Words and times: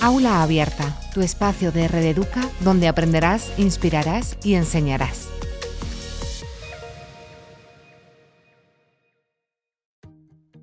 Aula 0.00 0.44
Abierta, 0.44 0.96
tu 1.12 1.22
espacio 1.22 1.72
de 1.72 1.88
Red 1.88 2.04
Educa 2.04 2.48
donde 2.60 2.86
aprenderás, 2.86 3.52
inspirarás 3.58 4.38
y 4.44 4.54
enseñarás. 4.54 5.28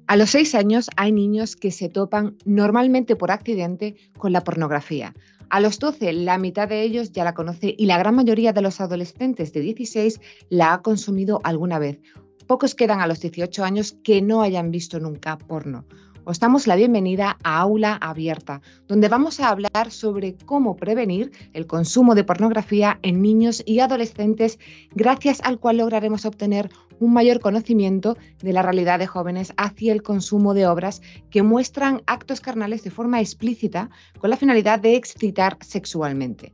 A 0.07 0.15
los 0.15 0.29
seis 0.29 0.55
años 0.55 0.89
hay 0.95 1.11
niños 1.11 1.57
que 1.57 1.71
se 1.71 1.89
topan 1.89 2.37
normalmente 2.45 3.17
por 3.17 3.29
accidente 3.29 3.97
con 4.17 4.31
la 4.31 4.41
pornografía. 4.41 5.13
A 5.49 5.59
los 5.59 5.79
12, 5.79 6.13
la 6.13 6.37
mitad 6.37 6.69
de 6.69 6.83
ellos 6.83 7.11
ya 7.11 7.25
la 7.25 7.33
conoce 7.33 7.75
y 7.77 7.87
la 7.87 7.97
gran 7.97 8.15
mayoría 8.15 8.53
de 8.53 8.61
los 8.61 8.79
adolescentes 8.79 9.51
de 9.51 9.59
16 9.59 10.21
la 10.49 10.71
ha 10.71 10.81
consumido 10.81 11.41
alguna 11.43 11.77
vez. 11.77 11.99
Pocos 12.47 12.73
quedan 12.73 13.01
a 13.01 13.07
los 13.07 13.19
18 13.19 13.65
años 13.65 13.97
que 14.01 14.21
no 14.21 14.43
hayan 14.43 14.71
visto 14.71 14.97
nunca 15.01 15.37
porno. 15.37 15.85
Os 16.27 16.65
la 16.65 16.75
bienvenida 16.75 17.37
a 17.43 17.59
Aula 17.59 17.93
Abierta, 18.01 18.59
donde 18.87 19.09
vamos 19.09 19.39
a 19.39 19.49
hablar 19.49 19.91
sobre 19.91 20.35
cómo 20.35 20.75
prevenir 20.75 21.31
el 21.53 21.67
consumo 21.67 22.15
de 22.15 22.23
pornografía 22.23 22.97
en 23.03 23.21
niños 23.21 23.61
y 23.63 23.79
adolescentes, 23.79 24.57
gracias 24.95 25.39
al 25.43 25.59
cual 25.59 25.77
lograremos 25.77 26.25
obtener 26.25 26.71
un 26.99 27.13
mayor 27.13 27.39
conocimiento 27.41 28.17
de 28.41 28.53
la 28.53 28.63
realidad 28.63 28.97
de 28.97 29.05
jóvenes 29.05 29.53
hacia 29.57 29.93
el 29.93 30.01
consumo 30.01 30.55
de 30.55 30.65
obras 30.65 31.03
que 31.29 31.43
muestran 31.43 32.01
actos 32.07 32.41
carnales 32.41 32.83
de 32.83 32.89
forma 32.89 33.21
explícita 33.21 33.91
con 34.17 34.31
la 34.31 34.37
finalidad 34.37 34.79
de 34.79 34.95
excitar 34.95 35.59
sexualmente. 35.61 36.53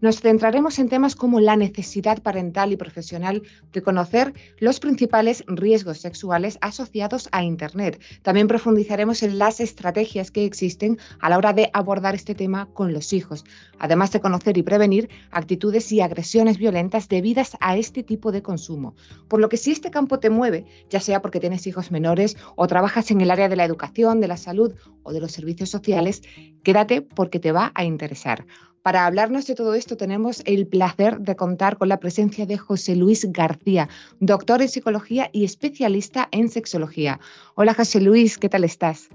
Nos 0.00 0.20
centraremos 0.20 0.78
en 0.78 0.88
temas 0.88 1.14
como 1.14 1.40
la 1.40 1.56
necesidad 1.56 2.22
parental 2.22 2.72
y 2.72 2.78
profesional 2.78 3.42
de 3.70 3.82
conocer 3.82 4.32
los 4.58 4.80
principales 4.80 5.44
riesgos 5.46 5.98
sexuales 5.98 6.56
asociados 6.62 7.28
a 7.32 7.42
Internet. 7.42 8.00
También 8.22 8.48
profundizaremos 8.48 9.22
en 9.22 9.38
las 9.38 9.60
estrategias 9.60 10.30
que 10.30 10.46
existen 10.46 10.98
a 11.20 11.28
la 11.28 11.36
hora 11.36 11.52
de 11.52 11.68
abordar 11.74 12.14
este 12.14 12.34
tema 12.34 12.70
con 12.72 12.94
los 12.94 13.12
hijos, 13.12 13.44
además 13.78 14.10
de 14.10 14.20
conocer 14.20 14.56
y 14.56 14.62
prevenir 14.62 15.10
actitudes 15.30 15.92
y 15.92 16.00
agresiones 16.00 16.56
violentas 16.56 17.10
debidas 17.10 17.58
a 17.60 17.76
este 17.76 18.02
tipo 18.02 18.32
de 18.32 18.40
consumo. 18.40 18.94
Por 19.28 19.40
lo 19.40 19.50
que 19.50 19.58
si 19.58 19.70
este 19.70 19.90
campo 19.90 20.18
te 20.18 20.30
mueve, 20.30 20.64
ya 20.88 21.00
sea 21.00 21.20
porque 21.20 21.40
tienes 21.40 21.66
hijos 21.66 21.90
menores 21.90 22.38
o 22.56 22.66
trabajas 22.66 23.10
en 23.10 23.20
el 23.20 23.30
área 23.30 23.50
de 23.50 23.56
la 23.56 23.66
educación, 23.66 24.22
de 24.22 24.28
la 24.28 24.38
salud 24.38 24.72
o 25.02 25.12
de 25.12 25.20
los 25.20 25.32
servicios 25.32 25.68
sociales, 25.68 26.22
quédate 26.62 27.02
porque 27.02 27.38
te 27.38 27.52
va 27.52 27.70
a 27.74 27.84
interesar. 27.84 28.46
Para 28.82 29.04
hablarnos 29.04 29.46
de 29.46 29.54
todo 29.54 29.74
esto 29.74 29.98
tenemos 29.98 30.42
el 30.46 30.66
placer 30.66 31.20
de 31.20 31.36
contar 31.36 31.76
con 31.76 31.90
la 31.90 32.00
presencia 32.00 32.46
de 32.46 32.56
José 32.56 32.96
Luis 32.96 33.30
García, 33.30 33.90
doctor 34.20 34.62
en 34.62 34.70
psicología 34.70 35.28
y 35.32 35.44
especialista 35.44 36.28
en 36.30 36.48
sexología. 36.48 37.20
Hola 37.56 37.74
José 37.74 38.00
Luis, 38.00 38.38
¿qué 38.38 38.48
tal 38.48 38.64
estás? 38.64 39.10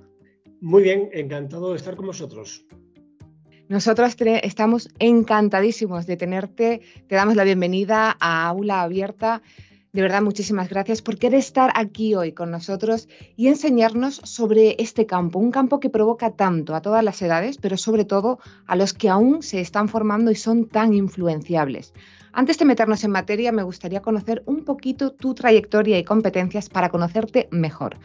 Muy 0.62 0.84
bien, 0.84 1.10
encantado 1.14 1.72
de 1.72 1.78
estar 1.78 1.96
con 1.96 2.06
vosotros. 2.06 2.64
Nosotros 3.68 4.16
estamos 4.44 4.88
encantadísimos 5.00 6.06
de 6.06 6.18
tenerte. 6.18 6.82
Te 7.08 7.16
damos 7.16 7.36
la 7.36 7.44
bienvenida 7.44 8.16
a 8.20 8.48
Aula 8.48 8.84
Abierta. 8.84 9.42
De 9.96 10.02
verdad, 10.02 10.22
muchísimas 10.22 10.68
gracias 10.68 11.02
por 11.02 11.18
querer 11.18 11.40
estar 11.40 11.72
aquí 11.74 12.16
hoy 12.16 12.34
con 12.34 12.52
nosotros 12.52 13.08
y 13.38 13.48
enseñarnos 13.48 14.16
sobre 14.26 14.76
este 14.78 15.06
campo, 15.06 15.40
un 15.40 15.52
campo 15.52 15.80
que 15.80 15.90
provoca 15.90 16.32
tanto 16.32 16.76
a 16.76 16.82
todas 16.82 17.02
las 17.02 17.22
edades, 17.22 17.58
pero 17.58 17.78
sobre 17.78 18.04
todo 18.04 18.40
a 18.68 18.76
los 18.76 18.92
que 18.92 19.08
aún 19.08 19.42
se 19.42 19.62
están 19.62 19.88
formando 19.88 20.32
y 20.32 20.36
son 20.36 20.66
tan 20.66 20.94
influenciables. 20.94 21.94
Antes 22.34 22.58
de 22.58 22.66
meternos 22.66 23.06
en 23.06 23.12
materia, 23.12 23.54
me 23.54 23.64
gustaría 23.64 24.02
conocer 24.02 24.44
un 24.46 24.66
poquito 24.66 25.14
tu 25.14 25.34
trayectoria 25.34 25.98
y 25.98 26.04
competencias 26.04 26.68
para 26.68 26.90
conocerte 26.90 27.48
mejor. 27.52 27.96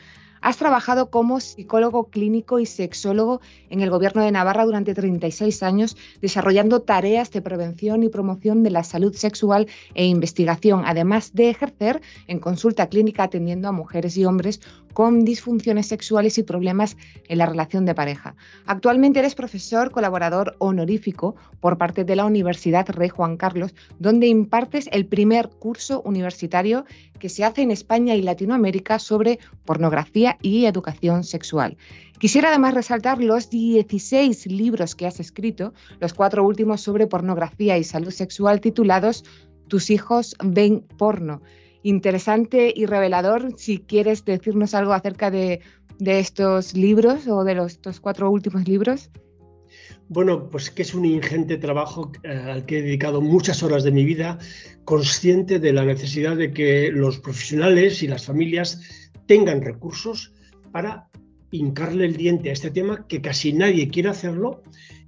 Has 0.42 0.56
trabajado 0.56 1.10
como 1.10 1.38
psicólogo 1.38 2.08
clínico 2.08 2.60
y 2.60 2.66
sexólogo 2.66 3.42
en 3.68 3.82
el 3.82 3.90
Gobierno 3.90 4.22
de 4.22 4.32
Navarra 4.32 4.64
durante 4.64 4.94
36 4.94 5.62
años, 5.62 5.96
desarrollando 6.22 6.80
tareas 6.80 7.30
de 7.30 7.42
prevención 7.42 8.02
y 8.02 8.08
promoción 8.08 8.62
de 8.62 8.70
la 8.70 8.82
salud 8.82 9.14
sexual 9.14 9.66
e 9.94 10.06
investigación, 10.06 10.84
además 10.86 11.34
de 11.34 11.50
ejercer 11.50 12.00
en 12.26 12.38
consulta 12.38 12.88
clínica 12.88 13.24
atendiendo 13.24 13.68
a 13.68 13.72
mujeres 13.72 14.16
y 14.16 14.24
hombres 14.24 14.60
con 14.92 15.24
disfunciones 15.24 15.86
sexuales 15.86 16.38
y 16.38 16.42
problemas 16.42 16.96
en 17.28 17.38
la 17.38 17.46
relación 17.46 17.84
de 17.84 17.94
pareja. 17.94 18.34
Actualmente 18.66 19.20
eres 19.20 19.34
profesor 19.34 19.90
colaborador 19.90 20.56
honorífico 20.58 21.36
por 21.60 21.78
parte 21.78 22.04
de 22.04 22.16
la 22.16 22.24
Universidad 22.24 22.88
Rey 22.88 23.08
Juan 23.08 23.36
Carlos, 23.36 23.74
donde 23.98 24.26
impartes 24.26 24.88
el 24.92 25.06
primer 25.06 25.48
curso 25.48 26.02
universitario 26.04 26.84
que 27.18 27.28
se 27.28 27.44
hace 27.44 27.62
en 27.62 27.70
España 27.70 28.14
y 28.14 28.22
Latinoamérica 28.22 28.98
sobre 28.98 29.38
pornografía 29.64 30.38
y 30.42 30.66
educación 30.66 31.24
sexual. 31.24 31.76
Quisiera 32.18 32.48
además 32.48 32.74
resaltar 32.74 33.22
los 33.22 33.48
16 33.50 34.46
libros 34.46 34.94
que 34.94 35.06
has 35.06 35.20
escrito, 35.20 35.72
los 36.00 36.14
cuatro 36.14 36.44
últimos 36.44 36.80
sobre 36.80 37.06
pornografía 37.06 37.78
y 37.78 37.84
salud 37.84 38.10
sexual 38.10 38.60
titulados 38.60 39.24
Tus 39.68 39.90
hijos 39.90 40.36
ven 40.42 40.84
porno 40.98 41.40
interesante 41.82 42.72
y 42.74 42.86
revelador. 42.86 43.54
Si 43.56 43.78
quieres 43.78 44.24
decirnos 44.24 44.74
algo 44.74 44.92
acerca 44.92 45.30
de, 45.30 45.60
estos 45.98 46.74
libros 46.74 47.28
o 47.28 47.44
de 47.44 47.54
los, 47.54 47.72
estos 47.72 48.00
cuatro 48.00 48.30
últimos 48.30 48.66
libros. 48.66 49.10
Bueno, 50.08 50.48
pues 50.48 50.70
que 50.70 50.82
es 50.82 50.94
un 50.94 51.04
ingente 51.04 51.56
trabajo 51.58 52.10
eh, 52.22 52.30
al 52.30 52.64
que 52.64 52.78
he 52.78 52.82
dedicado 52.82 53.20
muchas 53.20 53.62
horas 53.62 53.84
de 53.84 53.92
mi 53.92 54.04
vida, 54.04 54.38
consciente 54.84 55.60
de 55.60 55.72
la 55.72 55.84
necesidad 55.84 56.36
de 56.36 56.52
que 56.52 56.90
los 56.90 57.18
profesionales 57.20 58.02
y 58.02 58.08
las 58.08 58.26
familias 58.26 58.80
tengan 59.26 59.62
recursos 59.62 60.32
para 60.72 61.08
hincarle 61.52 62.06
el 62.06 62.16
diente 62.16 62.50
a 62.50 62.52
este 62.52 62.70
tema 62.70 63.06
que 63.06 63.20
casi 63.20 63.52
nadie 63.52 63.88
quiere 63.88 64.08
hacerlo 64.08 64.62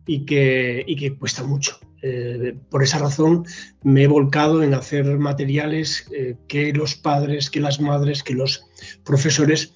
y 0.06 0.24
que, 0.24 0.84
y 0.86 0.96
que 0.96 1.16
cuesta 1.16 1.42
mucho. 1.42 1.78
Eh, 2.02 2.56
por 2.68 2.82
esa 2.82 2.98
razón 2.98 3.46
me 3.84 4.02
he 4.02 4.06
volcado 4.08 4.64
en 4.64 4.74
hacer 4.74 5.04
materiales 5.18 6.08
eh, 6.12 6.36
que 6.48 6.72
los 6.72 6.96
padres, 6.96 7.48
que 7.48 7.60
las 7.60 7.80
madres, 7.80 8.24
que 8.24 8.34
los 8.34 8.66
profesores 9.04 9.74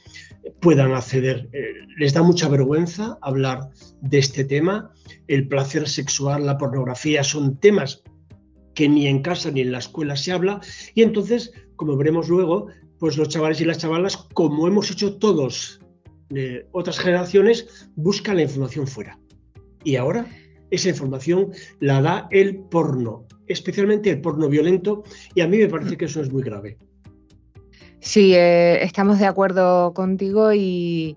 puedan 0.61 0.93
acceder. 0.93 1.49
Eh, 1.53 1.73
les 1.97 2.13
da 2.13 2.23
mucha 2.23 2.49
vergüenza 2.49 3.17
hablar 3.23 3.71
de 4.01 4.19
este 4.19 4.45
tema. 4.45 4.91
El 5.29 5.47
placer 5.47 5.89
sexual, 5.89 6.47
la 6.47 6.59
pornografía 6.59 7.23
son 7.23 7.59
temas 7.59 8.03
que 8.75 8.89
ni 8.89 9.07
en 9.07 9.23
casa 9.23 9.53
ni 9.53 9.61
en 9.61 9.73
la 9.73 9.79
escuela 9.79 10.17
se 10.17 10.33
habla 10.33 10.61
y 10.95 11.03
entonces, 11.03 11.53
como 11.77 11.97
veremos 11.97 12.29
luego, 12.29 12.67
pues 12.99 13.17
los 13.17 13.29
chavales 13.29 13.61
y 13.61 13.65
las 13.65 13.79
chavalas, 13.79 14.17
como 14.35 14.67
hemos 14.67 14.91
hecho 14.91 15.17
todos 15.17 15.81
otras 16.73 16.99
generaciones, 16.99 17.89
buscan 17.95 18.37
la 18.37 18.43
información 18.43 18.87
fuera. 18.89 19.19
Y 19.85 19.95
ahora 19.95 20.27
esa 20.71 20.89
información 20.89 21.53
la 21.81 22.01
da 22.01 22.29
el 22.31 22.57
porno, 22.57 23.27
especialmente 23.47 24.11
el 24.11 24.21
porno 24.21 24.49
violento, 24.49 25.05
y 25.35 25.41
a 25.41 25.49
mí 25.49 25.59
me 25.59 25.69
parece 25.69 25.97
que 25.97 26.07
eso 26.07 26.21
es 26.21 26.33
muy 26.33 26.43
grave. 26.43 26.79
Sí, 28.01 28.35
eh, 28.35 28.83
estamos 28.83 29.19
de 29.19 29.27
acuerdo 29.27 29.93
contigo 29.95 30.53
y, 30.53 31.17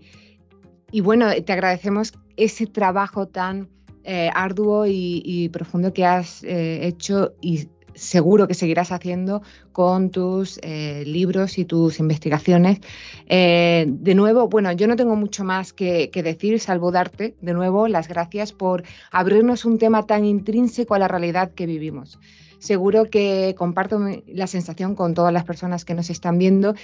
bueno, 1.03 1.27
te 1.43 1.53
agradecemos 1.53 2.13
ese 2.35 2.65
trabajo 2.65 3.27
tan 3.27 3.69
eh, 4.03 4.29
arduo 4.33 4.85
y, 4.87 5.49
profundo 5.49 5.93
que 5.93 6.05
has 6.05 6.43
eh, 6.43 6.87
hecho 6.87 7.33
y 7.41 7.67
seguro 7.95 8.47
que 8.47 8.53
seguirás 8.53 8.91
haciendo 8.91 9.41
con 9.71 10.09
tus 10.09 10.59
eh, 10.63 11.03
libros 11.05 11.57
y 11.57 11.65
tus 11.65 11.99
investigaciones. 11.99 12.79
Eh, 13.27 13.85
de 13.87 14.15
nuevo, 14.15 14.47
bueno, 14.47 14.71
yo 14.71 14.87
no 14.87 14.95
tengo 14.95 15.15
mucho 15.15 15.43
más 15.43 15.73
que, 15.73 16.09
que, 16.09 16.23
decir, 16.23 16.59
salvo 16.59 16.91
darte 16.91 17.35
de 17.41 17.53
nuevo 17.53 17.87
las 17.87 18.07
gracias 18.07 18.51
por 18.51 18.83
abrirnos 19.11 19.65
un 19.65 19.77
tema 19.77 20.05
tan 20.05 20.25
intrínseco 20.25 20.95
a 20.95 20.99
la 20.99 21.07
realidad 21.07 21.51
que 21.53 21.65
vivimos. 21.65 22.19
Seguro 22.59 23.05
que 23.05 23.55
comparto 23.57 23.99
la 24.27 24.47
sensación 24.47 24.93
con 24.93 25.13
todas 25.13 25.31
las 25.31 25.45
personas 25.45 25.85
que 25.85 25.93
nos 25.93 26.09
están 26.09 26.37
viendo, 26.37 26.75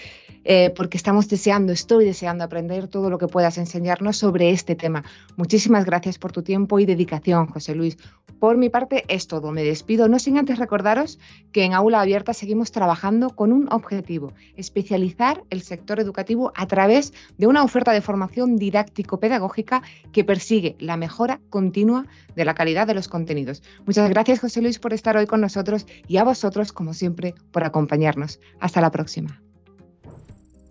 eh, 0.45 0.73
porque 0.75 0.95
estamos 0.95 1.27
deseando, 1.27 1.73
estoy 1.73 2.05
deseando 2.05 2.45
aprender 2.45 2.87
todo 2.87 3.09
lo 3.09 3.17
que 3.17 3.27
puedas 3.27 3.57
enseñarnos 3.57 4.15
sobre 4.15 4.51
este 4.51 4.75
tema. 4.75 5.03
Muchísimas 5.35 5.85
gracias 5.85 6.17
por 6.17 6.31
tu 6.31 6.43
tiempo 6.43 6.79
y 6.79 6.85
dedicación, 6.85 7.47
José 7.47 7.75
Luis. 7.75 7.97
Por 8.39 8.57
mi 8.57 8.69
parte 8.69 9.03
es 9.09 9.27
todo. 9.27 9.51
Me 9.51 9.63
despido, 9.63 10.07
no 10.07 10.17
sin 10.17 10.37
antes 10.37 10.59
recordaros 10.59 11.19
que 11.51 11.63
en 11.63 11.73
Aula 11.73 11.99
Abierta 11.99 12.33
seguimos 12.33 12.71
trabajando 12.71 13.31
con 13.31 13.51
un 13.51 13.67
objetivo, 13.71 14.33
especializar 14.55 15.43
el 15.49 15.61
sector 15.61 15.99
educativo 15.99 16.53
a 16.55 16.67
través 16.67 17.13
de 17.37 17.47
una 17.47 17.63
oferta 17.63 17.91
de 17.91 18.01
formación 18.01 18.55
didáctico-pedagógica 18.55 19.81
que 20.13 20.23
persigue 20.23 20.75
la 20.79 20.95
mejora 20.95 21.41
continua 21.49 22.05
de 22.35 22.45
la 22.45 22.53
calidad 22.53 22.87
de 22.87 22.93
los 22.93 23.07
contenidos. 23.07 23.61
Muchas 23.85 24.09
gracias, 24.09 24.39
José 24.39 24.61
Luis, 24.61 24.79
por 24.79 24.93
estar 24.93 25.17
hoy 25.17 25.25
con 25.25 25.41
nosotros 25.41 25.64
y 26.07 26.17
a 26.17 26.23
vosotros, 26.23 26.71
como 26.71 26.93
siempre, 26.93 27.33
por 27.51 27.63
acompañarnos. 27.63 28.39
Hasta 28.59 28.81
la 28.81 28.91
próxima. 28.91 29.41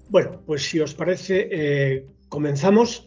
Bueno, 0.08 0.42
pues 0.46 0.62
si 0.68 0.80
os 0.80 0.94
parece, 0.94 1.48
eh, 1.50 2.06
comenzamos. 2.28 3.06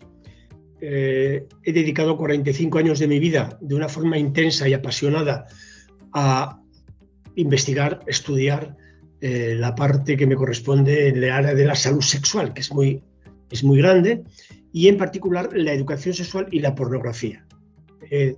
Eh, 0.79 1.47
he 1.63 1.73
dedicado 1.73 2.17
45 2.17 2.77
años 2.77 2.99
de 2.99 3.07
mi 3.07 3.19
vida 3.19 3.57
de 3.61 3.73
una 3.73 3.89
forma 3.89 4.17
intensa 4.17 4.67
y 4.67 4.73
apasionada 4.73 5.47
a 6.13 6.61
investigar, 7.35 8.01
estudiar 8.05 8.75
eh, 9.21 9.55
la 9.57 9.73
parte 9.73 10.15
que 10.17 10.27
me 10.27 10.35
corresponde 10.35 11.07
en 11.07 11.23
el 11.23 11.31
área 11.31 11.55
de 11.55 11.65
la 11.65 11.75
salud 11.75 12.01
sexual, 12.01 12.53
que 12.53 12.61
es 12.61 12.71
muy, 12.71 13.01
es 13.49 13.63
muy 13.63 13.79
grande, 13.79 14.23
y 14.71 14.87
en 14.87 14.97
particular 14.97 15.49
la 15.53 15.73
educación 15.73 16.13
sexual 16.13 16.47
y 16.51 16.59
la 16.59 16.75
pornografía. 16.75 17.43
he 18.11 18.35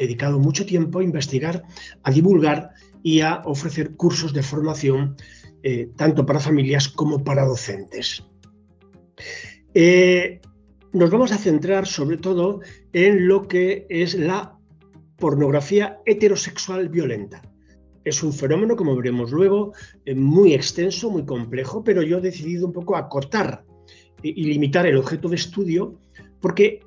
dedicado 0.00 0.38
mucho 0.38 0.64
tiempo 0.64 0.98
a 0.98 1.04
investigar, 1.04 1.62
a 2.02 2.10
divulgar 2.10 2.70
y 3.02 3.20
a 3.20 3.42
ofrecer 3.44 3.96
cursos 3.96 4.32
de 4.32 4.42
formación 4.42 5.16
eh, 5.62 5.90
tanto 5.96 6.24
para 6.24 6.40
familias 6.40 6.88
como 6.88 7.22
para 7.22 7.44
docentes. 7.44 8.24
Eh, 9.74 10.40
nos 10.92 11.10
vamos 11.10 11.32
a 11.32 11.38
centrar 11.38 11.86
sobre 11.86 12.16
todo 12.16 12.60
en 12.92 13.28
lo 13.28 13.46
que 13.46 13.86
es 13.90 14.14
la 14.14 14.58
pornografía 15.18 15.98
heterosexual 16.06 16.88
violenta. 16.88 17.42
Es 18.02 18.22
un 18.22 18.32
fenómeno, 18.32 18.76
como 18.76 18.96
veremos 18.96 19.30
luego, 19.30 19.74
eh, 20.06 20.14
muy 20.14 20.54
extenso, 20.54 21.10
muy 21.10 21.26
complejo, 21.26 21.84
pero 21.84 22.02
yo 22.02 22.18
he 22.18 22.22
decidido 22.22 22.66
un 22.66 22.72
poco 22.72 22.96
acortar 22.96 23.64
y 24.22 24.44
limitar 24.44 24.86
el 24.86 24.98
objeto 24.98 25.28
de 25.28 25.36
estudio 25.36 25.98
porque 26.40 26.80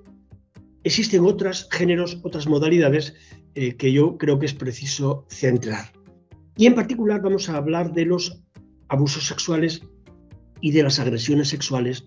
existen 0.83 1.25
otros 1.25 1.68
géneros, 1.71 2.19
otras 2.24 2.47
modalidades 2.47 3.13
que 3.53 3.91
yo 3.91 4.18
creo 4.18 4.39
que 4.39 4.47
es 4.47 4.53
preciso 4.53 5.25
centrar. 5.30 5.91
Y 6.56 6.65
en 6.65 6.75
particular 6.75 7.21
vamos 7.21 7.50
a 7.50 7.57
hablar 7.57 7.94
de 7.94 8.06
los 8.06 8.41
abusos 8.88 9.27
sexuales 9.27 9.81
y 10.62 10.71
de 10.71 10.83
las 10.83 11.00
agresiones 11.00 11.50
sexuales 11.50 12.06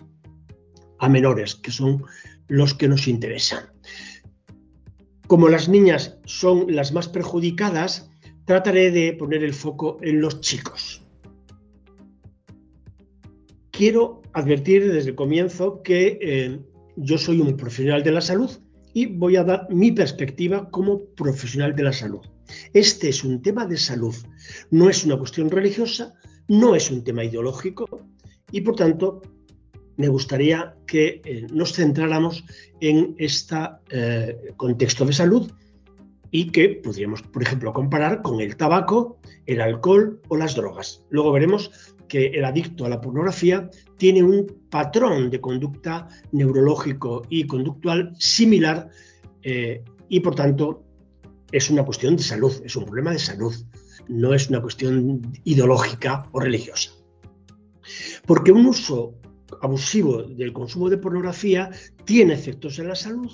a 0.98 1.08
menores, 1.08 1.54
que 1.56 1.70
son 1.70 2.04
los 2.48 2.74
que 2.74 2.88
nos 2.88 3.08
interesan. 3.08 3.64
Como 5.26 5.48
las 5.48 5.68
niñas 5.68 6.18
son 6.24 6.66
las 6.74 6.92
más 6.92 7.08
perjudicadas, 7.08 8.10
trataré 8.44 8.92
de 8.92 9.12
poner 9.12 9.42
el 9.42 9.52
foco 9.52 9.98
en 10.00 10.20
los 10.20 10.40
chicos. 10.40 11.02
Quiero 13.72 14.22
advertir 14.32 14.90
desde 14.90 15.10
el 15.10 15.16
comienzo 15.16 15.82
que 15.82 16.18
eh, 16.22 16.60
yo 16.96 17.18
soy 17.18 17.40
un 17.40 17.56
profesional 17.56 18.02
de 18.04 18.12
la 18.12 18.20
salud 18.20 18.50
y 18.96 19.04
voy 19.04 19.36
a 19.36 19.44
dar 19.44 19.68
mi 19.68 19.92
perspectiva 19.92 20.70
como 20.70 21.04
profesional 21.14 21.76
de 21.76 21.82
la 21.82 21.92
salud. 21.92 22.24
Este 22.72 23.10
es 23.10 23.24
un 23.24 23.42
tema 23.42 23.66
de 23.66 23.76
salud, 23.76 24.14
no 24.70 24.88
es 24.88 25.04
una 25.04 25.18
cuestión 25.18 25.50
religiosa, 25.50 26.14
no 26.48 26.74
es 26.74 26.90
un 26.90 27.04
tema 27.04 27.22
ideológico 27.22 27.86
y 28.50 28.62
por 28.62 28.74
tanto 28.74 29.20
me 29.98 30.08
gustaría 30.08 30.76
que 30.86 31.20
eh, 31.26 31.46
nos 31.52 31.74
centráramos 31.74 32.42
en 32.80 33.14
este 33.18 33.56
contexto 34.56 35.04
de 35.04 35.12
salud 35.12 35.52
y 36.30 36.50
que 36.50 36.80
podríamos, 36.82 37.20
por 37.20 37.42
ejemplo, 37.42 37.74
comparar 37.74 38.22
con 38.22 38.40
el 38.40 38.56
tabaco, 38.56 39.18
el 39.44 39.60
alcohol 39.60 40.22
o 40.28 40.38
las 40.38 40.54
drogas. 40.54 41.04
Luego 41.10 41.32
veremos 41.32 41.94
que 42.08 42.26
el 42.26 42.44
adicto 42.44 42.84
a 42.84 42.88
la 42.88 43.00
pornografía 43.00 43.70
tiene 43.96 44.22
un 44.22 44.46
patrón 44.70 45.30
de 45.30 45.40
conducta 45.40 46.08
neurológico 46.32 47.22
y 47.28 47.46
conductual 47.46 48.14
similar 48.18 48.88
eh, 49.42 49.82
y 50.08 50.20
por 50.20 50.34
tanto 50.34 50.84
es 51.52 51.70
una 51.70 51.84
cuestión 51.84 52.16
de 52.16 52.22
salud, 52.22 52.52
es 52.64 52.76
un 52.76 52.84
problema 52.84 53.12
de 53.12 53.18
salud, 53.18 53.54
no 54.08 54.34
es 54.34 54.48
una 54.48 54.60
cuestión 54.60 55.22
ideológica 55.44 56.28
o 56.32 56.40
religiosa. 56.40 56.90
Porque 58.26 58.52
un 58.52 58.66
uso 58.66 59.14
abusivo 59.62 60.22
del 60.22 60.52
consumo 60.52 60.90
de 60.90 60.98
pornografía 60.98 61.70
tiene 62.04 62.34
efectos 62.34 62.78
en 62.78 62.88
la 62.88 62.94
salud, 62.94 63.30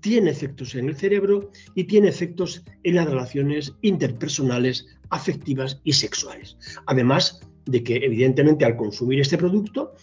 tiene 0.00 0.30
efectos 0.30 0.74
en 0.74 0.88
el 0.88 0.96
cerebro 0.96 1.50
y 1.74 1.84
tiene 1.84 2.08
efectos 2.08 2.62
en 2.82 2.96
las 2.96 3.06
relaciones 3.06 3.72
interpersonales, 3.80 4.86
afectivas 5.08 5.80
y 5.82 5.94
sexuales. 5.94 6.58
Además 6.86 7.40
de 7.66 7.82
que, 7.82 7.96
evidentemente, 7.96 8.64
al 8.64 8.76
consumir 8.76 9.20
este 9.20 9.38
producto, 9.38 9.94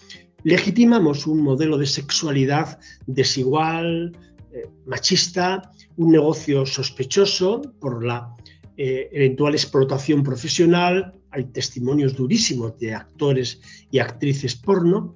legitimamos 0.44 1.28
un 1.28 1.42
modelo 1.42 1.78
de 1.78 1.86
sexualidad 1.86 2.80
desigual, 3.06 4.18
eh, 4.52 4.68
machista, 4.86 5.72
un 5.98 6.12
negocio 6.12 6.66
sospechoso 6.66 7.62
por 7.80 8.04
la 8.04 8.36
eh, 8.78 9.10
eventual 9.12 9.54
explotación 9.54 10.24
profesional. 10.24 11.13
Hay 11.30 11.46
testimonios 11.46 12.16
durísimos 12.16 12.78
de 12.80 12.94
actores 12.94 13.62
y 13.92 14.00
actrices 14.00 14.56
porno. 14.56 15.16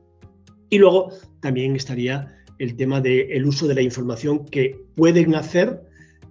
Y 0.69 0.77
luego 0.77 1.12
también 1.42 1.75
estaría 1.75 2.36
el 2.59 2.75
tema 2.75 3.01
del 3.01 3.45
uso 3.45 3.68
de 3.68 3.75
la 3.75 3.81
información 3.81 4.45
que 4.45 4.86
pueden 4.95 5.36
hacer, 5.36 5.81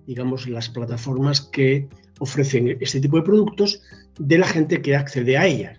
digamos, 0.07 0.49
las 0.49 0.69
plataformas 0.69 1.41
que 1.41 1.89
ofrecen 2.21 2.77
este 2.81 3.01
tipo 3.01 3.17
de 3.17 3.23
productos 3.23 3.83
de 4.19 4.39
la 4.39 4.47
gente 4.47 4.81
que 4.81 4.97
accede 4.97 5.37
a 5.37 5.47
ellas. 5.47 5.79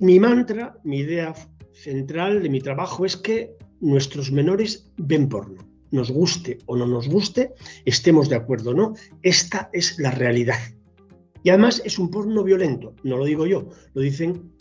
Mi 0.00 0.20
mantra, 0.20 0.78
mi 0.84 0.98
idea 0.98 1.34
central 1.72 2.40
de 2.42 2.48
mi 2.48 2.60
trabajo 2.60 3.04
es 3.04 3.16
que 3.16 3.56
nuestros 3.80 4.30
menores 4.30 4.92
ven 4.96 5.28
porno. 5.28 5.68
Nos 5.90 6.12
guste 6.12 6.58
o 6.66 6.76
no 6.76 6.86
nos 6.86 7.08
guste, 7.08 7.54
estemos 7.84 8.28
de 8.28 8.36
acuerdo 8.36 8.70
o 8.70 8.74
no, 8.74 8.94
esta 9.22 9.70
es 9.72 9.98
la 9.98 10.12
realidad. 10.12 10.58
Y 11.42 11.50
además 11.50 11.82
es 11.84 11.98
un 11.98 12.10
porno 12.10 12.44
violento, 12.44 12.94
no 13.02 13.16
lo 13.16 13.24
digo 13.24 13.46
yo, 13.46 13.70
lo 13.94 14.02
dicen 14.02 14.52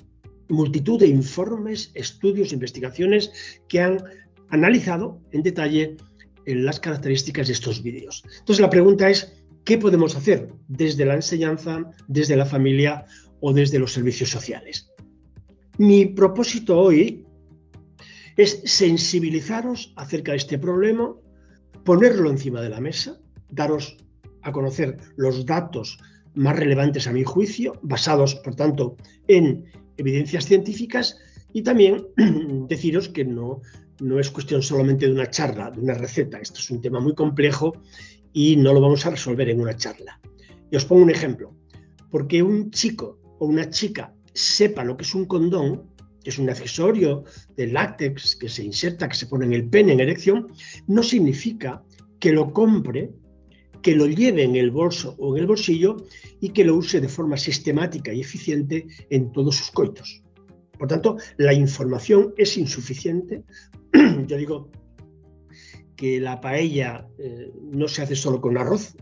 multitud 0.50 1.00
de 1.00 1.08
informes, 1.08 1.92
estudios, 1.94 2.52
investigaciones 2.52 3.62
que 3.68 3.82
han 3.82 4.04
analizado 4.50 5.22
en 5.32 5.44
detalle 5.44 5.98
eh, 6.46 6.56
las 6.56 6.80
características 6.80 7.48
de 7.48 7.54
estos 7.54 7.84
vídeos. 7.84 8.24
Entonces 8.40 8.62
la 8.62 8.70
pregunta 8.70 9.08
es, 9.10 9.44
¿qué 9.66 9.78
podemos 9.78 10.16
hacer 10.16 10.50
desde 10.68 11.06
la 11.06 11.16
enseñanza, 11.16 11.92
desde 12.08 12.38
la 12.38 12.46
familia 12.46 13.06
o 13.40 13.54
desde 13.54 13.78
los 13.78 13.94
servicios 13.94 14.30
sociales? 14.30 14.87
Mi 15.78 16.08
propósito 16.08 16.80
hoy 16.80 17.24
es 18.36 18.62
sensibilizaros 18.66 19.94
acerca 19.96 20.32
de 20.32 20.38
este 20.38 20.58
problema, 20.58 21.14
ponerlo 21.84 22.32
encima 22.32 22.62
de 22.62 22.70
la 22.70 22.82
mesa, 22.82 23.20
daros 23.52 23.96
a 24.42 24.52
conocer 24.52 24.98
los 25.18 25.46
datos 25.46 26.00
más 26.34 26.58
relevantes 26.58 27.06
a 27.06 27.14
mi 27.14 27.24
juicio, 27.24 27.80
basados, 27.84 28.36
por 28.36 28.56
tanto, 28.56 28.98
en 29.28 29.66
evidencias 29.98 30.46
científicas 30.46 31.20
y 31.54 31.62
también 31.62 32.08
deciros 32.68 33.10
que 33.10 33.24
no, 33.24 33.62
no 34.00 34.20
es 34.20 34.32
cuestión 34.32 34.64
solamente 34.64 35.06
de 35.06 35.12
una 35.12 35.30
charla, 35.30 35.70
de 35.70 35.80
una 35.80 35.94
receta. 35.94 36.40
Esto 36.40 36.60
es 36.60 36.72
un 36.72 36.82
tema 36.82 37.00
muy 37.00 37.14
complejo 37.14 37.74
y 38.34 38.56
no 38.56 38.74
lo 38.74 38.82
vamos 38.82 39.06
a 39.06 39.12
resolver 39.12 39.48
en 39.50 39.62
una 39.62 39.76
charla. 39.76 40.20
Y 40.72 40.76
os 40.76 40.86
pongo 40.86 41.04
un 41.04 41.12
ejemplo. 41.12 41.54
Porque 42.10 42.42
un 42.42 42.72
chico 42.72 43.20
o 43.38 43.46
una 43.46 43.70
chica 43.70 44.14
sepa 44.38 44.84
lo 44.84 44.96
que 44.96 45.04
es 45.04 45.16
un 45.16 45.26
condón, 45.26 45.90
es 46.24 46.38
un 46.38 46.50
accesorio 46.50 47.24
de 47.56 47.68
látex 47.68 48.36
que 48.36 48.50
se 48.50 48.64
inserta, 48.64 49.08
que 49.08 49.16
se 49.16 49.28
pone 49.28 49.46
en 49.46 49.54
el 49.54 49.68
pene 49.68 49.94
en 49.94 50.00
erección, 50.00 50.48
no 50.88 51.02
significa 51.02 51.84
que 52.20 52.32
lo 52.32 52.52
compre, 52.52 53.12
que 53.82 53.96
lo 53.96 54.06
lleve 54.08 54.44
en 54.44 54.56
el 54.56 54.72
bolso 54.72 55.16
o 55.18 55.36
en 55.36 55.42
el 55.42 55.48
bolsillo 55.48 55.98
y 56.42 56.50
que 56.50 56.66
lo 56.66 56.76
use 56.76 57.00
de 57.00 57.08
forma 57.08 57.38
sistemática 57.38 58.14
y 58.14 58.22
eficiente 58.22 58.88
en 59.10 59.32
todos 59.32 59.56
sus 59.56 59.72
coitos. 59.72 60.24
Por 60.78 60.88
tanto, 60.88 61.18
la 61.38 61.54
información 61.54 62.34
es 62.38 62.58
insuficiente. 62.58 63.44
Yo 64.28 64.38
digo 64.38 64.70
que 65.96 66.20
la 66.20 66.40
paella 66.40 67.08
eh, 67.18 67.52
no 67.72 67.88
se 67.88 68.04
hace 68.04 68.16
solo 68.16 68.40
con 68.40 68.58
arroz, 68.58 68.96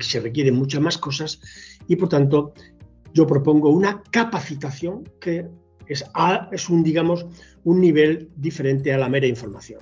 se 0.00 0.20
requieren 0.20 0.56
muchas 0.56 0.80
más 0.80 0.98
cosas 0.98 1.40
y 1.86 1.96
por 1.96 2.08
tanto 2.08 2.54
yo 3.14 3.26
propongo 3.26 3.70
una 3.70 4.02
capacitación 4.10 5.04
que 5.20 5.48
es, 5.86 6.68
un, 6.68 6.82
digamos, 6.82 7.26
un 7.62 7.80
nivel 7.80 8.30
diferente 8.36 8.92
a 8.92 8.98
la 8.98 9.08
mera 9.08 9.26
información. 9.26 9.80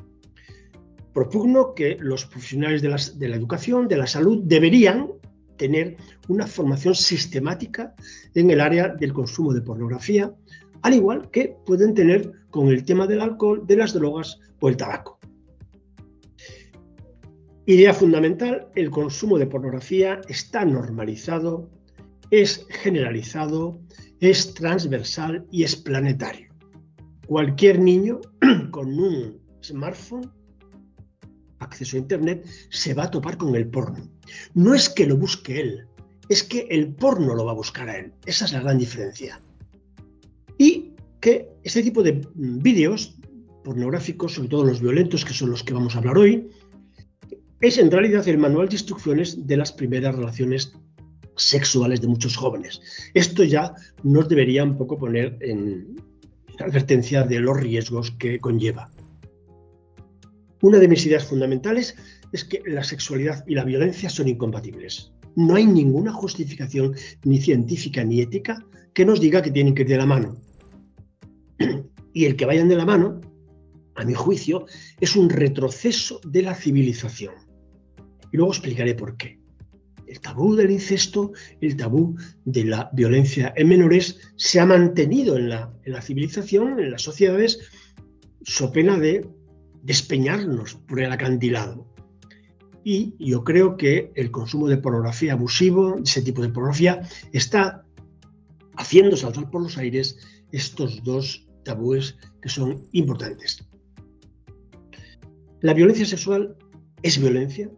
Propugno 1.15 1.75
que 1.75 1.97
los 1.99 2.27
profesionales 2.27 2.83
de, 2.83 3.29
la 3.29 3.37
educación, 3.37 3.89
de 3.89 3.97
la 3.97 4.07
salud, 4.07 4.43
deberían 4.45 5.09
tener 5.57 5.97
una 6.29 6.47
formación 6.47 6.95
sistemática 6.95 7.95
en 8.35 8.51
el 8.51 8.61
área 8.61 8.89
del 8.89 9.13
consumo 9.13 9.53
de 9.53 9.63
pornografía, 9.63 10.35
al 10.83 10.95
igual 10.95 11.31
que 11.31 11.57
pueden 11.65 11.95
tener 11.95 12.33
con 12.51 12.69
el 12.69 12.85
tema 12.85 13.07
del 13.07 13.21
alcohol, 13.21 13.67
de 13.67 13.77
las 13.77 13.95
drogas 13.95 14.39
o 14.61 14.69
el 14.69 14.77
tabaco. 14.77 15.19
Idea 17.65 17.95
fundamental, 17.95 18.69
el 18.75 18.91
consumo 18.91 19.39
de 19.39 19.47
pornografía 19.47 20.21
está 20.29 20.65
normalizado, 20.65 21.71
es 22.33 22.67
generalizado, 22.71 23.79
es 24.19 24.55
transversal 24.55 25.47
y 25.51 25.65
es 25.65 25.77
planetario. 25.77 26.49
Cualquier 27.27 27.79
niño 27.79 28.21
con 28.71 28.99
un 28.99 29.39
smartphone, 29.63 30.33
acceso 31.59 31.97
a 31.97 32.01
Internet, 32.01 32.47
se 32.71 32.95
va 32.95 33.05
a 33.05 33.11
topar 33.11 33.37
con 33.37 33.55
el 33.55 33.69
porno. 33.69 34.11
No 34.55 34.75
es 34.75 34.89
que 34.89 35.07
lo 35.07 35.19
busque 35.19 35.61
él, 35.61 35.87
es 36.31 36.43
que 36.43 36.67
el 36.71 36.95
porno 36.95 37.35
lo 37.35 37.45
va 37.45 37.53
a 37.53 37.57
buscar 37.57 37.91
a 37.91 37.99
él. 37.99 38.15
Esa 38.25 38.47
es 38.47 38.53
la 38.53 38.61
gran 38.61 38.79
diferencia. 38.79 39.39
Y 40.57 40.95
que 41.21 41.51
este 41.65 41.83
tipo 41.83 42.03
de 42.03 42.27
vídeos 42.35 43.15
pornográficos, 43.63 44.33
sobre 44.33 44.49
todo 44.49 44.65
los 44.65 44.81
violentos, 44.81 45.27
que 45.27 45.35
son 45.35 45.51
los 45.51 45.63
que 45.63 45.75
vamos 45.75 45.95
a 45.95 45.99
hablar 45.99 46.17
hoy, 46.17 46.49
es 47.61 47.77
en 47.77 47.91
realidad 47.91 48.27
el 48.27 48.39
manual 48.39 48.71
de 48.71 48.77
instrucciones 48.77 49.47
de 49.47 49.57
las 49.59 49.71
primeras 49.71 50.17
relaciones 50.17 50.73
sexuales 51.37 52.01
de 52.01 52.09
muchos 52.09 52.37
jóvenes. 52.37 52.81
Esto 53.15 53.45
ya 53.45 53.75
nos 54.03 54.29
debería 54.29 54.65
un 54.65 54.77
poco 54.77 54.99
poner 54.99 55.37
en 55.41 55.97
advertencia 56.59 57.23
de 57.25 57.41
los 57.41 57.59
riesgos 57.59 58.11
que 58.13 58.39
conlleva. 58.39 58.91
Una 60.61 60.79
de 60.79 60.89
mis 60.89 61.05
ideas 61.07 61.25
fundamentales 61.25 61.97
es 62.33 62.45
que 62.45 62.63
la 62.67 62.85
sexualidad 62.85 63.45
y 63.47 63.55
la 63.55 63.65
violencia 63.65 64.09
son 64.09 64.29
incompatibles. 64.29 65.13
No 65.35 65.55
hay 65.57 65.67
ninguna 65.67 66.13
justificación 66.13 66.95
ni 67.25 67.41
científica 67.41 68.05
ni 68.05 68.21
ética 68.21 68.65
que 68.95 69.05
nos 69.05 69.21
diga 69.21 69.43
que 69.43 69.51
tienen 69.51 69.75
que 69.75 69.83
ir 69.83 69.89
de 69.89 69.97
la 69.97 70.07
mano. 70.07 70.37
Y 72.15 72.27
el 72.27 72.37
que 72.37 72.45
vayan 72.45 72.69
de 72.69 72.77
la 72.77 72.85
mano, 72.85 73.21
a 73.97 74.05
mi 74.05 74.15
juicio, 74.15 74.67
es 75.01 75.17
un 75.17 75.31
retroceso 75.31 76.21
de 76.25 76.43
la 76.43 76.55
civilización. 76.55 77.35
Y 78.31 78.37
luego 78.37 78.53
explicaré 78.53 78.95
por 78.95 79.17
qué. 79.17 79.42
El 80.13 80.21
tabú 80.21 80.55
del 80.55 80.71
incesto, 80.71 81.33
el 81.63 81.75
tabú 81.75 82.17
de 82.45 82.65
la 82.65 82.91
violencia 82.93 83.55
en 83.57 83.67
menores, 83.67 84.21
se 84.37 84.61
ha 84.61 84.67
mantenido 84.67 85.39
en 85.39 85.49
la, 85.49 86.03
civilización, 86.03 86.79
en 86.79 86.91
las 86.91 87.01
sociedades, 87.01 87.61
so 88.43 88.71
pena 88.71 88.99
de 88.99 89.27
despeñarnos 89.83 90.75
por 90.75 91.01
el 91.01 91.11
acantilado. 91.11 91.87
Y 92.85 93.15
yo 93.19 93.43
creo 93.43 93.79
que 93.79 94.13
el 94.15 94.31
consumo 94.31 94.69
de 94.69 94.77
pornografía 94.77 95.33
abusivo, 95.33 95.97
ese 96.05 96.21
tipo 96.21 96.43
de 96.43 96.51
pornografía, 96.51 97.01
está 97.33 97.87
haciendo 98.77 99.17
saltar 99.17 99.49
por 99.49 99.63
los 99.63 99.79
aires 99.79 100.19
estos 100.51 101.03
dos 101.03 101.49
tabúes 101.65 102.19
que 102.43 102.51
son 102.51 102.87
importantes. 102.93 103.67
La 105.63 105.73
violencia 105.73 106.05
sexual 106.05 106.55
es 107.03 107.19
violencia, 107.19 107.71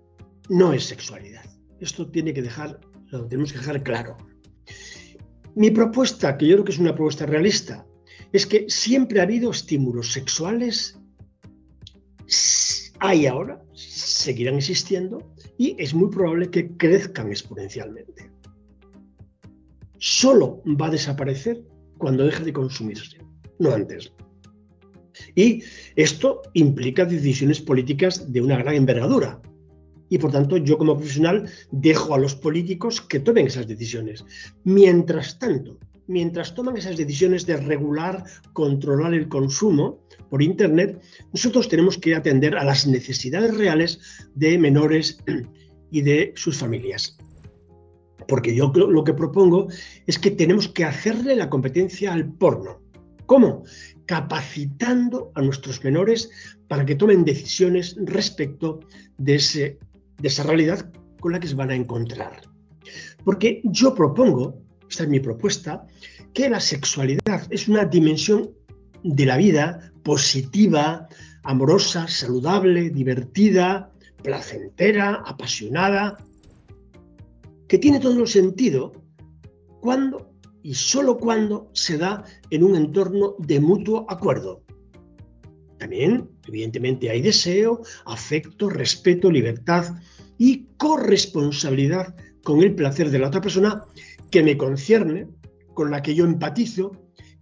no 0.48 0.72
es 0.72 0.82
sexualidad. 0.82 1.53
Esto 1.84 2.10
tiene 2.10 2.32
que 2.32 2.42
dejar, 2.42 2.80
lo 3.10 3.26
tenemos 3.26 3.52
que 3.52 3.58
dejar 3.58 3.82
claro. 3.82 4.16
Mi 5.54 5.70
propuesta, 5.70 6.36
que 6.36 6.46
yo 6.48 6.56
creo 6.56 6.64
que 6.64 6.72
es 6.72 6.78
una 6.78 6.94
propuesta 6.94 7.26
realista, 7.26 7.86
es 8.32 8.46
que 8.46 8.66
siempre 8.68 9.20
ha 9.20 9.24
habido 9.24 9.50
estímulos 9.50 10.12
sexuales 10.12 10.98
hay 13.00 13.26
ahora, 13.26 13.62
seguirán 13.74 14.56
existiendo 14.56 15.34
y 15.58 15.76
es 15.78 15.92
muy 15.94 16.08
probable 16.08 16.50
que 16.50 16.76
crezcan 16.76 17.28
exponencialmente. 17.28 18.30
Solo 19.98 20.62
va 20.80 20.86
a 20.86 20.90
desaparecer 20.90 21.62
cuando 21.98 22.24
deje 22.24 22.44
de 22.44 22.52
consumirse, 22.52 23.18
no 23.58 23.72
antes. 23.72 24.12
Y 25.34 25.62
esto 25.96 26.42
implica 26.54 27.04
decisiones 27.04 27.60
políticas 27.60 28.32
de 28.32 28.40
una 28.40 28.56
gran 28.56 28.74
envergadura. 28.74 29.40
Y 30.08 30.18
por 30.18 30.32
tanto, 30.32 30.56
yo 30.58 30.78
como 30.78 30.96
profesional 30.96 31.48
dejo 31.70 32.14
a 32.14 32.18
los 32.18 32.34
políticos 32.34 33.00
que 33.00 33.20
tomen 33.20 33.46
esas 33.46 33.66
decisiones. 33.66 34.24
Mientras 34.64 35.38
tanto, 35.38 35.78
mientras 36.06 36.54
toman 36.54 36.76
esas 36.76 36.96
decisiones 36.96 37.46
de 37.46 37.56
regular, 37.56 38.24
controlar 38.52 39.14
el 39.14 39.28
consumo 39.28 40.00
por 40.30 40.42
Internet, 40.42 41.00
nosotros 41.32 41.68
tenemos 41.68 41.98
que 41.98 42.14
atender 42.14 42.56
a 42.56 42.64
las 42.64 42.86
necesidades 42.86 43.56
reales 43.56 44.00
de 44.34 44.58
menores 44.58 45.18
y 45.90 46.02
de 46.02 46.32
sus 46.36 46.58
familias. 46.58 47.16
Porque 48.26 48.54
yo 48.54 48.72
lo 48.74 49.04
que 49.04 49.14
propongo 49.14 49.68
es 50.06 50.18
que 50.18 50.30
tenemos 50.30 50.68
que 50.68 50.84
hacerle 50.84 51.36
la 51.36 51.50
competencia 51.50 52.12
al 52.12 52.32
porno. 52.32 52.80
¿Cómo? 53.26 53.64
Capacitando 54.06 55.30
a 55.34 55.42
nuestros 55.42 55.82
menores 55.82 56.30
para 56.68 56.84
que 56.84 56.94
tomen 56.94 57.24
decisiones 57.24 57.96
respecto 57.98 58.80
de, 59.18 59.36
ese, 59.36 59.78
de 60.18 60.28
esa 60.28 60.42
realidad 60.42 60.90
con 61.20 61.32
la 61.32 61.40
que 61.40 61.48
se 61.48 61.54
van 61.54 61.70
a 61.70 61.74
encontrar. 61.74 62.42
Porque 63.24 63.62
yo 63.64 63.94
propongo 63.94 64.64
esta 64.88 65.04
es 65.04 65.08
mi 65.08 65.20
propuesta, 65.20 65.86
que 66.32 66.48
la 66.48 66.60
sexualidad 66.60 67.46
es 67.50 67.68
una 67.68 67.84
dimensión 67.84 68.50
de 69.02 69.26
la 69.26 69.36
vida 69.36 69.92
positiva, 70.02 71.08
amorosa, 71.42 72.06
saludable, 72.08 72.90
divertida, 72.90 73.90
placentera, 74.22 75.22
apasionada, 75.26 76.18
que 77.68 77.78
tiene 77.78 78.00
todo 78.00 78.20
el 78.20 78.28
sentido 78.28 78.92
cuando 79.80 80.30
y 80.62 80.74
solo 80.74 81.18
cuando 81.18 81.68
se 81.72 81.98
da 81.98 82.24
en 82.50 82.64
un 82.64 82.76
entorno 82.76 83.34
de 83.38 83.60
mutuo 83.60 84.06
acuerdo. 84.08 84.62
También, 85.84 86.30
evidentemente, 86.48 87.10
hay 87.10 87.20
deseo, 87.20 87.82
afecto, 88.06 88.70
respeto, 88.70 89.30
libertad 89.30 89.84
y 90.38 90.64
corresponsabilidad 90.78 92.16
con 92.42 92.62
el 92.62 92.74
placer 92.74 93.10
de 93.10 93.18
la 93.18 93.28
otra 93.28 93.42
persona 93.42 93.84
que 94.30 94.42
me 94.42 94.56
concierne, 94.56 95.28
con 95.74 95.90
la 95.90 96.00
que 96.00 96.14
yo 96.14 96.24
empatizo, 96.24 96.92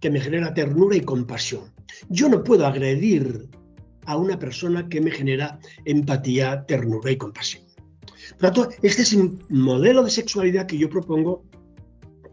que 0.01 0.09
me 0.09 0.19
genera 0.19 0.53
ternura 0.53 0.97
y 0.97 0.99
compasión. 0.99 1.73
Yo 2.09 2.27
no 2.27 2.43
puedo 2.43 2.67
agredir 2.67 3.47
a 4.07 4.17
una 4.17 4.37
persona 4.37 4.89
que 4.89 4.99
me 4.99 5.11
genera 5.11 5.57
empatía, 5.85 6.65
ternura 6.65 7.11
y 7.11 7.15
compasión. 7.15 7.63
Por 8.41 8.73
este 8.81 9.03
es 9.03 9.13
el 9.13 9.39
modelo 9.51 10.03
de 10.03 10.11
sexualidad 10.11 10.67
que 10.67 10.77
yo 10.77 10.89
propongo 10.89 11.45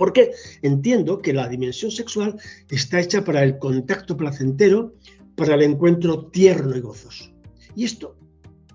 porque 0.00 0.32
entiendo 0.62 1.20
que 1.20 1.34
la 1.34 1.46
dimensión 1.46 1.90
sexual 1.90 2.40
está 2.70 3.00
hecha 3.00 3.22
para 3.22 3.44
el 3.44 3.58
contacto 3.58 4.16
placentero, 4.16 4.94
para 5.40 5.54
el 5.54 5.62
encuentro 5.62 6.26
tierno 6.26 6.76
y 6.76 6.80
gozoso. 6.80 7.32
Y 7.74 7.84
esto, 7.84 8.14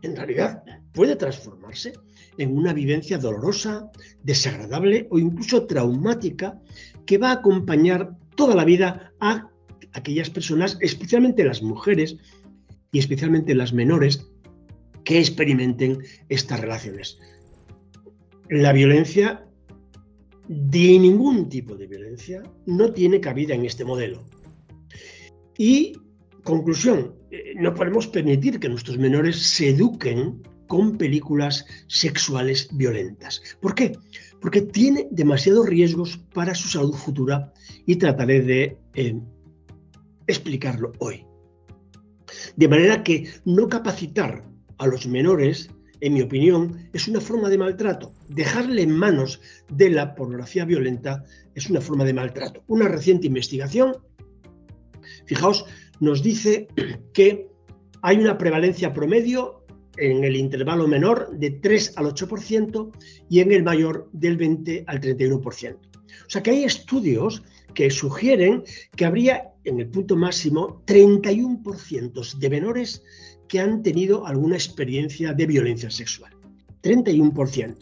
en 0.02 0.16
realidad, 0.16 0.64
puede 0.94 1.16
transformarse 1.16 1.94
en 2.40 2.58
una 2.58 2.74
vivencia 2.74 3.20
dolorosa, 3.20 3.92
desagradable 4.24 5.06
o 5.12 5.20
incluso 5.20 5.68
traumática 5.68 6.60
que 7.06 7.20
va 7.20 7.30
a 7.30 7.34
acompañar 7.34 8.18
toda 8.36 8.56
la 8.56 8.66
vida 8.66 9.14
a 9.20 9.48
aquellas 9.94 10.32
personas, 10.32 10.80
especialmente 10.82 11.44
las 11.44 11.62
mujeres 11.62 12.18
y 12.92 12.98
especialmente 12.98 13.54
las 13.54 13.72
menores, 13.72 14.26
que 15.04 15.20
experimenten 15.20 16.00
estas 16.30 16.62
relaciones. 16.62 17.20
La 18.50 18.74
violencia, 18.74 19.46
de 20.48 20.98
ningún 20.98 21.48
tipo 21.48 21.76
de 21.76 21.86
violencia, 21.86 22.42
no 22.66 22.92
tiene 22.92 23.20
cabida 23.20 23.54
en 23.54 23.66
este 23.66 23.86
modelo. 23.86 24.26
Y, 25.60 25.94
conclusión, 26.46 27.16
eh, 27.32 27.56
no 27.58 27.74
podemos 27.74 28.08
permitir 28.08 28.60
que 28.60 28.70
nuestros 28.70 28.98
menores 28.98 29.36
se 29.42 29.70
eduquen 29.70 30.42
con 30.68 30.98
películas 30.98 31.66
sexuales 31.88 32.70
violentas. 32.72 33.42
¿Por 33.60 33.76
qué? 33.76 33.98
Porque 34.40 34.62
tiene 34.62 35.08
demasiados 35.12 35.68
riesgos 35.68 36.18
para 36.34 36.56
su 36.56 36.70
salud 36.70 36.94
futura 36.94 37.52
y 37.86 37.96
trataré 37.98 38.42
de 38.42 38.78
eh, 38.94 39.20
explicarlo 40.28 40.94
hoy. 41.00 41.26
De 42.56 42.68
manera 42.68 43.04
que 43.04 43.28
no 43.44 43.68
capacitar 43.68 44.46
a 44.78 44.88
los 44.88 45.08
menores, 45.08 45.70
en 46.00 46.14
mi 46.14 46.22
opinión, 46.22 46.90
es 46.94 47.08
una 47.08 47.22
forma 47.22 47.50
de 47.50 47.58
maltrato. 47.58 48.14
Dejarle 48.30 48.84
en 48.84 48.92
manos 48.92 49.42
de 49.70 49.90
la 49.90 50.14
pornografía 50.14 50.66
violenta 50.66 51.24
es 51.56 51.70
una 51.70 51.82
forma 51.82 52.04
de 52.04 52.14
maltrato. 52.14 52.64
Una 52.68 52.88
reciente 52.88 53.28
investigación, 53.28 53.98
fijaos, 55.26 55.66
nos 56.00 56.24
dice 56.24 56.68
que 57.14 57.48
hay 58.02 58.18
una 58.18 58.38
prevalencia 58.38 58.94
promedio 58.94 59.66
en 59.98 60.24
el 60.24 60.36
intervalo 60.36 60.88
menor 60.88 61.32
de 61.38 61.52
3 61.52 61.94
al 61.98 62.06
8% 62.08 62.92
y 63.30 63.40
en 63.40 63.52
el 63.52 63.64
mayor 63.64 64.10
del 64.12 64.38
20 64.38 64.84
al 64.88 65.00
31%. 65.00 65.76
O 65.76 66.30
sea 66.30 66.44
que 66.44 66.52
hay 66.52 66.64
estudios 66.64 67.44
que 67.74 67.90
sugieren 67.90 68.64
que 68.96 69.06
habría 69.06 69.54
en 69.64 69.80
el 69.80 69.88
punto 69.88 70.16
máximo 70.16 70.84
31% 70.86 72.38
de 72.38 72.50
menores 72.50 73.04
que 73.48 73.60
han 73.60 73.84
tenido 73.84 74.26
alguna 74.26 74.56
experiencia 74.56 75.34
de 75.34 75.46
violencia 75.46 75.90
sexual. 75.90 76.36
31%. 76.82 77.76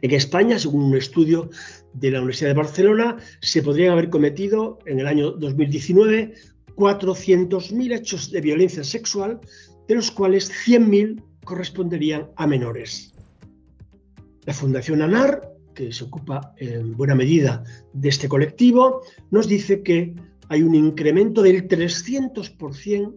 En 0.00 0.10
España, 0.10 0.58
según 0.58 0.84
un 0.84 0.96
estudio 0.96 1.50
de 1.94 2.10
la 2.10 2.18
Universidad 2.18 2.50
de 2.50 2.54
Barcelona, 2.54 3.16
se 3.40 3.62
podrían 3.62 3.92
haber 3.92 4.10
cometido 4.10 4.78
en 4.86 5.00
el 5.00 5.06
año 5.06 5.30
2019 5.32 6.34
400.000 6.76 7.94
hechos 7.94 8.30
de 8.30 8.40
violencia 8.40 8.84
sexual 8.84 9.40
de 9.88 9.94
los 9.94 10.10
cuales 10.10 10.50
100.000 10.66 11.22
corresponderían 11.44 12.28
a 12.36 12.46
menores. 12.46 13.12
La 14.44 14.52
Fundación 14.52 15.02
ANAR, 15.02 15.52
que 15.74 15.92
se 15.92 16.04
ocupa 16.04 16.54
en 16.58 16.96
buena 16.96 17.14
medida 17.14 17.64
de 17.92 18.08
este 18.08 18.28
colectivo, 18.28 19.02
nos 19.30 19.48
dice 19.48 19.82
que 19.82 20.14
hay 20.48 20.62
un 20.62 20.74
incremento 20.74 21.42
del 21.42 21.68
300% 21.68 23.14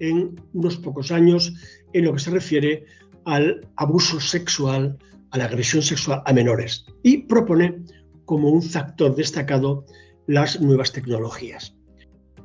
en 0.00 0.40
unos 0.52 0.76
pocos 0.78 1.12
años 1.12 1.54
en 1.92 2.04
lo 2.04 2.12
que 2.12 2.20
se 2.20 2.30
refiere 2.30 2.84
al 3.24 3.66
abuso 3.76 4.20
sexual, 4.20 4.98
a 5.30 5.38
la 5.38 5.44
agresión 5.44 5.82
sexual 5.82 6.22
a 6.24 6.32
menores 6.32 6.86
y 7.02 7.18
propone 7.18 7.82
como 8.24 8.50
un 8.50 8.62
factor 8.62 9.14
destacado 9.14 9.84
las 10.26 10.60
nuevas 10.60 10.92
tecnologías. 10.92 11.76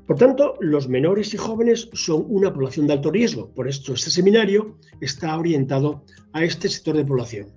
Por 0.09 0.17
tanto, 0.17 0.55
los 0.59 0.89
menores 0.89 1.33
y 1.35 1.37
jóvenes 1.37 1.87
son 1.93 2.25
una 2.27 2.51
población 2.51 2.87
de 2.87 2.93
alto 2.93 3.11
riesgo. 3.11 3.53
Por 3.53 3.67
esto, 3.67 3.93
este 3.93 4.09
seminario 4.09 4.77
está 5.01 5.37
orientado 5.37 6.03
a 6.33 6.43
este 6.43 6.67
sector 6.67 6.97
de 6.97 7.05
población. 7.05 7.53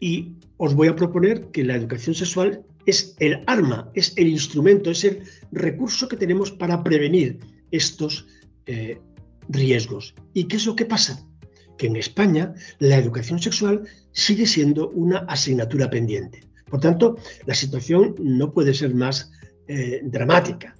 Y 0.00 0.34
os 0.56 0.74
voy 0.74 0.88
a 0.88 0.96
proponer 0.96 1.52
que 1.52 1.62
la 1.62 1.76
educación 1.76 2.16
sexual 2.16 2.64
es 2.84 3.14
el 3.20 3.44
arma, 3.46 3.90
es 3.94 4.12
el 4.16 4.26
instrumento, 4.26 4.90
es 4.90 5.04
el 5.04 5.22
recurso 5.52 6.08
que 6.08 6.16
tenemos 6.16 6.50
para 6.50 6.82
prevenir 6.82 7.38
estos 7.70 8.26
eh, 8.66 8.98
riesgos. 9.48 10.14
¿Y 10.32 10.44
qué 10.44 10.56
es 10.56 10.66
lo 10.66 10.74
que 10.74 10.84
pasa? 10.84 11.24
Que 11.78 11.86
en 11.86 11.96
España 11.96 12.54
la 12.80 12.96
educación 12.96 13.38
sexual 13.38 13.84
sigue 14.14 14.46
siendo 14.46 14.88
una 14.90 15.18
asignatura 15.18 15.90
pendiente. 15.90 16.40
Por 16.70 16.80
tanto, 16.80 17.16
la 17.44 17.54
situación 17.54 18.14
no 18.18 18.52
puede 18.52 18.72
ser 18.72 18.94
más 18.94 19.30
eh, 19.68 20.00
dramática. 20.04 20.74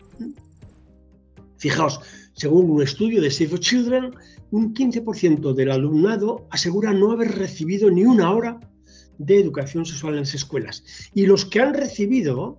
Fijaos, 1.59 2.01
según 2.33 2.71
un 2.71 2.83
estudio 2.83 3.21
de 3.21 3.31
Save 3.31 3.51
the 3.51 3.59
Children, 3.59 4.15
un 4.51 4.75
15% 4.75 5.53
del 5.53 5.71
alumnado 5.71 6.47
asegura 6.51 6.93
no 6.93 7.13
haber 7.13 7.37
recibido 7.37 7.91
ni 7.91 8.05
una 8.05 8.31
hora 8.31 8.61
de 9.19 9.39
educación 9.39 9.85
sexual 9.85 10.15
en 10.15 10.21
las 10.21 10.35
escuelas. 10.35 10.85
Y 11.15 11.27
los 11.27 11.45
que 11.45 11.61
han 11.61 11.75
recibido 11.75 12.59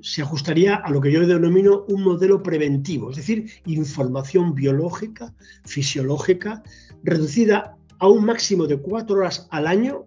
se 0.00 0.22
ajustaría 0.22 0.74
a 0.74 0.90
lo 0.90 1.00
que 1.00 1.12
yo 1.12 1.26
denomino 1.26 1.84
un 1.88 2.02
modelo 2.02 2.42
preventivo, 2.42 3.10
es 3.10 3.16
decir, 3.16 3.50
información 3.66 4.54
biológica, 4.54 5.32
fisiológica, 5.64 6.62
reducida 7.04 7.76
a 8.02 8.08
un 8.08 8.24
máximo 8.24 8.66
de 8.66 8.78
cuatro 8.78 9.18
horas 9.18 9.46
al 9.52 9.68
año 9.68 10.06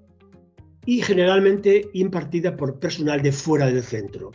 y 0.85 1.01
generalmente 1.01 1.89
impartida 1.93 2.57
por 2.57 2.77
personal 2.77 3.21
de 3.21 3.31
fuera 3.31 3.67
del 3.67 3.81
centro. 3.81 4.31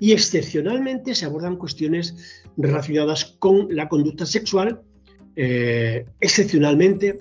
Y 0.00 0.10
excepcionalmente 0.10 1.14
se 1.14 1.24
abordan 1.24 1.58
cuestiones 1.58 2.42
relacionadas 2.56 3.36
con 3.38 3.68
la 3.70 3.88
conducta 3.88 4.26
sexual, 4.26 4.82
eh, 5.36 6.06
excepcionalmente, 6.20 7.20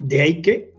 de 0.00 0.20
ahí 0.20 0.42
que 0.42 0.74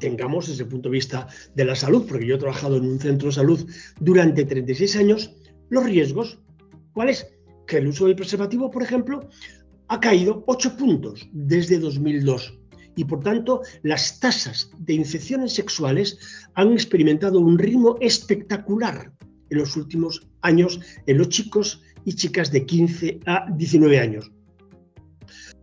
tengamos 0.00 0.48
desde 0.48 0.64
el 0.64 0.68
punto 0.70 0.88
de 0.88 0.94
vista 0.94 1.28
de 1.54 1.64
la 1.64 1.76
salud, 1.76 2.04
porque 2.08 2.26
yo 2.26 2.34
he 2.34 2.38
trabajado 2.38 2.78
en 2.78 2.86
un 2.86 2.98
centro 2.98 3.28
de 3.28 3.34
salud 3.34 3.64
durante 4.00 4.44
36 4.44 4.96
años, 4.96 5.36
los 5.70 5.84
riesgos. 5.84 6.40
¿Cuál 6.94 7.10
es? 7.10 7.28
Que 7.68 7.76
el 7.76 7.86
uso 7.86 8.06
del 8.06 8.16
preservativo, 8.16 8.72
por 8.72 8.82
ejemplo, 8.82 9.28
ha 9.88 10.00
caído 10.00 10.44
8 10.46 10.76
puntos 10.76 11.28
desde 11.32 11.78
2002 11.78 12.58
y 12.96 13.04
por 13.04 13.20
tanto 13.20 13.62
las 13.82 14.20
tasas 14.20 14.70
de 14.78 14.94
infecciones 14.94 15.52
sexuales 15.52 16.18
han 16.54 16.72
experimentado 16.72 17.40
un 17.40 17.58
ritmo 17.58 17.96
espectacular 18.00 19.12
en 19.50 19.58
los 19.58 19.76
últimos 19.76 20.26
años 20.42 20.80
en 21.06 21.18
los 21.18 21.28
chicos 21.28 21.82
y 22.04 22.14
chicas 22.14 22.50
de 22.52 22.66
15 22.66 23.20
a 23.26 23.46
19 23.50 23.98
años. 23.98 24.30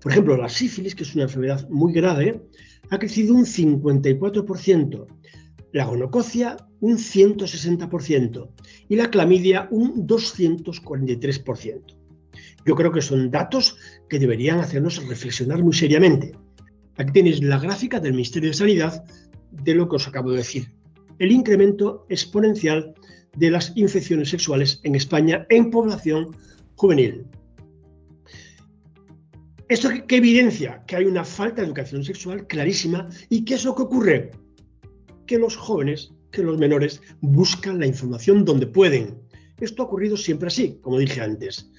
Por 0.02 0.12
ejemplo, 0.12 0.36
la 0.36 0.50
sífilis, 0.50 0.96
que 0.96 1.04
es 1.04 1.14
una 1.14 1.24
enfermedad 1.24 1.70
muy 1.70 1.94
grave, 1.94 2.42
ha 2.90 2.98
crecido 2.98 3.36
un 3.36 3.46
54%, 3.46 5.06
la 5.74 5.86
gonococia 5.86 6.58
un 6.80 6.98
160% 6.98 8.50
y 8.90 8.96
la 8.96 9.12
clamidia 9.12 9.68
un 9.70 10.08
243%. 10.08 12.01
Yo 12.66 12.76
creo 12.76 12.92
que 12.92 13.02
son 13.02 13.32
datos 13.32 13.78
que 14.10 14.20
deberían 14.20 14.60
hacernos 14.60 15.06
reflexionar 15.08 15.64
muy 15.64 15.74
seriamente. 15.74 16.34
Aquí 16.98 17.12
tenéis 17.12 17.42
la 17.42 17.60
gráfica 17.60 18.00
del 18.00 18.14
Ministerio 18.14 18.50
de 18.50 18.56
Sanidad 18.56 19.04
de 19.52 19.74
lo 19.74 19.88
que 19.90 19.96
os 19.96 20.08
acabo 20.08 20.32
de 20.32 20.38
decir. 20.38 20.72
El 21.20 21.32
incremento 21.32 22.06
exponencial 22.10 22.94
de 23.36 23.52
las 23.52 23.72
infecciones 23.76 24.30
sexuales 24.30 24.80
en 24.84 24.96
España 24.96 25.46
en 25.50 25.72
población 25.72 26.36
juvenil. 26.76 27.26
¿Esto 29.70 29.90
qué 30.08 30.18
evidencia? 30.18 30.84
Que 30.86 30.98
hay 30.98 31.06
una 31.06 31.24
falta 31.24 31.62
de 31.62 31.68
educación 31.68 32.04
sexual 32.04 32.46
clarísima. 32.46 33.08
¿Y 33.30 33.46
qué 33.46 33.54
es 33.54 33.64
lo 33.64 33.74
que 33.74 33.84
ocurre? 33.84 34.32
Que 35.26 35.38
los 35.38 35.56
jóvenes, 35.56 36.12
que 36.30 36.44
los 36.44 36.58
menores 36.58 37.02
buscan 37.22 37.80
la 37.80 37.88
información 37.88 38.44
donde 38.44 38.68
pueden. 38.68 39.22
Esto 39.62 39.84
ha 39.84 39.86
ocurrido 39.86 40.18
siempre 40.18 40.48
así, 40.48 40.78
como 40.82 41.00
dije 41.00 41.22
antes. 41.22 41.72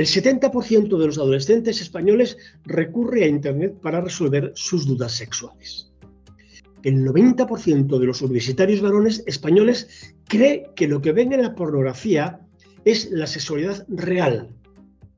El 0.00 0.06
70% 0.06 0.96
de 0.96 1.06
los 1.06 1.18
adolescentes 1.18 1.82
españoles 1.82 2.38
recurre 2.64 3.24
a 3.24 3.26
Internet 3.26 3.74
para 3.82 4.00
resolver 4.00 4.50
sus 4.54 4.86
dudas 4.86 5.12
sexuales. 5.12 5.92
El 6.82 7.04
90% 7.04 7.98
de 7.98 8.06
los 8.06 8.22
universitarios 8.22 8.80
varones 8.80 9.22
españoles 9.26 10.14
cree 10.26 10.70
que 10.74 10.88
lo 10.88 11.02
que 11.02 11.12
ven 11.12 11.34
en 11.34 11.42
la 11.42 11.54
pornografía 11.54 12.40
es 12.86 13.10
la 13.10 13.26
sexualidad 13.26 13.84
real. 13.88 14.48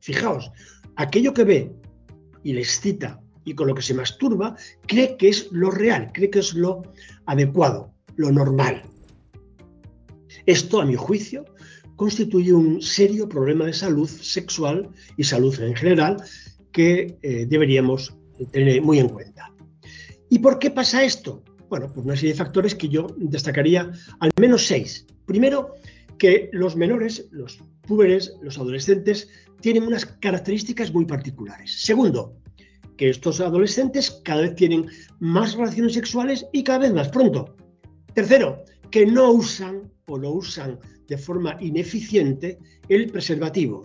Fijaos, 0.01 0.51
aquello 0.97 1.33
que 1.33 1.45
ve 1.45 1.73
y 2.43 2.53
le 2.53 2.63
excita 2.63 3.21
y 3.45 3.55
con 3.55 3.69
lo 3.69 3.77
que 3.77 3.83
se 3.83 3.95
masturba, 3.95 4.57
cree 4.89 5.17
que 5.17 5.29
es 5.29 5.47
lo 5.53 5.71
real, 5.71 6.11
cree 6.13 6.29
que 6.29 6.41
es 6.41 6.55
lo 6.55 6.83
adecuado, 7.27 7.95
lo 8.17 8.33
normal. 8.33 8.83
Esto, 10.45 10.81
a 10.81 10.85
mi 10.85 10.97
juicio, 10.97 11.45
constituye 12.03 12.53
un 12.53 12.83
serio 12.83 13.29
problema 13.29 13.65
de 13.65 13.73
salud 13.73 14.09
sexual 14.09 14.91
y 15.17 15.23
salud 15.23 15.57
en 15.61 15.77
general 15.77 16.17
que 16.73 17.17
eh, 17.23 17.47
deberíamos 17.49 18.13
tener 18.51 18.83
muy 18.83 18.99
en 18.99 19.09
cuenta. 19.09 19.55
¿Y 20.29 20.41
por 20.41 20.59
qué 20.59 20.73
pasa 20.73 21.05
esto? 21.05 21.45
Bueno, 21.69 21.93
por 21.93 22.05
una 22.05 22.17
serie 22.17 22.33
de 22.33 22.39
factores 22.39 22.75
que 22.75 22.89
yo 22.89 23.07
destacaría 23.19 23.93
al 24.19 24.33
menos 24.41 24.67
seis. 24.67 25.07
Primero, 25.27 25.77
que 26.19 26.51
los 26.53 26.75
menores, 26.75 27.29
los 27.31 27.61
púberes, 27.83 28.35
los 28.43 28.59
adolescentes, 28.59 29.29
tienen 29.61 29.85
unas 29.85 30.05
características 30.05 30.93
muy 30.93 31.05
particulares. 31.05 31.83
Segundo, 31.83 32.37
que 32.97 33.11
estos 33.11 33.41
adolescentes 33.41 34.11
cada 34.25 34.41
vez 34.41 34.57
tienen 34.57 34.87
más 35.21 35.55
relaciones 35.55 35.93
sexuales 35.93 36.47
y 36.53 36.65
cada 36.65 36.81
vez 36.81 36.93
más 36.93 37.11
pronto. 37.11 37.55
Tercero, 38.13 38.65
que 38.91 39.07
no 39.07 39.31
usan 39.31 39.89
o 40.09 40.19
lo 40.19 40.33
usan 40.33 40.81
de 41.09 41.19
forma 41.19 41.57
ineficiente 41.61 42.59
el 42.89 43.11
preservativo. 43.11 43.83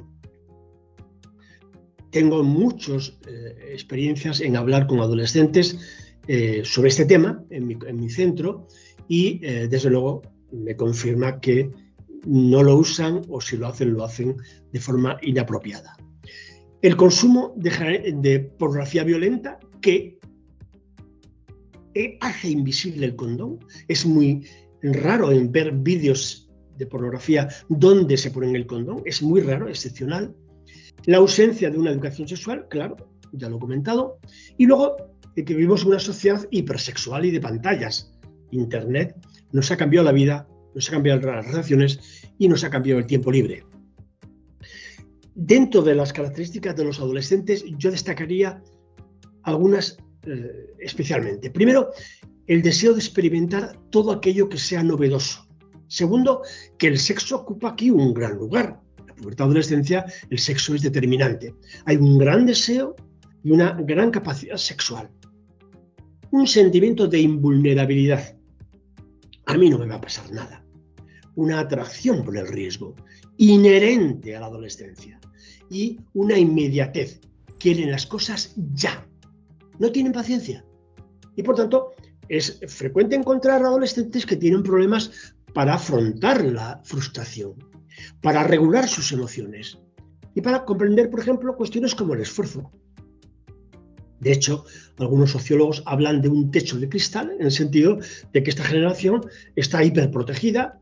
Tengo 2.11 2.43
muchas 2.43 3.17
eh, 3.27 3.71
experiencias 3.73 4.39
en 4.41 4.55
hablar 4.55 4.87
con 4.87 4.99
adolescentes 4.99 5.77
eh, 6.27 6.61
sobre 6.63 6.89
este 6.89 7.05
tema 7.05 7.43
en 7.49 7.67
mi, 7.67 8.09
centro 8.09 8.67
y 9.07 9.39
eh, 9.45 9.67
desde 9.69 9.89
luego 9.89 10.21
me 10.51 10.75
confirma 10.75 11.39
que 11.39 11.69
no 12.25 12.63
lo 12.63 12.77
usan 12.77 13.21
o 13.29 13.39
si 13.39 13.57
lo 13.57 13.67
hacen, 13.67 13.93
lo 13.93 14.03
hacen 14.03 14.35
de 14.71 14.79
forma 14.79 15.17
inapropiada. 15.21 15.95
El 16.81 16.95
consumo 16.95 17.53
de, 17.55 18.39
pornografía 18.57 19.03
violenta 19.03 19.59
que 19.81 20.17
hace 22.21 22.49
invisible 22.49 23.07
el 23.07 23.15
condón. 23.15 23.59
Es 23.87 24.05
muy 24.05 24.45
raro 24.81 25.31
en 25.31 25.51
ver 25.51 25.71
vídeos 25.71 26.46
de 26.77 26.85
pornografía 26.85 27.49
donde 27.69 28.17
se 28.17 28.31
ponen 28.31 28.55
el 28.55 28.67
condón. 28.67 29.01
Es 29.05 29.21
muy 29.21 29.41
raro, 29.41 29.67
excepcional. 29.67 30.35
La 31.05 31.17
ausencia 31.17 31.69
de 31.69 31.77
una 31.77 31.91
educación 31.91 32.27
sexual, 32.27 32.67
claro, 32.69 32.97
ya 33.31 33.49
lo 33.49 33.57
he 33.57 33.59
comentado. 33.59 34.19
Y 34.57 34.65
luego 34.65 34.97
que 35.35 35.53
vivimos 35.53 35.85
una 35.85 35.99
sociedad 35.99 36.47
hipersexual 36.49 37.25
y 37.25 37.31
de 37.31 37.41
pantallas. 37.41 38.11
Internet 38.51 39.15
nos 39.51 39.69
ha 39.71 39.77
cambiado 39.77 40.05
la 40.05 40.11
vida 40.11 40.47
nos 40.77 40.89
ha 40.89 40.91
cambiado 40.91 41.19
las 41.21 41.47
relaciones 41.47 41.99
y 42.37 42.47
nos 42.47 42.63
ha 42.63 42.69
cambiado 42.69 42.99
el 42.99 43.07
tiempo 43.07 43.31
libre. 43.31 43.63
Dentro 45.33 45.81
de 45.81 45.95
las 45.95 46.13
características 46.13 46.75
de 46.75 46.85
los 46.85 46.99
adolescentes, 46.99 47.65
yo 47.79 47.89
destacaría 47.89 48.61
algunas 49.41 49.97
eh, 50.23 50.75
especialmente. 50.79 51.49
Primero, 51.49 51.89
el 52.45 52.61
deseo 52.61 52.93
de 52.93 52.99
experimentar 52.99 53.75
todo 53.89 54.11
aquello 54.11 54.49
que 54.49 54.59
sea 54.59 54.83
novedoso. 54.83 55.46
Segundo, 55.87 56.41
que 56.77 56.87
el 56.87 56.99
sexo 56.99 57.37
ocupa 57.37 57.69
aquí 57.69 57.91
un 57.91 58.13
gran 58.13 58.35
lugar. 58.35 58.79
En 58.99 59.07
la 59.07 59.15
pubertad 59.15 59.45
adolescencia, 59.45 60.05
el 60.29 60.39
sexo 60.39 60.75
es 60.75 60.81
determinante. 60.81 61.55
Hay 61.85 61.97
un 61.97 62.17
gran 62.17 62.45
deseo 62.45 62.95
y 63.43 63.51
una 63.51 63.73
gran 63.73 64.11
capacidad 64.11 64.57
sexual. 64.57 65.09
Un 66.31 66.47
sentimiento 66.47 67.07
de 67.07 67.19
invulnerabilidad. 67.19 68.35
A 69.45 69.57
mí 69.57 69.69
no 69.69 69.77
me 69.77 69.87
va 69.87 69.95
a 69.95 70.01
pasar 70.01 70.31
nada 70.31 70.67
una 71.37 71.59
atracción 71.59 72.23
por 72.25 72.35
el 72.35 72.47
riesgo 72.47 72.95
inherente 73.37 74.35
a 74.35 74.39
la 74.39 74.47
adolescencia 74.47 75.19
y 75.69 75.99
una 76.13 76.37
inmediatez. 76.37 77.21
Quieren 77.59 77.91
las 77.91 78.05
cosas 78.05 78.53
ya. 78.73 79.07
No 79.79 79.91
tienen 79.91 80.13
paciencia. 80.13 80.65
Y 81.35 81.43
por 81.43 81.55
tanto, 81.55 81.93
es 82.27 82.59
frecuente 82.67 83.15
encontrar 83.15 83.61
adolescentes 83.63 84.25
que 84.25 84.35
tienen 84.35 84.63
problemas 84.63 85.35
para 85.57 85.73
afrontar 85.73 86.45
la 86.45 86.79
frustración, 86.83 87.55
para 88.21 88.43
regular 88.43 88.87
sus 88.87 89.11
emociones 89.11 89.79
y 90.35 90.41
para 90.41 90.63
comprender, 90.63 91.09
por 91.09 91.19
ejemplo, 91.19 91.57
cuestiones 91.57 91.95
como 91.95 92.13
el 92.13 92.21
esfuerzo. 92.21 92.71
De 94.19 94.33
hecho, 94.33 94.65
algunos 94.99 95.31
sociólogos 95.31 95.81
hablan 95.87 96.21
de 96.21 96.29
un 96.29 96.51
techo 96.51 96.77
de 96.77 96.87
cristal 96.87 97.31
en 97.31 97.47
el 97.47 97.51
sentido 97.51 97.97
de 98.33 98.43
que 98.43 98.51
esta 98.51 98.63
generación 98.63 99.21
está 99.55 99.83
hiperprotegida 99.83 100.79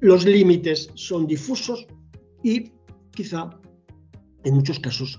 los 0.00 0.26
límites 0.26 0.90
son 0.94 1.26
difusos 1.26 1.86
y 2.42 2.70
quizá 3.12 3.48
en 4.44 4.54
muchos 4.56 4.78
casos 4.78 5.18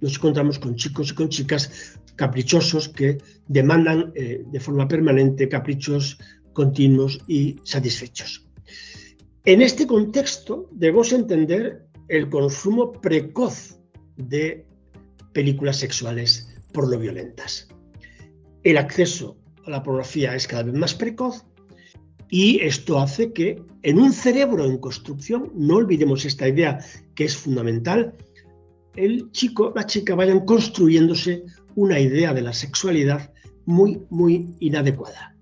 nos 0.00 0.16
encontramos 0.16 0.58
con 0.58 0.74
chicos 0.74 1.12
y 1.12 1.14
con 1.14 1.28
chicas 1.28 2.00
caprichosos 2.16 2.88
que 2.88 3.18
demandan 3.46 4.10
eh, 4.16 4.42
de 4.44 4.58
forma 4.58 4.88
permanente 4.88 5.48
caprichos 5.48 6.18
continuos 6.54 7.20
y 7.28 7.56
satisfechos. 7.64 8.46
En 9.44 9.60
este 9.60 9.86
contexto 9.86 10.70
debemos 10.72 11.12
entender 11.12 11.86
el 12.08 12.30
consumo 12.30 12.92
precoz 12.92 13.78
de 14.16 14.66
películas 15.34 15.76
sexuales 15.76 16.48
pornoviolentas. 16.72 17.68
El 18.62 18.78
acceso 18.78 19.36
a 19.66 19.70
la 19.70 19.82
pornografía 19.82 20.34
es 20.34 20.46
cada 20.46 20.62
vez 20.62 20.74
más 20.74 20.94
precoz 20.94 21.44
y 22.30 22.60
esto 22.60 22.98
hace 22.98 23.32
que 23.32 23.62
en 23.82 23.98
un 23.98 24.12
cerebro 24.12 24.64
en 24.64 24.78
construcción, 24.78 25.52
no 25.54 25.76
olvidemos 25.76 26.24
esta 26.24 26.48
idea 26.48 26.78
que 27.14 27.24
es 27.24 27.36
fundamental, 27.36 28.14
el 28.96 29.30
chico, 29.32 29.72
la 29.74 29.84
chica 29.86 30.14
vayan 30.14 30.46
construyéndose 30.46 31.44
una 31.74 32.00
idea 32.00 32.32
de 32.32 32.42
la 32.42 32.52
sexualidad 32.52 33.32
muy, 33.66 34.02
muy 34.08 34.56
inadecuada. 34.60 35.33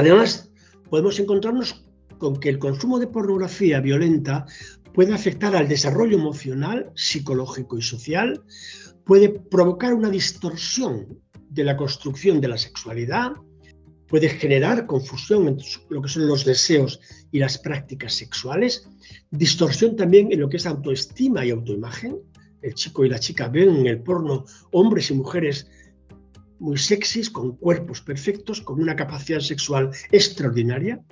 Además, 0.00 0.50
podemos 0.88 1.20
encontrarnos 1.20 1.84
con 2.16 2.40
que 2.40 2.48
el 2.48 2.58
consumo 2.58 2.98
de 2.98 3.06
pornografía 3.06 3.80
violenta 3.80 4.46
puede 4.94 5.12
afectar 5.12 5.54
al 5.54 5.68
desarrollo 5.68 6.16
emocional, 6.16 6.90
psicológico 6.94 7.76
y 7.76 7.82
social, 7.82 8.42
puede 9.04 9.28
provocar 9.28 9.92
una 9.92 10.08
distorsión 10.08 11.20
de 11.50 11.64
la 11.64 11.76
construcción 11.76 12.40
de 12.40 12.48
la 12.48 12.56
sexualidad, 12.56 13.32
puede 14.08 14.30
generar 14.30 14.86
confusión 14.86 15.48
entre 15.48 15.66
lo 15.90 16.00
que 16.00 16.08
son 16.08 16.26
los 16.26 16.46
deseos 16.46 16.98
y 17.30 17.38
las 17.38 17.58
prácticas 17.58 18.14
sexuales, 18.14 18.88
distorsión 19.30 19.96
también 19.96 20.32
en 20.32 20.40
lo 20.40 20.48
que 20.48 20.56
es 20.56 20.64
autoestima 20.64 21.44
y 21.44 21.50
autoimagen. 21.50 22.16
El 22.62 22.72
chico 22.72 23.04
y 23.04 23.10
la 23.10 23.18
chica 23.18 23.48
ven 23.48 23.76
en 23.76 23.86
el 23.86 24.02
porno 24.02 24.46
hombres 24.72 25.10
y 25.10 25.14
mujeres 25.14 25.66
muy 26.60 26.78
sexys, 26.78 27.30
con 27.30 27.56
cuerpos 27.56 28.00
perfectos, 28.02 28.60
con 28.60 28.80
una 28.80 28.94
capacidad 28.94 29.40
sexual 29.40 29.90
extraordinaria 30.12 31.02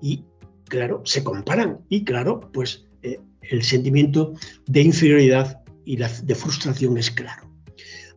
y, 0.00 0.24
claro, 0.68 1.02
se 1.04 1.24
comparan 1.24 1.80
y, 1.88 2.04
claro, 2.04 2.40
pues 2.52 2.86
eh, 3.02 3.18
el 3.42 3.62
sentimiento 3.62 4.34
de 4.66 4.82
inferioridad 4.82 5.62
y 5.84 5.96
de 5.96 6.34
frustración 6.34 6.96
es 6.98 7.10
claro. 7.10 7.50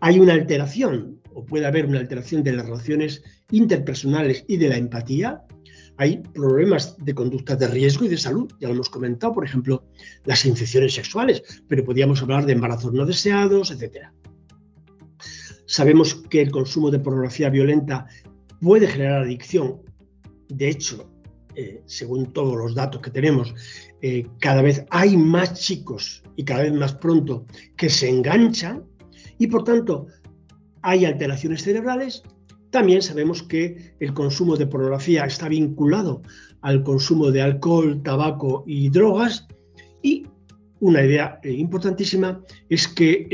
Hay 0.01 0.19
una 0.19 0.33
alteración, 0.33 1.21
o 1.33 1.45
puede 1.45 1.65
haber 1.65 1.85
una 1.85 1.99
alteración 1.99 2.43
de 2.43 2.53
las 2.53 2.65
relaciones 2.65 3.23
interpersonales 3.51 4.45
y 4.47 4.57
de 4.57 4.69
la 4.69 4.77
empatía. 4.77 5.43
Hay 5.97 6.17
problemas 6.17 6.95
de 6.97 7.15
conducta 7.15 7.55
de 7.55 7.67
riesgo 7.67 8.05
y 8.05 8.09
de 8.09 8.17
salud, 8.17 8.51
ya 8.59 8.67
lo 8.67 8.75
hemos 8.75 8.89
comentado, 8.89 9.33
por 9.33 9.45
ejemplo, 9.45 9.85
las 10.25 10.45
infecciones 10.45 10.93
sexuales, 10.93 11.41
pero 11.67 11.85
podríamos 11.85 12.21
hablar 12.21 12.45
de 12.45 12.53
embarazos 12.53 12.93
no 12.93 13.05
deseados, 13.05 13.71
etc. 13.71 14.09
Sabemos 15.65 16.15
que 16.29 16.41
el 16.41 16.51
consumo 16.51 16.91
de 16.91 16.99
pornografía 16.99 17.49
violenta 17.49 18.07
puede 18.61 18.87
generar 18.87 19.23
adicción. 19.23 19.81
De 20.47 20.69
hecho, 20.69 21.09
eh, 21.55 21.81
según 21.85 22.33
todos 22.33 22.57
los 22.57 22.75
datos 22.75 23.01
que 23.01 23.11
tenemos, 23.11 23.53
eh, 24.01 24.27
cada 24.39 24.61
vez 24.61 24.85
hay 24.89 25.15
más 25.17 25.53
chicos 25.53 26.23
y 26.35 26.43
cada 26.43 26.63
vez 26.63 26.73
más 26.73 26.95
pronto 26.95 27.45
que 27.77 27.89
se 27.89 28.09
enganchan 28.09 28.83
y 29.37 29.47
por 29.47 29.63
tanto 29.63 30.07
hay 30.81 31.05
alteraciones 31.05 31.63
cerebrales. 31.63 32.23
También 32.71 33.01
sabemos 33.01 33.41
que 33.41 33.95
el 33.99 34.13
consumo 34.13 34.57
de 34.57 34.67
pornografía 34.67 35.25
está 35.25 35.47
vinculado 35.47 36.21
al 36.61 36.83
consumo 36.83 37.31
de 37.31 37.41
alcohol, 37.41 38.03
tabaco 38.03 38.63
y 38.67 38.89
drogas. 38.89 39.47
Y 40.01 40.27
una 40.81 41.03
idea 41.03 41.39
eh, 41.41 41.51
importantísima 41.51 42.43
es 42.69 42.87
que 42.87 43.27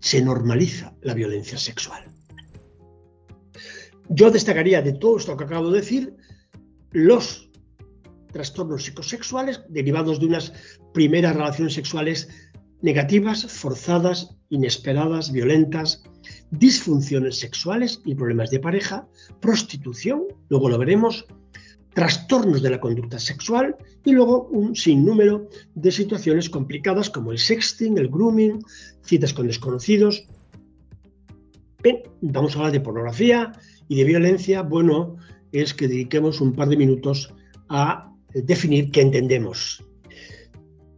se 0.00 0.22
normaliza 0.22 0.94
la 1.02 1.14
violencia 1.14 1.58
sexual. 1.58 2.04
Yo 4.08 4.30
destacaría 4.30 4.82
de 4.82 4.94
todo 4.94 5.18
esto 5.18 5.36
que 5.36 5.44
acabo 5.44 5.70
de 5.70 5.80
decir 5.80 6.16
los 6.90 7.48
trastornos 8.32 8.84
psicosexuales 8.84 9.60
derivados 9.68 10.20
de 10.20 10.26
unas 10.26 10.52
primeras 10.92 11.36
relaciones 11.36 11.74
sexuales 11.74 12.28
negativas, 12.82 13.46
forzadas, 13.46 14.36
inesperadas, 14.48 15.32
violentas, 15.32 16.02
disfunciones 16.50 17.38
sexuales 17.38 18.00
y 18.04 18.14
problemas 18.14 18.50
de 18.50 18.60
pareja, 18.60 19.06
prostitución, 19.40 20.24
luego 20.48 20.68
lo 20.68 20.78
veremos, 20.78 21.26
trastornos 21.94 22.62
de 22.62 22.70
la 22.70 22.80
conducta 22.80 23.18
sexual 23.18 23.76
y 24.04 24.12
luego 24.12 24.48
un 24.48 24.76
sinnúmero 24.76 25.48
de 25.74 25.90
situaciones 25.90 26.48
complicadas 26.48 27.10
como 27.10 27.32
el 27.32 27.38
sexting, 27.38 27.98
el 27.98 28.08
grooming, 28.08 28.62
citas 29.02 29.32
con 29.32 29.46
desconocidos. 29.46 30.26
Bien, 31.82 32.02
vamos 32.20 32.54
a 32.54 32.58
hablar 32.58 32.72
de 32.72 32.80
pornografía 32.80 33.52
y 33.88 33.96
de 33.96 34.04
violencia. 34.04 34.62
Bueno, 34.62 35.16
es 35.52 35.74
que 35.74 35.88
dediquemos 35.88 36.40
un 36.40 36.52
par 36.52 36.68
de 36.68 36.76
minutos 36.76 37.34
a 37.68 38.12
definir 38.34 38.90
qué 38.90 39.00
entendemos. 39.00 39.84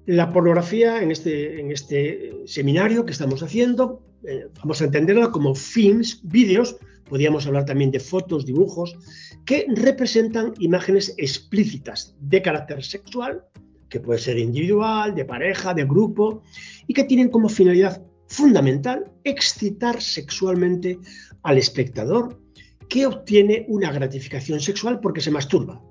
La 0.06 0.32
pornografía 0.32 1.02
en 1.02 1.10
este, 1.12 1.72
este 1.72 2.32
seminario 2.46 3.06
que 3.06 3.12
estamos 3.12 3.42
haciendo, 3.42 4.02
eh, 4.26 4.48
vamos 4.58 4.82
a 4.82 4.86
entenderla 4.86 5.30
como 5.30 5.54
films, 5.54 6.20
vídeos, 6.24 6.76
podríamos 7.12 7.46
hablar 7.46 7.66
también 7.66 7.90
de 7.90 8.00
fotos, 8.00 8.46
dibujos, 8.46 8.96
que 9.44 9.66
representan 9.68 10.54
imágenes 10.60 11.14
explícitas 11.18 12.16
de 12.18 12.40
carácter 12.40 12.82
sexual, 12.82 13.44
que 13.90 14.00
puede 14.00 14.18
ser 14.18 14.38
individual, 14.38 15.14
de 15.14 15.26
pareja, 15.26 15.74
de 15.74 15.84
grupo, 15.84 16.42
y 16.86 16.94
que 16.94 17.04
tienen 17.04 17.28
como 17.28 17.50
finalidad 17.50 18.02
fundamental 18.28 19.12
excitar 19.24 20.00
sexualmente 20.00 20.98
al 21.42 21.58
espectador 21.58 22.40
que 22.88 23.04
obtiene 23.04 23.66
una 23.68 23.92
gratificación 23.92 24.58
sexual 24.60 24.98
porque 24.98 25.20
se 25.20 25.30
masturba. 25.30 25.82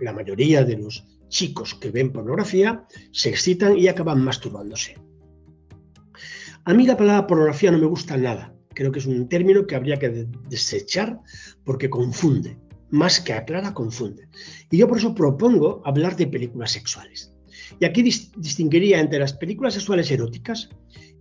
La 0.00 0.12
mayoría 0.12 0.64
de 0.64 0.76
los 0.76 1.02
chicos 1.30 1.74
que 1.76 1.90
ven 1.90 2.12
pornografía 2.12 2.84
se 3.10 3.30
excitan 3.30 3.78
y 3.78 3.88
acaban 3.88 4.22
masturbándose. 4.22 4.98
A 6.66 6.74
mí 6.74 6.84
la 6.84 6.98
palabra 6.98 7.26
pornografía 7.26 7.70
no 7.70 7.78
me 7.78 7.86
gusta 7.86 8.18
nada. 8.18 8.51
Creo 8.74 8.92
que 8.92 8.98
es 8.98 9.06
un 9.06 9.28
término 9.28 9.66
que 9.66 9.74
habría 9.74 9.98
que 9.98 10.26
desechar 10.48 11.20
porque 11.64 11.90
confunde. 11.90 12.56
Más 12.90 13.20
que 13.20 13.32
aclara, 13.32 13.72
confunde. 13.72 14.28
Y 14.70 14.78
yo 14.78 14.88
por 14.88 14.98
eso 14.98 15.14
propongo 15.14 15.82
hablar 15.84 16.16
de 16.16 16.26
películas 16.26 16.72
sexuales. 16.72 17.32
Y 17.80 17.84
aquí 17.84 18.02
distinguiría 18.02 19.00
entre 19.00 19.18
las 19.18 19.32
películas 19.32 19.74
sexuales 19.74 20.10
eróticas 20.10 20.68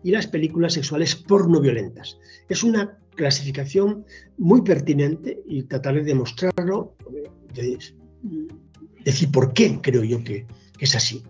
y 0.04 0.12
las 0.12 0.28
películas 0.28 0.74
sexuales 0.74 1.16
pornoviolentas. 1.16 2.18
Es 2.50 2.64
una 2.64 2.98
clasificación 3.16 4.06
muy 4.38 4.62
pertinente 4.62 5.42
y 5.48 5.64
trataré 5.64 6.04
de 6.04 6.16
mostrarlo, 6.16 6.96
de 7.54 7.78
decir 9.04 9.32
por 9.32 9.54
qué 9.54 9.80
creo 9.82 10.04
yo 10.04 10.24
que, 10.24 10.46
es 10.80 10.96
así. 10.96 11.24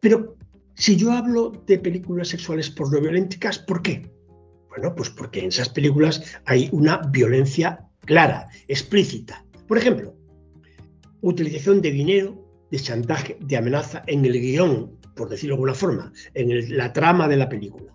Pero 0.00 0.36
si 0.80 0.96
yo 0.96 1.12
hablo 1.12 1.62
de 1.66 1.78
películas 1.78 2.28
sexuales 2.28 2.70
pornoviolentas, 2.70 3.58
¿por 3.58 3.82
qué? 3.82 4.10
Bueno, 4.70 4.94
pues 4.94 5.10
porque 5.10 5.40
en 5.40 5.48
esas 5.48 5.68
películas 5.68 6.22
hay 6.46 6.70
una 6.72 6.96
violencia 7.12 7.86
clara, 8.06 8.48
explícita. 8.66 9.44
Por 9.68 9.76
ejemplo, 9.76 10.16
utilización 11.20 11.82
de 11.82 11.90
dinero, 11.90 12.66
de 12.70 12.78
chantaje, 12.78 13.36
de 13.40 13.58
amenaza 13.58 14.02
en 14.06 14.24
el 14.24 14.40
guion, 14.40 14.98
por 15.14 15.28
decirlo 15.28 15.56
de 15.56 15.58
alguna 15.58 15.74
forma, 15.74 16.12
en 16.32 16.74
la 16.74 16.94
trama 16.94 17.28
de 17.28 17.36
la 17.36 17.50
película 17.50 17.94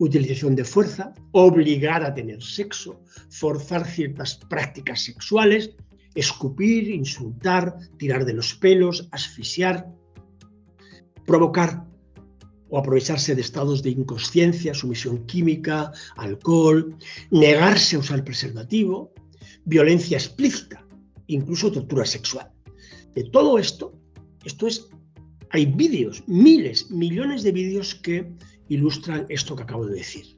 utilización 0.00 0.54
de 0.54 0.64
fuerza, 0.64 1.12
obligar 1.32 2.04
a 2.04 2.14
tener 2.14 2.42
sexo, 2.42 3.02
forzar 3.30 3.84
ciertas 3.84 4.36
prácticas 4.48 5.02
sexuales, 5.02 5.74
escupir, 6.14 6.88
insultar, 6.88 7.76
tirar 7.96 8.24
de 8.24 8.32
los 8.32 8.54
pelos, 8.54 9.08
asfixiar, 9.10 9.88
provocar 11.26 11.87
o 12.70 12.78
aprovecharse 12.78 13.34
de 13.34 13.40
estados 13.40 13.82
de 13.82 13.90
inconsciencia, 13.90 14.74
sumisión 14.74 15.26
química, 15.26 15.92
alcohol, 16.16 16.96
negarse 17.30 17.96
a 17.96 18.00
usar 18.00 18.24
preservativo, 18.24 19.12
violencia 19.64 20.16
explícita, 20.16 20.84
incluso 21.26 21.72
tortura 21.72 22.04
sexual. 22.04 22.50
De 23.14 23.24
todo 23.24 23.58
esto, 23.58 23.94
esto 24.44 24.66
es, 24.66 24.88
hay 25.50 25.66
vídeos, 25.66 26.22
miles, 26.26 26.90
millones 26.90 27.42
de 27.42 27.52
vídeos 27.52 27.94
que 27.94 28.30
ilustran 28.68 29.26
esto 29.28 29.56
que 29.56 29.62
acabo 29.62 29.86
de 29.86 29.96
decir. 29.96 30.36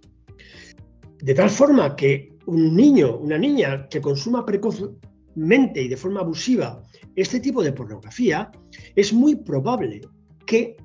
De 1.23 1.35
tal 1.35 1.51
forma 1.51 1.97
que 1.97 2.37
un 2.47 2.75
niño, 2.75 3.19
una 3.19 3.37
niña 3.37 3.88
que 3.88 4.01
consuma 4.01 4.47
precozmente 4.47 5.83
y 5.83 5.88
de 5.88 5.97
forma 5.97 6.21
abusiva 6.21 6.83
este 7.16 7.40
tipo 7.40 7.62
de 7.62 7.73
pornografía, 7.73 8.51
es 8.97 9.12
muy 9.12 9.37
probable 9.37 10.01
que 10.47 10.77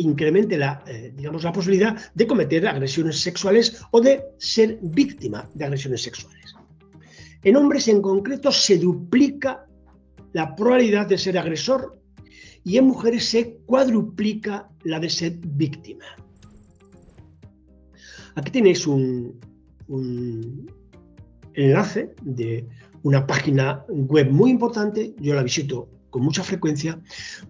incremente 0.00 0.56
la, 0.56 0.82
eh, 0.86 1.12
digamos, 1.16 1.44
la 1.44 1.52
posibilidad 1.52 1.96
de 2.14 2.26
cometer 2.26 2.66
agresiones 2.66 3.20
sexuales 3.20 3.82
o 3.90 4.00
de 4.00 4.22
ser 4.38 4.78
víctima 4.82 5.48
de 5.54 5.64
agresiones 5.64 6.02
sexuales. 6.02 6.54
En 7.42 7.56
hombres 7.56 7.88
en 7.88 8.02
concreto 8.02 8.52
se 8.52 8.78
duplica 8.78 9.66
la 10.32 10.54
probabilidad 10.54 11.06
de 11.06 11.18
ser 11.18 11.38
agresor 11.38 11.98
y 12.64 12.76
en 12.76 12.86
mujeres 12.86 13.24
se 13.24 13.56
cuadruplica 13.66 14.68
la 14.84 15.00
de 15.00 15.08
ser 15.08 15.38
víctima. 15.38 16.04
Aquí 18.34 18.50
tenéis 18.50 18.86
un, 18.86 19.38
enlace 21.54 22.14
de 22.22 22.66
una 23.02 23.26
página 23.26 23.84
web 23.88 24.30
muy 24.30 24.50
importante, 24.50 25.14
yo 25.18 25.34
la 25.34 25.42
visito 25.42 25.88
con 26.10 26.22
mucha 26.22 26.42
frecuencia 26.42 27.00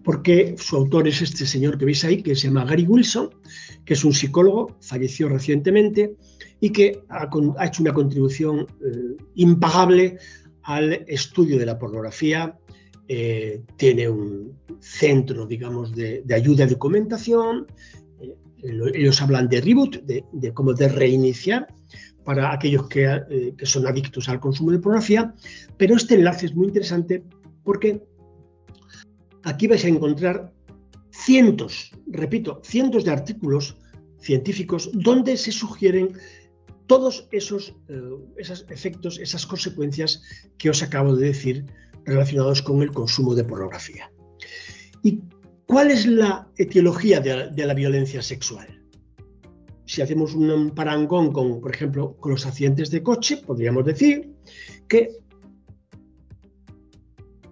porque 0.03 0.55
su 0.57 0.77
autor 0.77 1.07
es 1.07 1.21
este 1.21 1.45
señor 1.45 1.77
que 1.77 1.85
veis 1.85 2.03
ahí, 2.05 2.21
que 2.21 2.35
se 2.35 2.47
llama 2.47 2.65
Gary 2.65 2.83
Wilson, 2.83 3.29
que 3.85 3.93
es 3.93 4.05
un 4.05 4.13
psicólogo, 4.13 4.77
falleció 4.81 5.27
recientemente 5.27 6.15
y 6.59 6.69
que 6.69 7.03
ha, 7.09 7.27
hecho 7.65 7.81
una 7.81 7.93
contribución 7.93 8.67
eh, 8.85 9.17
impagable 9.35 10.17
al 10.63 10.93
estudio 11.07 11.57
de 11.57 11.65
la 11.65 11.77
pornografía. 11.77 12.57
Eh, 13.07 13.63
tiene 13.75 14.07
un 14.07 14.57
centro, 14.79 15.45
digamos, 15.45 15.93
de, 15.93 16.23
ayuda 16.33 16.65
y 16.65 16.69
documentación. 16.69 17.67
Eh, 18.21 18.35
ellos 18.93 19.21
hablan 19.21 19.49
de 19.49 19.59
reboot, 19.59 20.03
de, 20.03 20.23
de, 20.31 20.53
como 20.53 20.73
de 20.73 20.87
reiniciar 20.87 21.67
para 22.23 22.53
aquellos 22.53 22.87
que, 22.87 23.53
que 23.57 23.65
son 23.65 23.87
adictos 23.87 24.29
al 24.29 24.39
consumo 24.39 24.71
de 24.71 24.77
pornografía. 24.77 25.33
Pero 25.77 25.95
este 25.95 26.13
enlace 26.13 26.45
es 26.45 26.55
muy 26.55 26.67
interesante 26.67 27.23
porque 27.63 28.03
aquí 29.43 29.67
vais 29.67 29.83
a 29.85 29.89
encontrar 29.89 30.53
cientos, 31.11 31.91
repito, 32.07 32.61
cientos 32.63 33.03
de 33.03 33.11
artículos 33.11 33.77
científicos 34.19 34.89
donde 34.93 35.35
se 35.37 35.51
sugieren 35.51 36.13
todos 36.87 37.27
esos, 37.31 37.75
eh, 37.87 38.01
esos 38.37 38.65
efectos, 38.69 39.17
esas 39.19 39.45
consecuencias 39.45 40.21
que 40.57 40.69
os 40.69 40.83
acabo 40.83 41.15
de 41.15 41.27
decir 41.27 41.65
relacionados 42.05 42.61
con 42.61 42.81
el 42.81 42.91
consumo 42.91 43.35
de 43.35 43.43
pornografía. 43.43 44.11
¿Y 45.03 45.21
cuál 45.65 45.91
es 45.91 46.05
la 46.05 46.47
etiología 46.57 47.19
de, 47.19 47.65
la 47.65 47.73
violencia 47.73 48.21
sexual? 48.21 48.67
Si 49.85 50.01
hacemos 50.01 50.35
un 50.35 50.71
parangón 50.71 51.31
con, 51.31 51.61
por 51.61 51.73
ejemplo, 51.73 52.15
con 52.17 52.33
los 52.33 52.45
accidentes 52.45 52.91
de 52.91 53.03
coche, 53.03 53.37
podríamos 53.37 53.85
decir 53.85 54.29
que 54.87 55.20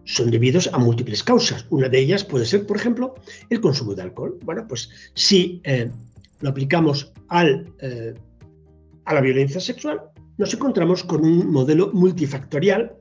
son 0.09 0.31
debidos 0.31 0.67
a 0.73 0.79
múltiples 0.79 1.23
causas. 1.23 1.67
Una 1.69 1.87
de 1.87 1.99
ellas 1.99 2.23
puede 2.23 2.43
ser, 2.43 2.65
por 2.65 2.77
ejemplo, 2.77 3.13
el 3.51 3.61
consumo 3.61 3.93
de 3.93 4.01
alcohol. 4.01 4.39
Bueno, 4.43 4.65
pues 4.67 4.89
si 5.13 5.61
eh, 5.63 5.91
lo 6.39 6.49
aplicamos 6.49 7.13
al, 7.27 7.71
eh, 7.79 8.15
a 9.05 9.13
la 9.13 9.21
violencia 9.21 9.61
sexual, 9.61 10.01
nos 10.39 10.51
encontramos 10.51 11.03
con 11.03 11.23
un 11.23 11.51
modelo 11.51 11.91
multifactorial 11.93 12.95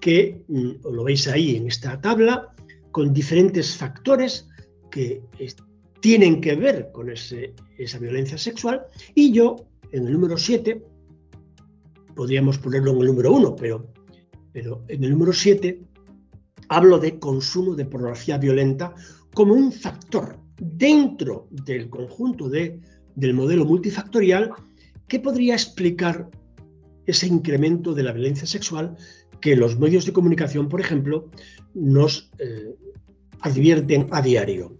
que 0.00 0.42
mm, 0.48 0.92
lo 0.92 1.04
veis 1.04 1.28
ahí 1.28 1.54
en 1.54 1.68
esta 1.68 2.00
tabla, 2.00 2.52
con 2.90 3.12
diferentes 3.12 3.76
factores 3.76 4.48
que 4.90 5.22
tienen 6.00 6.40
que 6.40 6.56
ver 6.56 6.90
con 6.92 7.08
esa 7.08 7.98
violencia 8.00 8.36
sexual. 8.36 8.82
Y 9.14 9.30
yo, 9.30 9.68
en 9.92 10.08
el 10.08 10.14
número 10.14 10.36
7, 10.36 10.82
podríamos 12.16 12.58
ponerlo 12.58 12.90
en 12.90 13.00
el 13.02 13.06
número 13.06 13.30
1, 13.30 13.54
pero, 13.54 13.86
pero 14.52 14.82
en 14.88 15.04
el 15.04 15.10
número 15.12 15.32
7 15.32 15.85
hablo 16.68 16.98
de 16.98 17.18
consumo 17.18 17.74
de 17.74 17.84
pornografía 17.84 18.38
violenta 18.38 18.94
como 19.34 19.54
un 19.54 19.72
factor 19.72 20.38
dentro 20.58 21.48
del 21.50 21.90
conjunto 21.90 22.48
de, 22.48 22.80
del 23.14 23.34
modelo 23.34 23.64
multifactorial 23.64 24.52
que 25.08 25.20
podría 25.20 25.54
explicar 25.54 26.30
ese 27.06 27.26
incremento 27.26 27.94
de 27.94 28.02
la 28.02 28.12
violencia 28.12 28.46
sexual 28.46 28.96
que 29.40 29.56
los 29.56 29.78
medios 29.78 30.06
de 30.06 30.12
comunicación, 30.12 30.68
por 30.68 30.80
ejemplo, 30.80 31.30
nos 31.74 32.30
eh, 32.38 32.74
advierten 33.40 34.08
a 34.10 34.22
diario. 34.22 34.76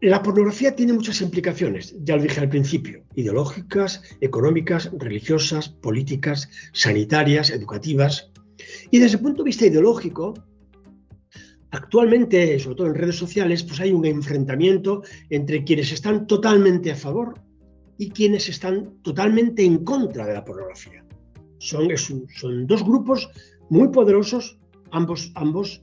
La 0.00 0.22
pornografía 0.22 0.76
tiene 0.76 0.92
muchas 0.92 1.22
implicaciones, 1.22 1.96
ya 2.02 2.16
lo 2.16 2.22
dije 2.22 2.40
al 2.40 2.50
principio, 2.50 3.04
ideológicas, 3.14 4.02
económicas, 4.20 4.90
religiosas, 4.98 5.70
políticas, 5.70 6.50
sanitarias, 6.72 7.48
educativas. 7.50 8.30
Y 8.90 8.98
desde 8.98 9.16
el 9.16 9.22
punto 9.22 9.42
de 9.42 9.48
vista 9.48 9.66
ideológico, 9.66 10.34
actualmente, 11.70 12.58
sobre 12.58 12.76
todo 12.76 12.86
en 12.88 12.94
redes 12.94 13.16
sociales, 13.16 13.62
pues 13.62 13.80
hay 13.80 13.92
un 13.92 14.04
enfrentamiento 14.04 15.02
entre 15.30 15.64
quienes 15.64 15.92
están 15.92 16.26
totalmente 16.26 16.90
a 16.92 16.96
favor 16.96 17.40
y 17.98 18.10
quienes 18.10 18.48
están 18.48 18.98
totalmente 19.02 19.64
en 19.64 19.84
contra 19.84 20.26
de 20.26 20.34
la 20.34 20.44
pornografía. 20.44 21.04
Son, 21.58 21.88
son 21.96 22.66
dos 22.66 22.84
grupos 22.84 23.30
muy 23.70 23.88
poderosos, 23.88 24.58
ambos, 24.90 25.32
ambos 25.34 25.82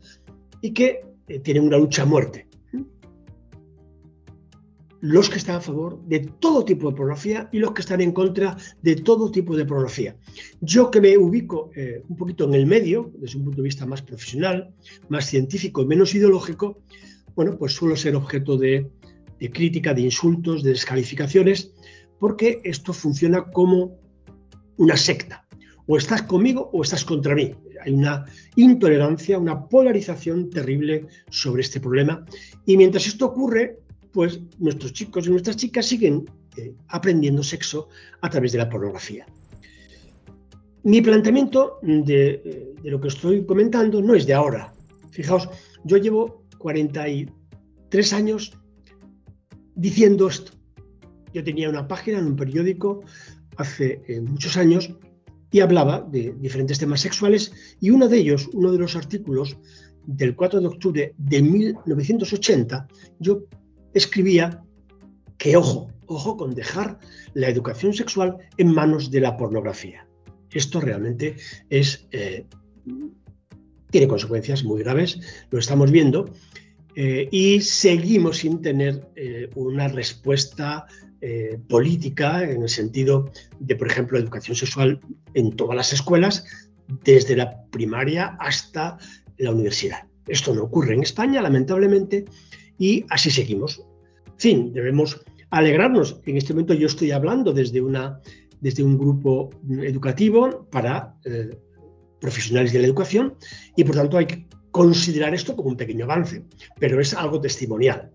y 0.62 0.74
que 0.74 1.02
eh, 1.28 1.40
tienen 1.40 1.64
una 1.64 1.78
lucha 1.78 2.04
a 2.04 2.06
muerte 2.06 2.51
los 5.02 5.30
que 5.30 5.38
están 5.38 5.58
a 5.58 5.62
favor 5.62 6.00
de 6.06 6.20
todo 6.20 6.64
tipo 6.64 6.90
de 6.90 6.96
pornografía 6.96 7.50
y 7.52 7.60
los 7.60 7.74
que 7.74 7.82
están 7.82 8.02
en 8.02 8.12
contra 8.12 8.56
de 8.82 8.96
todo 8.96 9.32
tipo 9.32 9.58
de 9.58 9.66
pornografía. 9.66 10.16
Yo 10.62 10.90
que 10.92 11.02
me 11.02 11.18
ubico 11.18 11.72
eh, 11.76 12.04
un 12.08 12.16
poquito 12.16 12.46
en 12.46 12.54
el 12.54 12.68
medio, 12.68 13.12
desde 13.18 13.38
un 13.38 13.46
punto 13.46 13.58
de 13.58 13.64
vista 13.64 13.86
más 13.86 14.02
profesional, 14.02 14.74
más 15.10 15.26
científico 15.26 15.86
menos 15.86 16.16
ideológico, 16.16 16.84
bueno, 17.36 17.58
pues 17.58 17.74
suelo 17.74 17.96
ser 17.96 18.16
objeto 18.16 18.58
de, 18.58 18.92
crítica, 19.52 19.94
de 19.94 20.02
insultos, 20.02 20.64
de 20.64 20.72
descalificaciones, 20.72 21.74
porque 22.20 22.62
esto 22.64 22.94
funciona 22.94 23.46
como 23.46 24.00
una 24.78 24.96
secta. 24.96 25.48
O 25.88 25.98
estás 25.98 26.22
conmigo 26.22 26.70
o 26.72 26.84
estás 26.84 27.04
contra 27.04 27.36
mí. 27.36 27.54
Hay 27.84 27.94
una 27.94 28.26
intolerancia, 28.56 29.40
una 29.40 29.68
polarización 29.68 30.50
terrible 30.50 31.08
sobre 31.30 31.64
este 31.64 31.80
problema. 31.80 32.24
Y 32.66 32.78
mientras 32.78 33.08
esto 33.08 33.26
ocurre, 33.26 33.80
pues 34.12 34.40
nuestros 34.60 34.94
chicos 34.94 35.28
y 35.28 35.30
nuestras 35.30 35.58
chicas 35.58 35.86
siguen 35.86 36.26
eh, 36.58 36.74
aprendiendo 36.90 37.44
sexo 37.44 37.90
a 38.22 38.30
través 38.30 38.52
de 38.52 38.58
la 38.58 38.70
pornografía. 38.70 39.26
Mi 40.84 41.02
planteamiento 41.02 41.80
de, 41.84 42.74
lo 42.84 43.00
que 43.00 43.08
estoy 43.10 43.46
comentando 43.46 44.02
no 44.02 44.16
es 44.16 44.26
de 44.26 44.34
ahora. 44.34 44.74
Fijaos, 45.12 45.48
yo 45.84 45.98
llevo 45.98 46.44
43 46.58 48.14
años 48.14 48.58
diciendo 49.76 50.28
esto. 50.28 50.54
Yo 51.34 51.44
tenía 51.44 51.70
una 51.70 51.88
página 51.88 52.18
en 52.20 52.26
un 52.26 52.36
periódico 52.36 53.04
hace 53.58 54.02
eh, 54.08 54.22
muchos 54.22 54.58
años 54.58 54.92
y 55.52 55.60
hablaba 55.60 56.02
de 56.02 56.34
diferentes 56.40 56.80
temas 56.80 57.02
sexuales 57.02 57.54
y 57.80 57.92
uno 57.92 58.08
de 58.08 58.18
ellos, 58.18 58.50
uno 58.54 58.72
de 58.72 58.80
los 58.80 58.96
artículos 58.96 59.58
del 60.06 60.36
4 60.36 60.62
de 60.62 60.68
octubre 60.68 61.14
de 61.18 61.42
1980, 61.42 62.88
yo 63.20 63.44
escribía 63.94 64.64
que 65.38 65.58
ojo, 65.58 65.92
ojo 66.06 66.38
con 66.38 66.54
dejar 66.54 67.00
la 67.34 67.50
educación 67.50 67.94
sexual 67.94 68.38
en 68.58 68.74
manos 68.74 69.12
de 69.12 69.22
la 69.22 69.38
pornografía. 69.38 70.08
Esto 70.52 70.82
realmente 70.82 71.36
es, 71.70 72.08
eh, 72.12 72.46
tiene 73.90 74.08
consecuencias 74.08 74.64
muy 74.64 74.84
graves, 74.84 75.20
lo 75.50 75.60
estamos 75.60 75.92
viendo, 75.92 76.30
eh, 76.96 77.30
y 77.32 77.62
seguimos 77.62 78.40
sin 78.40 78.62
tener 78.62 79.10
eh, 79.16 79.50
una 79.56 79.88
respuesta 79.88 80.86
política 81.68 82.44
en 82.50 82.64
el 82.64 82.70
sentido 82.70 83.30
de, 83.60 83.76
por 83.76 83.88
ejemplo, 83.88 84.18
educación 84.18 84.56
sexual 84.56 85.00
en 85.36 85.56
todas 85.56 85.76
las 85.76 85.94
escuelas, 85.94 86.44
desde 87.04 87.36
la 87.36 87.64
primaria 87.70 88.36
hasta 88.40 88.98
la 89.38 89.52
universidad. 89.52 90.08
Esto 90.28 90.56
no 90.56 90.64
ocurre 90.64 90.96
en 90.96 91.04
España, 91.04 91.42
lamentablemente, 91.42 92.26
y 92.82 93.06
así 93.10 93.30
seguimos. 93.30 93.86
En 94.44 94.74
debemos 94.74 95.24
alegrarnos. 95.52 96.20
En 96.26 96.36
este 96.38 96.54
momento 96.54 96.74
yo 96.74 96.88
estoy 96.88 97.12
hablando 97.12 97.54
desde, 97.54 97.80
una, 97.80 98.20
desde 98.60 98.84
un 98.84 98.98
grupo 98.98 99.52
educativo 99.70 100.68
para 100.72 101.16
eh, 101.26 101.52
profesionales 102.20 102.74
de 102.74 102.80
la 102.80 102.88
educación 102.88 103.36
y 103.76 103.84
por 103.84 103.96
tanto 103.96 104.18
hay 104.18 104.26
que 104.26 104.48
considerar 104.72 105.36
esto 105.36 105.56
como 105.56 105.70
un 105.70 105.78
pequeño 105.78 106.06
avance, 106.06 106.44
pero 106.80 107.00
es 107.00 107.14
algo 107.14 107.40
testimonial. 107.40 108.10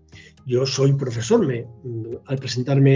Yo 0.45 0.65
soy 0.65 0.91
profesor, 0.93 1.47
me, 1.47 1.65
al 2.25 2.37
presentarme 2.37 2.93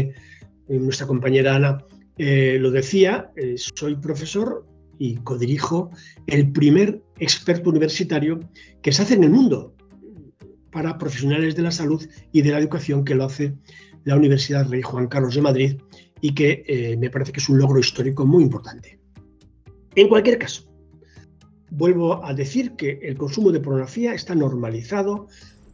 eh, 0.67 0.77
nuestra 0.77 1.07
compañera 1.07 1.55
Ana 1.55 1.85
eh, 2.17 2.57
lo 2.59 2.69
decía, 2.69 3.31
soy 3.55 3.95
profesor 3.95 4.65
y 4.99 5.15
codirijo 5.23 5.89
el 6.27 6.51
primer 6.51 7.01
experto 7.17 7.69
universitario 7.69 8.41
que 8.81 8.91
se 8.91 9.03
hace 9.03 9.13
en 9.13 9.23
el 9.23 9.29
mundo 9.29 9.73
para 10.71 10.97
profesionales 10.97 11.55
de 11.55 11.63
la 11.63 11.71
salud 11.71 12.07
y 12.31 12.41
de 12.41 12.51
la 12.51 12.59
educación 12.59 13.03
que 13.03 13.15
lo 13.15 13.25
hace 13.25 13.55
la 14.03 14.15
Universidad 14.15 14.67
Rey 14.67 14.81
Juan 14.81 15.07
Carlos 15.07 15.35
de 15.35 15.41
Madrid 15.41 15.81
y 16.21 16.33
que 16.33 16.63
eh, 16.67 16.97
me 16.97 17.09
parece 17.09 17.31
que 17.31 17.39
es 17.39 17.49
un 17.49 17.59
logro 17.59 17.79
histórico 17.79 18.25
muy 18.25 18.43
importante. 18.43 18.99
En 19.95 20.07
cualquier 20.07 20.37
caso, 20.37 20.63
vuelvo 21.71 22.23
a 22.23 22.33
decir 22.33 22.75
que 22.75 22.99
el 23.01 23.17
consumo 23.17 23.51
de 23.51 23.59
pornografía 23.59 24.13
está 24.13 24.35
normalizado, 24.35 25.27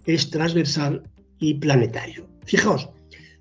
es 0.05 0.29
transversal 0.29 1.03
y 1.39 1.55
planetario. 1.55 2.27
Fijaos, 2.45 2.89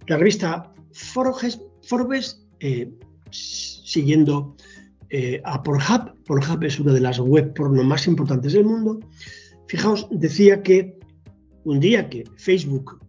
la 0.07 0.17
revista 0.17 0.73
Forbes, 0.93 2.47
eh, 2.61 2.91
siguiendo 3.31 4.57
eh, 5.11 5.41
a 5.45 5.63
Pornhub, 5.63 6.15
Pornhub 6.25 6.65
es 6.65 6.81
una 6.81 6.93
de 6.93 7.01
las 7.01 7.19
web 7.19 7.55
porno 7.55 7.85
más 7.85 8.07
importantes 8.07 8.53
del 8.53 8.65
mundo, 8.65 9.01
fijaos, 9.69 10.09
decía 10.11 10.63
que 10.63 10.96
un 11.67 11.81
día 11.81 12.09
que 12.09 12.25
Facebook 12.37 13.01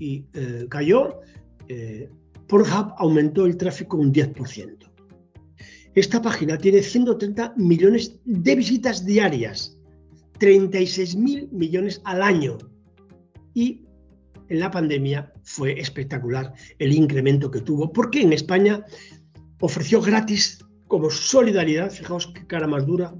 eh, 0.00 0.66
cayó, 0.70 1.20
eh, 1.68 2.08
Pornhub 2.48 2.94
aumentó 2.96 3.44
el 3.44 3.56
tráfico 3.58 3.98
un 3.98 4.12
10%. 4.12 4.90
Esta 5.94 6.22
página 6.22 6.56
tiene 6.56 6.82
130 6.82 7.54
millones 7.56 8.18
de 8.24 8.56
visitas 8.56 9.04
diarias. 9.04 9.76
36 10.38 11.16
mil 11.16 11.48
millones 11.52 12.00
al 12.04 12.22
año. 12.22 12.56
Y 13.52 13.84
en 14.48 14.60
la 14.60 14.70
pandemia 14.70 15.30
fue 15.42 15.78
espectacular 15.78 16.54
el 16.78 16.94
incremento 16.94 17.50
que 17.50 17.60
tuvo, 17.60 17.92
porque 17.92 18.22
en 18.22 18.32
España 18.32 18.82
ofreció 19.60 20.00
gratis 20.00 20.64
como 20.88 21.10
solidaridad, 21.10 21.90
fijaos 21.90 22.32
qué 22.34 22.46
cara 22.46 22.66
más 22.66 22.86
dura, 22.86 23.14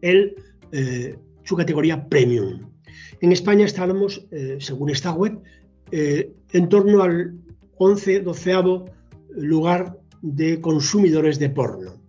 el, 0.00 0.34
eh, 0.72 1.18
su 1.44 1.54
categoría 1.54 2.08
premium. 2.08 2.71
En 3.22 3.30
España 3.30 3.64
estábamos, 3.64 4.26
eh, 4.32 4.56
según 4.58 4.90
esta 4.90 5.12
web, 5.12 5.38
eh, 5.92 6.32
en 6.52 6.68
torno 6.68 7.02
al 7.02 7.38
11, 7.78 8.20
12 8.20 8.52
lugar 9.36 9.96
de 10.22 10.60
consumidores 10.60 11.38
de 11.38 11.48
porno. 11.48 12.02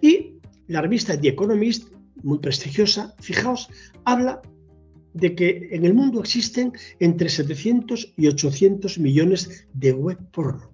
Y 0.00 0.34
la 0.68 0.80
revista 0.80 1.20
The 1.20 1.28
Economist, 1.28 1.92
muy 2.22 2.38
prestigiosa, 2.38 3.16
fijaos, 3.18 3.68
habla 4.04 4.42
de 5.12 5.34
que 5.34 5.70
en 5.72 5.84
el 5.84 5.92
mundo 5.92 6.20
existen 6.20 6.72
entre 7.00 7.28
700 7.28 8.14
y 8.16 8.28
800 8.28 9.00
millones 9.00 9.66
de 9.72 9.92
web 9.92 10.18
porno. 10.30 10.70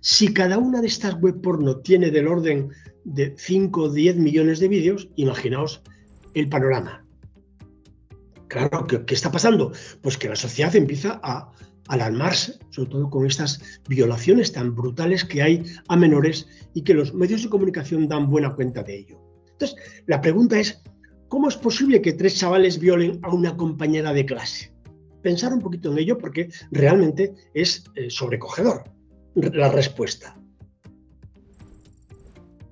Si 0.00 0.32
cada 0.32 0.56
una 0.56 0.80
de 0.80 0.86
estas 0.86 1.20
web 1.20 1.42
porno 1.42 1.80
tiene 1.80 2.10
del 2.10 2.28
orden 2.28 2.70
de 3.04 3.34
5 3.36 3.82
o 3.82 3.92
10 3.92 4.16
millones 4.16 4.58
de 4.58 4.68
vídeos, 4.68 5.10
imaginaos 5.16 5.82
el 6.32 6.48
panorama. 6.48 7.05
Claro, 8.56 8.86
¿qué, 8.86 9.14
está 9.14 9.30
pasando? 9.30 9.70
Pues 10.00 10.16
que 10.16 10.30
la 10.30 10.34
sociedad 10.34 10.74
empieza 10.74 11.20
a 11.22 11.52
alarmarse, 11.88 12.58
sobre 12.70 12.88
todo 12.88 13.10
con 13.10 13.26
estas 13.26 13.82
violaciones 13.86 14.50
tan 14.50 14.74
brutales 14.74 15.26
que 15.26 15.42
hay 15.42 15.62
a 15.88 15.96
menores 15.98 16.48
y 16.72 16.80
que 16.80 16.94
los 16.94 17.12
medios 17.12 17.42
de 17.42 17.50
comunicación 17.50 18.08
dan 18.08 18.30
buena 18.30 18.54
cuenta 18.54 18.82
de 18.82 19.00
ello. 19.00 19.20
Entonces, 19.52 19.76
la 20.06 20.22
pregunta 20.22 20.58
es, 20.58 20.82
¿cómo 21.28 21.50
es 21.50 21.56
posible 21.58 22.00
que 22.00 22.14
tres 22.14 22.36
chavales 22.38 22.78
violen 22.78 23.20
a 23.24 23.34
una 23.34 23.54
compañera 23.58 24.14
de 24.14 24.24
clase? 24.24 24.72
Pensar 25.22 25.52
un 25.52 25.60
poquito 25.60 25.92
en 25.92 25.98
ello 25.98 26.16
porque 26.16 26.48
realmente 26.70 27.34
es 27.52 27.84
eh, 27.94 28.08
sobrecogedor 28.08 28.84
la 29.34 29.70
respuesta. 29.70 30.34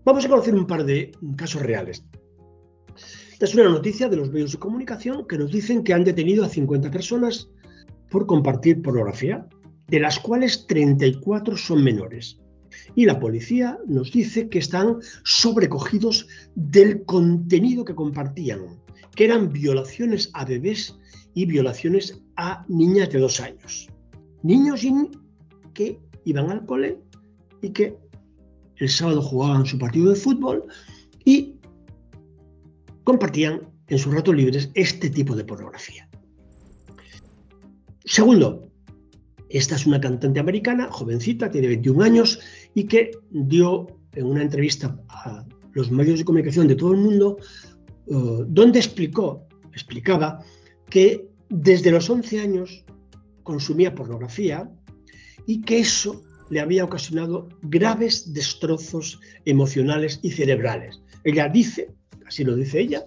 Vamos 0.03 0.25
a 0.25 0.29
conocer 0.31 0.55
un 0.55 0.67
par 0.67 0.87
de 0.87 1.13
casos 1.37 1.61
reales. 1.61 2.07
Esta 3.35 3.47
es 3.47 3.55
una 3.57 3.69
noticia 3.69 4.09
de 4.09 4.17
los 4.17 4.31
medios 4.31 4.53
de 4.53 4.59
comunicación 4.61 5.27
que 5.27 5.37
nos 5.37 5.51
dicen 5.51 5.83
que 5.83 5.93
han 5.93 6.05
detenido 6.05 6.45
a 6.45 6.49
50 6.49 6.89
personas 6.93 7.51
por 8.09 8.27
compartir 8.27 8.81
pornografía, 8.81 9.49
de 9.89 9.99
las 9.99 10.21
cuales 10.21 10.69
34 10.69 11.57
son 11.57 11.83
menores. 11.83 12.39
Y 12.95 13.07
la 13.07 13.19
policía 13.19 13.77
nos 13.89 14.13
dice 14.13 14.49
que 14.49 14.61
están 14.61 14.99
sobrecogidos 15.25 16.29
del 16.55 17.05
contenido 17.07 17.85
que 17.85 17.97
compartían, 17.97 18.81
que 19.17 19.25
eran 19.25 19.53
violaciones 19.53 20.31
a 20.33 20.45
bebés 20.45 20.97
y 21.35 21.47
violaciones 21.47 22.23
a 22.37 22.65
niñas 22.69 23.11
de 23.11 23.19
dos 23.19 23.41
años. 23.41 23.89
Niños 24.45 24.87
que 25.73 25.99
iban 26.25 26.53
al 26.53 26.65
cole 26.67 27.01
y 27.63 27.71
que 27.71 27.97
el 28.77 28.89
sábado 28.89 29.21
jugaban 29.21 29.67
su 29.67 29.77
partido 29.77 30.11
de 30.11 30.21
fútbol 30.21 30.67
y 31.25 31.54
compartían 33.05 33.71
en 33.89 33.99
sus 33.99 34.13
ratos 34.13 34.35
libres 34.35 34.71
este 34.75 35.11
tipo 35.11 35.37
de 35.37 35.45
pornografía. 35.45 36.09
Segundo, 38.05 38.69
esta 39.49 39.77
es 39.77 39.87
una 39.87 40.01
cantante 40.01 40.41
americana, 40.41 40.89
jovencita, 40.91 41.51
tiene 41.51 41.69
21 41.69 42.03
años 42.03 42.41
y 42.75 42.85
que 42.85 43.13
dio 43.31 43.87
en 44.15 44.27
una 44.27 44.43
entrevista 44.43 44.99
a 45.09 45.45
los 45.73 45.91
medios 45.91 46.19
de 46.19 46.25
comunicación 46.25 46.67
de 46.67 46.77
todo 46.77 46.93
el 46.93 46.99
mundo, 46.99 47.39
eh, 48.07 48.45
donde 48.47 48.79
explicó, 48.79 49.47
explicaba 49.73 50.41
que 50.89 51.29
desde 51.49 51.91
los 51.91 52.09
11 52.09 52.41
años 52.41 52.85
consumía 53.43 53.95
pornografía 53.95 54.71
y 55.47 55.63
que 55.63 55.81
eso 55.81 56.23
le 56.51 56.61
había 56.61 56.85
ocasionado 56.85 57.49
graves 57.63 58.33
destrozos 58.33 59.21
emocionales 59.45 60.21
y 60.23 60.31
cerebrales. 60.31 61.01
Ella 61.25 61.49
dice, 61.49 61.95
así 62.27 62.45
lo 62.45 62.57
dice 62.57 62.81
ella, 62.81 63.05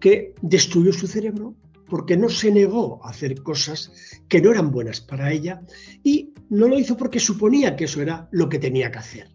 que 0.00 0.34
destruyó 0.42 0.92
su 0.92 1.06
cerebro 1.06 1.54
porque 1.88 2.16
no 2.16 2.28
se 2.28 2.50
negó 2.50 3.04
a 3.04 3.10
hacer 3.10 3.42
cosas 3.42 3.92
que 4.28 4.40
no 4.40 4.50
eran 4.52 4.70
buenas 4.70 5.00
para 5.00 5.32
ella 5.32 5.62
y 6.04 6.34
no 6.50 6.68
lo 6.68 6.78
hizo 6.78 6.96
porque 6.96 7.18
suponía 7.18 7.76
que 7.76 7.84
eso 7.84 8.02
era 8.02 8.28
lo 8.30 8.48
que 8.48 8.58
tenía 8.58 8.90
que 8.90 8.98
hacer. 8.98 9.28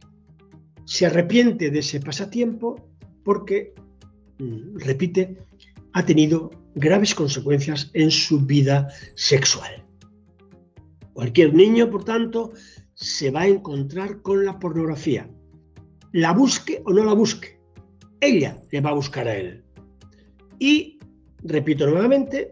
Se 0.86 1.06
arrepiente 1.06 1.72
de 1.72 1.80
ese 1.80 2.00
pasatiempo 2.00 2.90
porque, 3.24 3.74
mm, 4.40 4.78
repite, 4.78 5.38
ha 5.94 6.06
tenido 6.06 6.52
graves 6.76 7.16
consecuencias 7.16 7.90
en 7.94 8.12
su 8.12 8.42
vida 8.42 8.90
sexual. 9.16 9.86
Cualquier 11.14 11.54
niño, 11.54 11.90
por 11.90 12.04
tanto, 12.04 12.54
se 12.94 13.32
va 13.32 13.42
a 13.42 13.48
encontrar 13.48 14.22
con 14.22 14.46
la 14.46 14.60
pornografía. 14.60 15.30
La 16.12 16.34
busque 16.34 16.82
o 16.86 16.92
no 16.92 17.06
la 17.06 17.14
busque, 17.14 17.60
ella 18.26 18.62
le 18.72 18.82
va 18.82 18.92
a 18.92 18.94
buscar 18.94 19.28
a 19.28 19.36
él. 19.36 19.64
Y, 20.60 21.00
repito 21.44 21.86
nuevamente, 21.88 22.50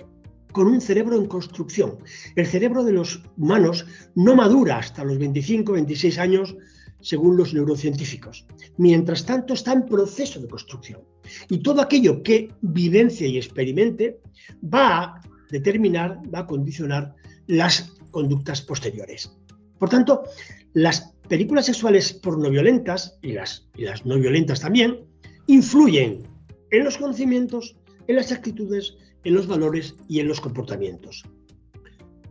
con 0.51 0.67
un 0.67 0.81
cerebro 0.81 1.15
en 1.15 1.27
construcción. 1.27 1.97
El 2.35 2.45
cerebro 2.45 2.83
de 2.83 2.93
los 2.93 3.23
humanos 3.37 3.85
no 4.15 4.35
madura 4.35 4.77
hasta 4.77 5.03
los 5.03 5.17
25, 5.17 5.73
26 5.73 6.19
años, 6.19 6.55
según 6.99 7.37
los 7.37 7.53
neurocientíficos. 7.53 8.45
Mientras 8.77 9.25
tanto, 9.25 9.53
está 9.53 9.73
en 9.73 9.85
proceso 9.85 10.39
de 10.39 10.47
construcción. 10.47 11.01
Y 11.49 11.59
todo 11.59 11.81
aquello 11.81 12.21
que 12.21 12.53
vivencia 12.61 13.27
y 13.27 13.37
experimente 13.37 14.19
va 14.61 15.03
a 15.03 15.21
determinar, 15.49 16.21
va 16.33 16.39
a 16.39 16.47
condicionar 16.47 17.15
las 17.47 17.93
conductas 18.11 18.61
posteriores. 18.61 19.31
Por 19.79 19.89
tanto, 19.89 20.23
las 20.73 21.13
películas 21.27 21.65
sexuales 21.65 22.13
pornoviolentas 22.13 23.17
y 23.21 23.31
las, 23.33 23.67
y 23.75 23.83
las 23.83 24.05
no 24.05 24.19
violentas 24.19 24.59
también 24.59 25.10
influyen 25.47 26.23
en 26.71 26.83
los 26.83 26.97
conocimientos, 26.97 27.75
en 28.07 28.15
las 28.15 28.31
actitudes, 28.31 28.95
en 29.23 29.35
los 29.35 29.47
valores 29.47 29.95
y 30.07 30.19
en 30.19 30.27
los 30.27 30.41
comportamientos. 30.41 31.23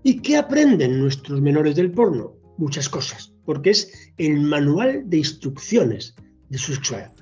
¿Y 0.03 0.21
qué 0.21 0.37
aprenden 0.37 0.99
nuestros 0.99 1.41
menores 1.41 1.77
del 1.77 1.93
porno? 1.93 2.35
Muchas 2.57 2.89
cosas, 2.89 3.33
porque 3.45 3.71
es 3.71 4.13
el 4.17 4.41
manual 4.41 5.03
de 5.09 5.19
instrucciones 5.19 6.15
de 6.49 6.59
su 6.59 6.75
sexualidad. 6.75 7.13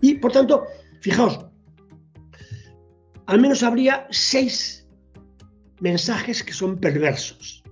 Y 0.00 0.14
por 0.14 0.32
tanto, 0.32 0.64
fijaos, 1.00 1.44
al 3.26 3.40
menos 3.40 3.62
habría 3.62 4.06
seis 4.10 4.86
mensajes 5.80 6.42
que 6.42 6.52
son 6.52 6.78
perversos 6.78 7.62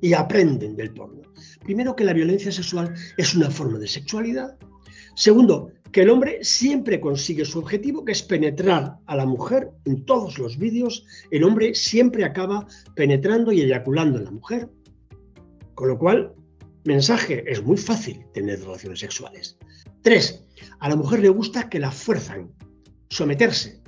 y 0.00 0.12
aprenden 0.14 0.76
del 0.76 0.92
porno. 0.92 1.22
Primero, 1.64 1.94
que 1.94 2.04
la 2.04 2.12
violencia 2.12 2.50
sexual 2.50 2.94
es 3.16 3.34
una 3.34 3.50
forma 3.50 3.78
de 3.78 3.88
sexualidad. 3.88 4.56
Segundo, 5.14 5.72
que 5.92 6.02
el 6.02 6.10
hombre 6.10 6.38
siempre 6.42 7.00
consigue 7.00 7.44
su 7.44 7.58
objetivo, 7.58 8.04
que 8.04 8.12
es 8.12 8.22
penetrar 8.22 8.96
a 9.06 9.16
la 9.16 9.26
mujer. 9.26 9.70
En 9.84 10.04
todos 10.04 10.38
los 10.38 10.58
vídeos, 10.58 11.04
el 11.30 11.44
hombre 11.44 11.74
siempre 11.74 12.24
acaba 12.24 12.66
penetrando 12.94 13.52
y 13.52 13.62
eyaculando 13.62 14.18
en 14.18 14.24
la 14.24 14.30
mujer. 14.30 14.68
Con 15.74 15.88
lo 15.88 15.98
cual, 15.98 16.34
mensaje, 16.84 17.44
es 17.50 17.62
muy 17.62 17.76
fácil 17.76 18.24
tener 18.34 18.60
relaciones 18.60 19.00
sexuales. 19.00 19.58
Tres, 20.02 20.44
a 20.80 20.88
la 20.88 20.96
mujer 20.96 21.20
le 21.20 21.28
gusta 21.28 21.68
que 21.68 21.78
la 21.78 21.90
fuerzan, 21.90 22.52
someterse. 23.08 23.80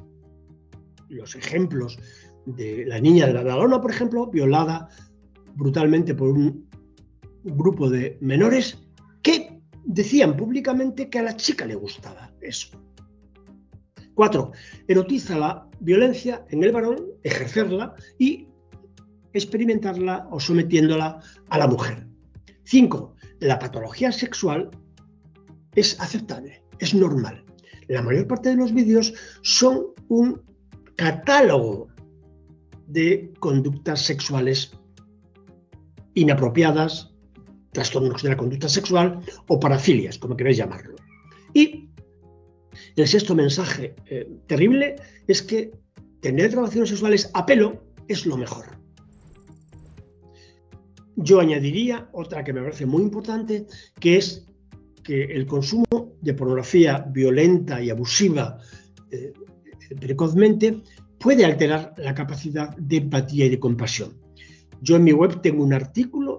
Los 1.08 1.34
ejemplos 1.34 1.98
de 2.46 2.84
la 2.86 3.00
niña 3.00 3.26
de 3.26 3.34
la 3.34 3.44
Dalona, 3.44 3.80
por 3.80 3.90
ejemplo, 3.90 4.26
violada 4.28 4.88
brutalmente 5.54 6.14
por 6.14 6.28
un 6.28 6.68
grupo 7.42 7.90
de 7.90 8.16
menores 8.20 8.78
que 9.22 9.59
decían 9.84 10.36
públicamente 10.36 11.08
que 11.08 11.18
a 11.18 11.22
la 11.22 11.36
chica 11.36 11.66
le 11.66 11.74
gustaba 11.74 12.32
eso. 12.40 12.68
Cuatro, 14.14 14.52
erotiza 14.86 15.38
la 15.38 15.66
violencia 15.80 16.44
en 16.50 16.62
el 16.62 16.72
varón, 16.72 17.06
ejercerla 17.22 17.94
y 18.18 18.48
experimentarla 19.32 20.28
o 20.30 20.40
sometiéndola 20.40 21.20
a 21.48 21.58
la 21.58 21.66
mujer. 21.66 22.06
Cinco, 22.64 23.14
la 23.38 23.58
patología 23.58 24.12
sexual 24.12 24.70
es 25.74 25.98
aceptable, 26.00 26.62
es 26.78 26.94
normal. 26.94 27.44
La 27.88 28.02
mayor 28.02 28.26
parte 28.26 28.50
de 28.50 28.56
los 28.56 28.72
vídeos 28.72 29.14
son 29.42 29.86
un 30.08 30.42
catálogo 30.96 31.88
de 32.86 33.32
conductas 33.38 34.02
sexuales 34.02 34.72
inapropiadas, 36.14 37.09
trastornos 37.72 38.22
de 38.22 38.28
la 38.28 38.36
conducta 38.36 38.68
sexual 38.68 39.20
o 39.46 39.60
parafilias, 39.60 40.18
como 40.18 40.36
queréis 40.36 40.58
llamarlo. 40.58 40.96
Y 41.54 41.88
el 42.96 43.08
sexto 43.08 43.34
mensaje 43.34 43.94
eh, 44.06 44.28
terrible 44.46 44.96
es 45.26 45.42
que 45.42 45.72
tener 46.20 46.52
relaciones 46.52 46.90
sexuales 46.90 47.30
a 47.34 47.46
pelo 47.46 47.82
es 48.08 48.26
lo 48.26 48.36
mejor. 48.36 48.66
Yo 51.16 51.40
añadiría 51.40 52.08
otra 52.12 52.44
que 52.44 52.52
me 52.52 52.62
parece 52.62 52.86
muy 52.86 53.02
importante, 53.02 53.66
que 53.98 54.16
es 54.16 54.46
que 55.02 55.24
el 55.24 55.46
consumo 55.46 56.14
de 56.20 56.34
pornografía 56.34 57.04
violenta 57.10 57.82
y 57.82 57.90
abusiva 57.90 58.58
eh, 59.10 59.32
precozmente, 59.98 60.82
puede 61.18 61.44
alterar 61.44 61.94
la 61.98 62.14
capacidad 62.14 62.76
de 62.76 62.98
empatía 62.98 63.46
y 63.46 63.50
de 63.50 63.60
compasión. 63.60 64.14
Yo 64.80 64.96
en 64.96 65.04
mi 65.04 65.12
web 65.12 65.40
tengo 65.42 65.62
un 65.62 65.72
artículo 65.72 66.29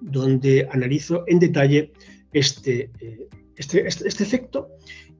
donde 0.00 0.68
analizo 0.70 1.22
en 1.28 1.38
detalle 1.38 1.92
este, 2.32 2.90
eh, 3.00 3.28
este, 3.54 3.86
este, 3.86 4.08
este, 4.08 4.24
efecto 4.24 4.68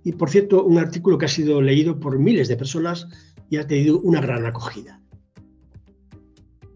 y, 0.02 0.12
por 0.12 0.30
cierto, 0.30 0.64
un 0.64 0.78
artículo 0.78 1.16
que 1.16 1.26
ha 1.26 1.28
sido 1.28 1.62
leído 1.62 2.00
por 2.00 2.18
miles 2.18 2.48
de 2.48 2.56
personas 2.56 3.06
y 3.48 3.58
ha 3.58 3.66
tenido 3.66 4.00
una 4.00 4.20
gran 4.20 4.46
acogida. 4.46 5.00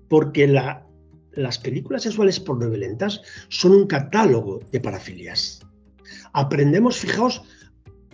Porque 0.09 0.47
las 0.47 1.59
películas 1.59 2.03
sexuales 2.03 2.39
pornoviolentas 2.39 3.23
son 3.49 3.73
un 3.73 3.87
catálogo 3.87 4.61
de 4.71 4.81
parafilias. 4.81 5.61
Aprendemos, 6.33 6.99
fijaos, 6.99 7.43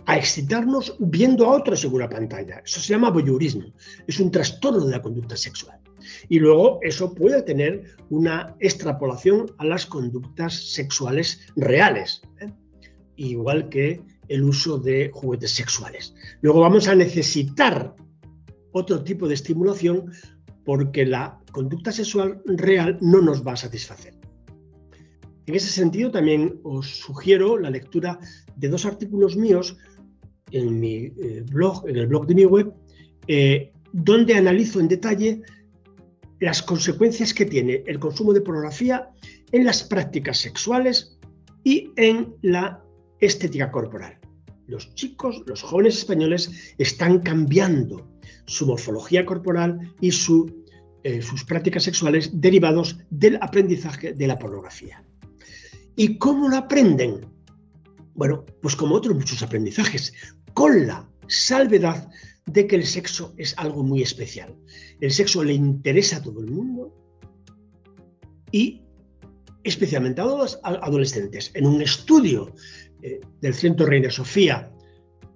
a 0.05 0.17
excitarnos 0.17 0.95
viendo 0.99 1.45
a 1.45 1.57
otros 1.57 1.83
en 1.85 1.93
una 1.93 2.09
pantalla. 2.09 2.61
Eso 2.65 2.79
se 2.79 2.93
llama 2.93 3.11
voyeurismo. 3.11 3.73
Es 4.07 4.19
un 4.19 4.31
trastorno 4.31 4.85
de 4.85 4.91
la 4.91 5.01
conducta 5.01 5.37
sexual. 5.37 5.79
Y 6.29 6.39
luego 6.39 6.79
eso 6.81 7.13
puede 7.13 7.41
tener 7.43 7.95
una 8.09 8.55
extrapolación 8.59 9.51
a 9.57 9.65
las 9.65 9.85
conductas 9.85 10.73
sexuales 10.73 11.41
reales, 11.55 12.21
¿eh? 12.39 12.51
igual 13.15 13.69
que 13.69 14.01
el 14.27 14.43
uso 14.43 14.77
de 14.77 15.11
juguetes 15.13 15.51
sexuales. 15.51 16.13
Luego 16.41 16.61
vamos 16.61 16.87
a 16.87 16.95
necesitar 16.95 17.95
otro 18.71 19.03
tipo 19.03 19.27
de 19.27 19.33
estimulación 19.33 20.11
porque 20.63 21.05
la 21.05 21.39
conducta 21.51 21.91
sexual 21.91 22.41
real 22.45 22.97
no 23.01 23.21
nos 23.21 23.45
va 23.45 23.53
a 23.53 23.57
satisfacer. 23.57 24.15
En 25.47 25.55
ese 25.55 25.69
sentido, 25.69 26.11
también 26.11 26.59
os 26.63 26.87
sugiero 26.87 27.57
la 27.57 27.69
lectura 27.69 28.19
de 28.55 28.69
dos 28.69 28.85
artículos 28.85 29.35
míos 29.35 29.77
en 30.51 30.79
mi 30.79 30.95
eh, 30.95 31.43
blog, 31.51 31.87
en 31.87 31.97
el 31.97 32.07
blog 32.07 32.27
de 32.27 32.35
mi 32.35 32.45
web, 32.45 32.73
eh, 33.27 33.73
donde 33.91 34.35
analizo 34.35 34.79
en 34.79 34.87
detalle 34.87 35.41
las 36.41 36.63
consecuencias 36.63 37.33
que 37.33 37.45
tiene 37.45 37.83
el 37.85 37.99
consumo 37.99 38.33
de 38.33 38.41
pornografía 38.41 39.09
en 39.51 39.63
las 39.63 39.83
prácticas 39.83 40.39
sexuales 40.39 41.19
y 41.63 41.91
en 41.95 42.35
la 42.41 42.83
estética 43.19 43.71
corporal. 43.71 44.19
Los 44.65 44.93
chicos, 44.95 45.43
los 45.45 45.61
jóvenes 45.61 45.99
españoles 45.99 46.73
están 46.79 47.19
cambiando 47.19 48.09
su 48.47 48.65
morfología 48.65 49.23
corporal 49.23 49.93
y 50.01 50.09
eh, 51.03 51.21
sus 51.21 51.45
prácticas 51.45 51.83
sexuales 51.83 52.31
derivados 52.33 52.97
del 53.11 53.37
aprendizaje 53.39 54.13
de 54.13 54.27
la 54.27 54.39
pornografía. 54.39 55.03
¿Y 55.95 56.17
cómo 56.17 56.49
lo 56.49 56.57
aprenden? 56.57 57.27
Bueno, 58.15 58.45
pues 58.63 58.75
como 58.75 58.95
otros 58.95 59.15
muchos 59.15 59.43
aprendizajes, 59.43 60.11
con 60.55 60.87
la 60.87 61.07
salvedad 61.27 62.09
de 62.51 62.67
que 62.67 62.75
el 62.75 62.85
sexo 62.85 63.33
es 63.37 63.57
algo 63.57 63.83
muy 63.83 64.01
especial. 64.01 64.55
El 64.99 65.11
sexo 65.11 65.43
le 65.43 65.53
interesa 65.53 66.17
a 66.17 66.21
todo 66.21 66.39
el 66.39 66.51
mundo 66.51 66.93
y 68.51 68.81
especialmente 69.63 70.21
a 70.21 70.25
los 70.25 70.59
adolescentes. 70.63 71.51
En 71.53 71.65
un 71.65 71.81
estudio 71.81 72.53
eh, 73.01 73.19
del 73.41 73.53
Centro 73.53 73.85
Reina 73.85 74.09
Sofía 74.09 74.71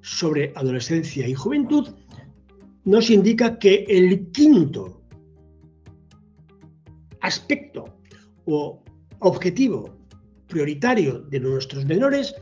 sobre 0.02 0.52
adolescencia 0.56 1.28
y 1.28 1.34
juventud, 1.34 1.90
nos 2.84 3.10
indica 3.10 3.58
que 3.58 3.86
el 3.88 4.32
quinto 4.32 5.02
aspecto 7.22 8.00
o 8.46 8.84
objetivo 9.20 9.98
prioritario 10.48 11.22
de 11.22 11.40
nuestros 11.40 11.86
menores 11.86 12.36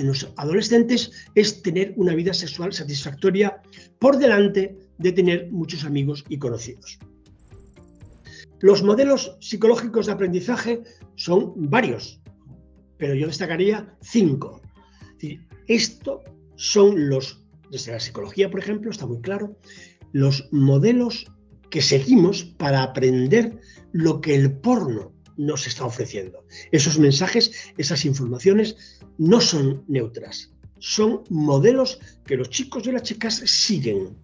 en 0.00 0.08
los 0.08 0.32
adolescentes 0.36 1.12
es 1.34 1.62
tener 1.62 1.92
una 1.96 2.14
vida 2.14 2.32
sexual 2.32 2.72
satisfactoria 2.72 3.60
por 3.98 4.18
delante 4.18 4.76
de 4.98 5.12
tener 5.12 5.50
muchos 5.50 5.84
amigos 5.84 6.24
y 6.28 6.38
conocidos. 6.38 6.98
Los 8.60 8.82
modelos 8.82 9.36
psicológicos 9.40 10.06
de 10.06 10.12
aprendizaje 10.12 10.82
son 11.14 11.52
varios, 11.56 12.20
pero 12.98 13.14
yo 13.14 13.26
destacaría 13.26 13.96
cinco. 14.02 14.60
Esto 15.66 16.22
son 16.56 17.08
los, 17.08 17.44
desde 17.70 17.92
la 17.92 18.00
psicología, 18.00 18.50
por 18.50 18.60
ejemplo, 18.60 18.90
está 18.90 19.06
muy 19.06 19.20
claro, 19.20 19.56
los 20.12 20.48
modelos 20.50 21.30
que 21.70 21.80
seguimos 21.80 22.42
para 22.44 22.82
aprender 22.82 23.60
lo 23.92 24.20
que 24.20 24.34
el 24.34 24.52
porno 24.58 25.12
nos 25.40 25.66
está 25.66 25.86
ofreciendo. 25.86 26.44
Esos 26.70 26.98
mensajes, 26.98 27.72
esas 27.78 28.04
informaciones 28.04 29.00
no 29.16 29.40
son 29.40 29.84
neutras, 29.88 30.52
son 30.78 31.24
modelos 31.30 31.98
que 32.26 32.36
los 32.36 32.50
chicos 32.50 32.86
y 32.86 32.92
las 32.92 33.02
chicas 33.02 33.36
siguen. 33.46 34.18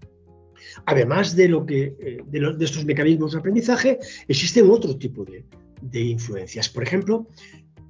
Además 0.85 1.35
de, 1.35 1.49
lo 1.49 1.65
que, 1.65 1.97
eh, 1.99 2.19
de, 2.27 2.65
estos 2.65 2.85
mecanismos 2.85 3.33
de 3.33 3.39
aprendizaje, 3.39 3.99
existen 4.29 4.71
otro 4.71 4.97
tipo 4.99 5.25
de, 5.25 5.47
de 5.81 6.01
influencias. 6.01 6.69
Por 6.69 6.83
ejemplo, 6.83 7.27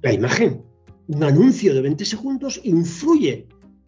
la 0.01 0.13
imagen. 0.13 0.63
Un 1.07 1.23
anuncio 1.23 1.73
de 1.73 1.81
20 1.81 2.05
segundos 2.05 2.59
influye 2.63 3.47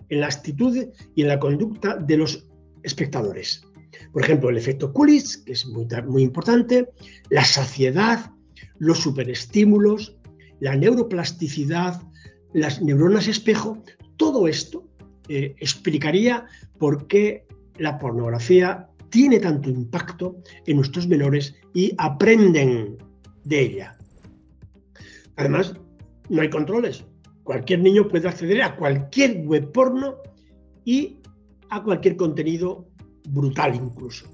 en 0.10 0.20
la 0.22 0.28
actitud 0.28 0.76
y 1.16 1.22
en 1.22 1.28
la 1.28 1.40
conducta 1.40 1.96
de 1.96 2.18
los 2.18 2.46
espectadores. 2.84 3.64
Por 4.12 4.24
ejemplo, 4.24 4.50
el 4.50 4.58
efecto 4.58 4.94
Coolidge, 4.94 5.44
que 5.46 5.54
es 5.54 5.66
muy, 5.68 5.86
muy 6.08 6.24
importante, 6.24 6.90
la 7.30 7.44
saciedad, 7.44 8.32
los 8.80 9.00
superestímulos, 9.00 10.18
la 10.60 10.76
neuroplasticidad, 10.76 12.02
las 12.54 12.82
neuronas 12.82 13.28
espejo, 13.28 13.84
todo 14.18 14.48
esto 14.48 14.88
eh, 15.28 15.56
explicaría 15.60 16.46
por 16.78 17.08
qué 17.08 17.46
la 17.78 17.98
pornografía 18.00 18.90
tiene 19.10 19.40
tanto 19.40 19.70
impacto 19.70 20.38
en 20.66 20.78
nuestros 20.78 21.08
menores 21.08 21.56
y 21.74 21.94
aprenden 21.98 22.98
de 23.44 23.62
ella. 23.62 23.98
Además, 25.36 25.76
no 26.30 26.42
hay 26.42 26.50
controles. 26.50 27.06
Cualquier 27.44 27.80
niño 27.80 28.08
puede 28.08 28.28
acceder 28.28 28.62
a 28.62 28.76
cualquier 28.76 29.46
web 29.46 29.72
porno 29.72 30.16
y 30.86 31.20
a 31.70 31.82
cualquier 31.84 32.16
contenido 32.16 32.88
brutal 33.30 33.76
incluso. 33.76 34.28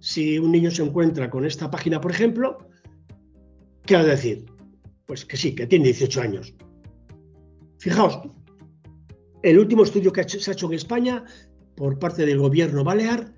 Si 0.00 0.38
un 0.38 0.52
niño 0.52 0.70
se 0.70 0.82
encuentra 0.82 1.30
con 1.30 1.44
esta 1.44 1.70
página, 1.70 2.00
por 2.00 2.10
ejemplo, 2.10 2.58
¿Qué 3.86 3.96
a 3.96 4.04
decir? 4.04 4.46
Pues 5.06 5.24
que 5.24 5.36
sí, 5.36 5.54
que 5.54 5.66
tiene 5.66 5.86
18 5.86 6.20
años. 6.22 6.54
Fijaos, 7.78 8.20
el 9.42 9.58
último 9.58 9.82
estudio 9.82 10.10
que 10.10 10.26
se 10.26 10.50
ha 10.50 10.54
hecho 10.54 10.66
en 10.66 10.74
España 10.74 11.24
por 11.76 11.98
parte 11.98 12.24
del 12.24 12.38
gobierno 12.38 12.82
balear 12.82 13.34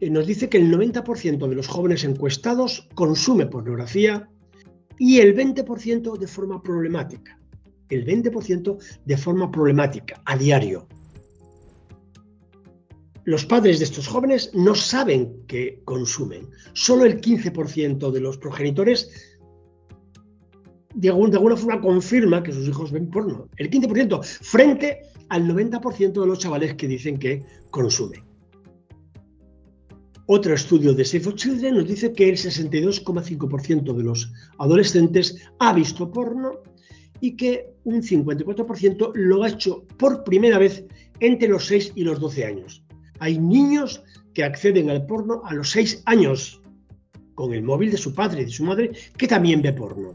eh, 0.00 0.10
nos 0.10 0.26
dice 0.26 0.48
que 0.48 0.58
el 0.58 0.70
90% 0.72 1.48
de 1.48 1.54
los 1.56 1.66
jóvenes 1.66 2.04
encuestados 2.04 2.88
consume 2.94 3.46
pornografía 3.46 4.28
y 4.96 5.18
el 5.18 5.36
20% 5.36 6.16
de 6.16 6.26
forma 6.28 6.62
problemática. 6.62 7.40
El 7.88 8.06
20% 8.06 8.78
de 9.04 9.16
forma 9.16 9.50
problemática 9.50 10.22
a 10.24 10.36
diario. 10.36 10.86
Los 13.24 13.44
padres 13.44 13.80
de 13.80 13.86
estos 13.86 14.06
jóvenes 14.06 14.52
no 14.54 14.76
saben 14.76 15.44
que 15.48 15.82
consumen. 15.84 16.48
Solo 16.72 17.04
el 17.04 17.20
15% 17.20 18.10
de 18.12 18.20
los 18.20 18.38
progenitores 18.38 19.30
de, 20.94 21.08
alguna 21.08 21.56
forma 21.56 21.80
confirma 21.80 22.42
que 22.42 22.52
sus 22.52 22.68
hijos 22.68 22.92
ven 22.92 23.10
porno. 23.10 23.48
El 23.56 23.70
15% 23.70 24.22
frente 24.22 25.02
al 25.28 25.46
90% 25.46 26.20
de 26.20 26.26
los 26.26 26.38
chavales 26.38 26.74
que 26.74 26.88
dicen 26.88 27.18
que 27.18 27.42
consumen. 27.70 28.22
Otro 30.26 30.54
estudio 30.54 30.94
de 30.94 31.04
Safe 31.04 31.20
for 31.20 31.34
Children 31.34 31.76
nos 31.76 31.88
dice 31.88 32.12
que 32.12 32.28
el 32.28 32.36
62,5% 32.36 33.96
de 33.96 34.02
los 34.02 34.32
adolescentes 34.58 35.36
ha 35.58 35.72
visto 35.72 36.10
porno 36.10 36.60
y 37.20 37.36
que 37.36 37.74
un 37.84 38.02
54% 38.02 39.12
lo 39.14 39.42
ha 39.42 39.48
hecho 39.48 39.84
por 39.98 40.22
primera 40.24 40.58
vez 40.58 40.84
entre 41.18 41.48
los 41.48 41.66
6 41.66 41.92
y 41.96 42.04
los 42.04 42.20
12 42.20 42.44
años. 42.44 42.84
Hay 43.18 43.38
niños 43.38 44.02
que 44.32 44.44
acceden 44.44 44.88
al 44.88 45.04
porno 45.06 45.42
a 45.44 45.54
los 45.54 45.70
6 45.70 46.02
años 46.06 46.62
con 47.34 47.52
el 47.52 47.62
móvil 47.62 47.90
de 47.90 47.96
su 47.96 48.14
padre 48.14 48.42
y 48.42 48.44
de 48.44 48.50
su 48.50 48.64
madre 48.64 48.92
que 49.16 49.26
también 49.26 49.62
ve 49.62 49.72
porno. 49.72 50.12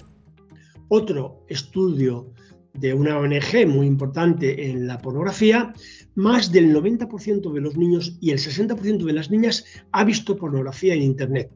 Otro 0.87 1.45
estudio 1.49 2.31
de 2.73 2.93
una 2.93 3.17
ONG 3.17 3.67
muy 3.67 3.87
importante 3.87 4.69
en 4.69 4.87
la 4.87 4.99
pornografía, 4.99 5.73
más 6.15 6.51
del 6.51 6.75
90% 6.75 7.53
de 7.53 7.61
los 7.61 7.77
niños 7.77 8.17
y 8.21 8.31
el 8.31 8.37
60% 8.37 9.03
de 9.03 9.13
las 9.13 9.31
niñas 9.31 9.65
ha 9.91 10.03
visto 10.03 10.35
pornografía 10.35 10.93
en 10.93 11.01
Internet. 11.01 11.51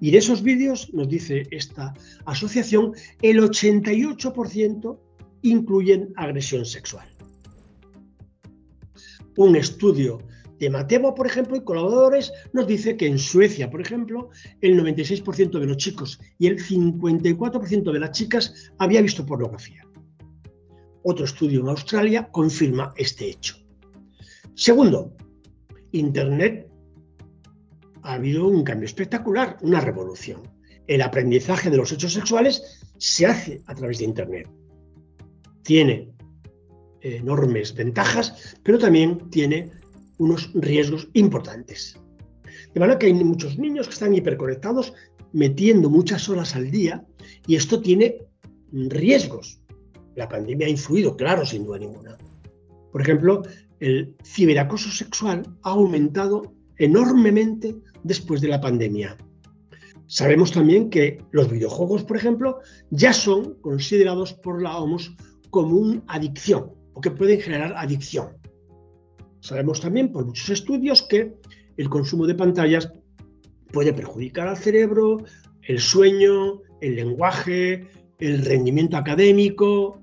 Y 0.00 0.10
de 0.10 0.18
esos 0.18 0.42
vídeos, 0.42 0.92
nos 0.94 1.08
dice 1.08 1.46
esta 1.50 1.94
asociación, 2.24 2.92
el 3.20 3.40
88% 3.40 4.98
incluyen 5.42 6.12
agresión 6.16 6.64
sexual. 6.64 7.08
Un 9.36 9.56
estudio 9.56 10.18
de 10.60 10.68
Matebo, 10.68 11.14
por 11.14 11.26
ejemplo, 11.26 11.56
y 11.56 11.64
colaboradores, 11.64 12.32
nos 12.52 12.66
dice 12.66 12.96
que 12.96 13.06
en 13.06 13.18
Suecia, 13.18 13.70
por 13.70 13.80
ejemplo, 13.80 14.28
el 14.60 14.78
96% 14.78 15.58
de 15.58 15.66
los 15.66 15.78
chicos 15.78 16.20
y 16.38 16.46
el 16.46 16.62
54% 16.62 17.90
de 17.90 17.98
las 17.98 18.12
chicas 18.12 18.70
había 18.78 19.00
visto 19.00 19.24
pornografía. 19.24 19.82
Otro 21.02 21.24
estudio 21.24 21.60
en 21.60 21.68
Australia 21.68 22.28
confirma 22.30 22.92
este 22.96 23.30
hecho. 23.30 23.56
Segundo, 24.54 25.16
Internet 25.92 26.68
ha 28.02 28.12
habido 28.12 28.46
un 28.46 28.62
cambio 28.62 28.84
espectacular, 28.84 29.56
una 29.62 29.80
revolución. 29.80 30.42
El 30.86 31.00
aprendizaje 31.00 31.70
de 31.70 31.78
los 31.78 31.90
hechos 31.90 32.12
sexuales 32.12 32.82
se 32.98 33.24
hace 33.24 33.62
a 33.64 33.74
través 33.74 33.98
de 33.98 34.04
Internet. 34.04 34.48
Tiene 35.62 36.12
enormes 37.00 37.74
ventajas, 37.74 38.58
pero 38.62 38.78
también 38.78 39.30
tiene 39.30 39.70
unos 40.20 40.50
riesgos 40.54 41.08
importantes. 41.14 41.98
De 42.74 42.78
manera 42.78 42.98
que 42.98 43.06
hay 43.06 43.14
muchos 43.14 43.58
niños 43.58 43.88
que 43.88 43.94
están 43.94 44.14
hiperconectados, 44.14 44.92
metiendo 45.32 45.88
muchas 45.88 46.28
horas 46.28 46.54
al 46.54 46.70
día, 46.70 47.04
y 47.46 47.56
esto 47.56 47.80
tiene 47.80 48.18
riesgos. 48.72 49.60
La 50.14 50.28
pandemia 50.28 50.66
ha 50.66 50.70
influido, 50.70 51.16
claro, 51.16 51.46
sin 51.46 51.64
duda 51.64 51.78
ninguna. 51.78 52.18
Por 52.92 53.00
ejemplo, 53.00 53.42
el 53.80 54.14
ciberacoso 54.22 54.90
sexual 54.90 55.42
ha 55.62 55.70
aumentado 55.70 56.54
enormemente 56.76 57.74
después 58.04 58.42
de 58.42 58.48
la 58.48 58.60
pandemia. 58.60 59.16
Sabemos 60.06 60.52
también 60.52 60.90
que 60.90 61.24
los 61.30 61.50
videojuegos, 61.50 62.04
por 62.04 62.16
ejemplo, 62.16 62.58
ya 62.90 63.12
son 63.12 63.54
considerados 63.62 64.34
por 64.34 64.60
la 64.60 64.76
OMS 64.76 65.12
como 65.48 65.76
una 65.76 66.02
adicción 66.08 66.72
o 66.92 67.00
que 67.00 67.10
pueden 67.10 67.40
generar 67.40 67.72
adicción. 67.76 68.39
Sabemos 69.40 69.80
también 69.80 70.12
por 70.12 70.26
muchos 70.26 70.50
estudios 70.50 71.02
que 71.02 71.34
el 71.76 71.88
consumo 71.88 72.26
de 72.26 72.34
pantallas 72.34 72.92
puede 73.72 73.92
perjudicar 73.92 74.48
al 74.48 74.56
cerebro, 74.56 75.18
el 75.62 75.80
sueño, 75.80 76.60
el 76.80 76.96
lenguaje, 76.96 77.88
el 78.18 78.44
rendimiento 78.44 78.96
académico, 78.96 80.02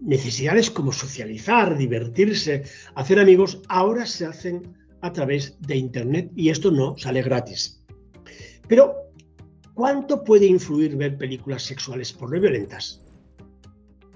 necesidades 0.00 0.70
como 0.70 0.92
socializar, 0.92 1.76
divertirse, 1.76 2.64
hacer 2.94 3.18
amigos, 3.18 3.60
ahora 3.68 4.06
se 4.06 4.24
hacen 4.26 4.74
a 5.02 5.12
través 5.12 5.56
de 5.60 5.76
Internet 5.76 6.30
y 6.34 6.48
esto 6.48 6.70
no 6.70 6.96
sale 6.96 7.22
gratis. 7.22 7.84
Pero, 8.68 8.94
¿cuánto 9.74 10.24
puede 10.24 10.46
influir 10.46 10.96
ver 10.96 11.18
películas 11.18 11.62
sexuales 11.62 12.12
por 12.12 12.32
no 12.32 12.40
violentas? 12.40 13.02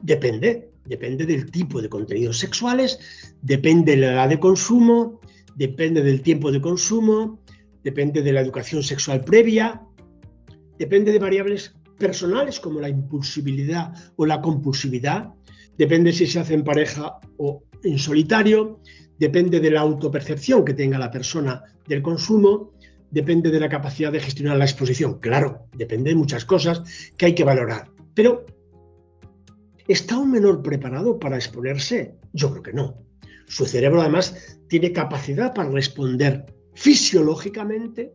Depende, 0.03 0.71
depende 0.87 1.27
del 1.27 1.51
tipo 1.51 1.81
de 1.81 1.89
contenidos 1.89 2.39
sexuales, 2.39 2.99
depende 3.43 3.93
de 3.93 3.99
la 3.99 4.13
edad 4.13 4.29
de 4.29 4.41
consumo, 4.41 5.21
depende 5.55 6.03
del 6.03 6.21
tiempo 6.23 6.51
de 6.51 6.61
consumo, 6.61 7.41
depende 7.83 8.23
de 8.23 8.33
la 8.33 8.41
educación 8.41 8.83
sexual 8.83 9.21
previa, 9.23 9.83
depende 10.79 11.13
de 11.13 11.19
variables 11.19 11.75
personales 11.99 12.61
como 12.61 12.81
la 12.81 12.89
impulsibilidad 12.89 13.93
o 14.17 14.27
la 14.27 14.41
compulsividad, 14.41 15.31
depende 15.79 16.13
si 16.13 16.27
se 16.27 16.41
hace 16.41 16.55
en 16.55 16.65
pareja 16.65 17.19
o 17.39 17.63
en 17.83 17.99
solitario, 17.99 18.81
depende 19.19 19.61
de 19.61 19.71
la 19.71 19.81
autopercepción 19.81 20.65
que 20.65 20.75
tenga 20.75 20.99
la 20.99 21.11
persona 21.11 21.63
del 21.87 22.03
consumo, 22.03 22.73
depende 23.11 23.51
de 23.51 23.61
la 23.61 23.69
capacidad 23.69 24.11
de 24.11 24.21
gestionar 24.21 24.57
la 24.57 24.65
exposición. 24.65 25.21
Claro, 25.21 25.69
depende 25.77 26.11
de 26.11 26.17
muchas 26.17 26.45
cosas 26.45 26.83
que 27.17 27.27
hay 27.27 27.35
que 27.35 27.45
valorar. 27.45 27.91
Pero, 28.15 28.45
¿está 29.89 30.19
un 30.19 30.31
menor 30.31 30.63
preparado 30.63 31.19
para 31.19 31.37
exponerse? 31.37 32.17
Yo 32.33 32.51
creo 32.51 32.63
que 32.63 32.73
no. 32.73 32.99
Su 33.47 33.67
cerebro 33.67 34.01
además 34.01 34.59
tiene 34.69 34.93
capacidad 34.93 35.55
para 35.55 35.71
responder 35.71 36.47
fisiológicamente 36.75 38.15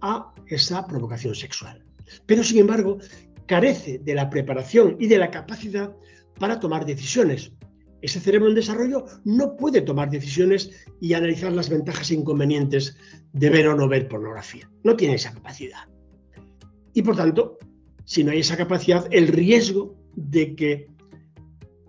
a 0.00 0.32
esa 0.46 0.86
provocación 0.86 1.34
sexual. 1.34 1.84
Pero, 2.26 2.42
sin 2.42 2.58
embargo, 2.58 2.98
carece 3.46 3.98
de 3.98 4.14
la 4.14 4.30
preparación 4.30 4.96
y 4.98 5.06
de 5.06 5.18
la 5.18 5.30
capacidad 5.30 5.94
para 6.38 6.60
tomar 6.60 6.84
decisiones. 6.84 7.52
Ese 8.00 8.20
cerebro 8.20 8.48
en 8.48 8.54
desarrollo 8.54 9.06
no 9.24 9.56
puede 9.56 9.80
tomar 9.80 10.08
decisiones 10.08 10.70
y 11.00 11.14
analizar 11.14 11.52
las 11.52 11.68
ventajas 11.68 12.10
e 12.10 12.14
inconvenientes 12.14 12.96
de 13.32 13.50
ver 13.50 13.68
o 13.68 13.74
no 13.74 13.88
ver 13.88 14.08
pornografía. 14.08 14.70
No 14.84 14.94
tiene 14.94 15.14
esa 15.14 15.32
capacidad. 15.32 15.88
Y 16.94 17.02
por 17.02 17.16
tanto, 17.16 17.58
si 18.04 18.22
no 18.22 18.30
hay 18.30 18.40
esa 18.40 18.56
capacidad, 18.56 19.06
el 19.10 19.28
riesgo 19.28 19.96
de 20.18 20.54
que 20.56 20.90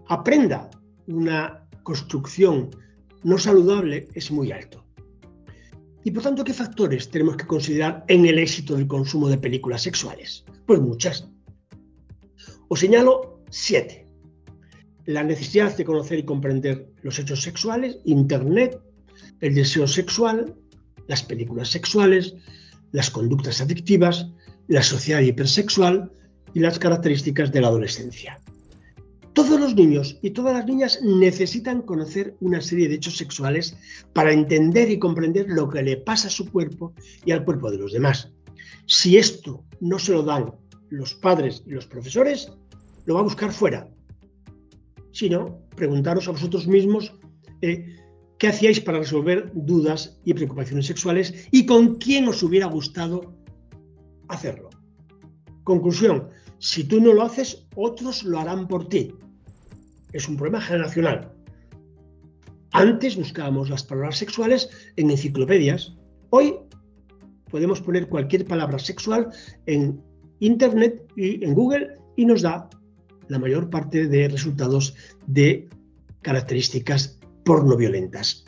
aprenda 0.07 0.69
una 1.07 1.65
construcción 1.83 2.69
no 3.23 3.37
saludable 3.37 4.07
es 4.13 4.31
muy 4.31 4.51
alto. 4.51 4.85
Y 6.03 6.11
por 6.11 6.23
tanto, 6.23 6.43
¿qué 6.43 6.53
factores 6.53 7.09
tenemos 7.09 7.35
que 7.35 7.47
considerar 7.47 8.05
en 8.07 8.25
el 8.25 8.39
éxito 8.39 8.75
del 8.75 8.87
consumo 8.87 9.27
de 9.27 9.37
películas 9.37 9.81
sexuales? 9.81 10.45
Pues 10.65 10.79
muchas. 10.79 11.27
Os 12.67 12.79
señalo 12.79 13.41
siete 13.49 14.05
la 15.05 15.23
necesidad 15.23 15.75
de 15.75 15.85
conocer 15.85 16.19
y 16.19 16.23
comprender 16.23 16.87
los 17.01 17.17
hechos 17.17 17.41
sexuales, 17.41 17.97
Internet, 18.05 18.79
el 19.41 19.55
deseo 19.55 19.87
sexual, 19.87 20.55
las 21.07 21.23
películas 21.23 21.69
sexuales, 21.69 22.35
las 22.91 23.09
conductas 23.09 23.59
adictivas, 23.59 24.27
la 24.67 24.83
sociedad 24.83 25.21
hipersexual 25.21 26.11
y 26.53 26.59
las 26.59 26.79
características 26.79 27.51
de 27.51 27.61
la 27.61 27.67
adolescencia. 27.67 28.39
Todos 29.33 29.59
los 29.59 29.75
niños 29.75 30.17
y 30.21 30.31
todas 30.31 30.53
las 30.53 30.65
niñas 30.65 30.99
necesitan 31.01 31.81
conocer 31.83 32.35
una 32.41 32.61
serie 32.61 32.89
de 32.89 32.95
hechos 32.95 33.17
sexuales 33.17 33.77
para 34.13 34.33
entender 34.33 34.89
y 34.89 34.99
comprender 34.99 35.45
lo 35.47 35.69
que 35.69 35.81
le 35.81 35.97
pasa 35.97 36.27
a 36.27 36.31
su 36.31 36.51
cuerpo 36.51 36.93
y 37.25 37.31
al 37.31 37.45
cuerpo 37.45 37.71
de 37.71 37.77
los 37.77 37.93
demás. 37.93 38.31
Si 38.85 39.17
esto 39.17 39.63
no 39.79 39.99
se 39.99 40.11
lo 40.11 40.23
dan 40.23 40.51
los 40.89 41.13
padres 41.13 41.63
y 41.65 41.71
los 41.71 41.85
profesores, 41.85 42.51
lo 43.05 43.13
va 43.13 43.19
a 43.21 43.23
buscar 43.23 43.51
fuera, 43.51 43.87
sino 45.11 45.61
preguntaros 45.75 46.27
a 46.27 46.31
vosotros 46.31 46.67
mismos 46.67 47.13
eh, 47.61 47.95
qué 48.39 48.47
hacíais 48.47 48.79
para 48.79 48.99
resolver 48.99 49.51
dudas 49.53 50.19
y 50.25 50.33
preocupaciones 50.33 50.87
sexuales 50.87 51.47
y 51.51 51.65
con 51.65 51.95
quién 51.95 52.27
os 52.27 52.41
hubiera 52.41 52.65
gustado 52.65 53.35
hacerlo. 54.27 54.69
Conclusión, 55.63 56.29
si 56.59 56.83
tú 56.83 56.99
no 57.01 57.13
lo 57.13 57.23
haces, 57.23 57.65
otros 57.75 58.23
lo 58.23 58.39
harán 58.39 58.67
por 58.67 58.87
ti. 58.89 59.13
Es 60.11 60.27
un 60.27 60.35
problema 60.35 60.61
generacional. 60.61 61.31
Antes 62.71 63.15
buscábamos 63.15 63.69
las 63.69 63.83
palabras 63.83 64.17
sexuales 64.17 64.69
en 64.95 65.09
enciclopedias. 65.09 65.95
Hoy 66.29 66.55
podemos 67.49 67.81
poner 67.81 68.09
cualquier 68.09 68.45
palabra 68.45 68.77
sexual 68.77 69.29
en 69.65 70.01
Internet 70.39 71.11
y 71.15 71.43
en 71.43 71.53
Google 71.53 71.95
y 72.15 72.25
nos 72.25 72.41
da 72.41 72.69
la 73.27 73.39
mayor 73.39 73.69
parte 73.69 74.07
de 74.07 74.27
resultados 74.27 74.95
de 75.27 75.69
características 76.21 77.19
porno 77.45 77.75
violentas. 77.77 78.45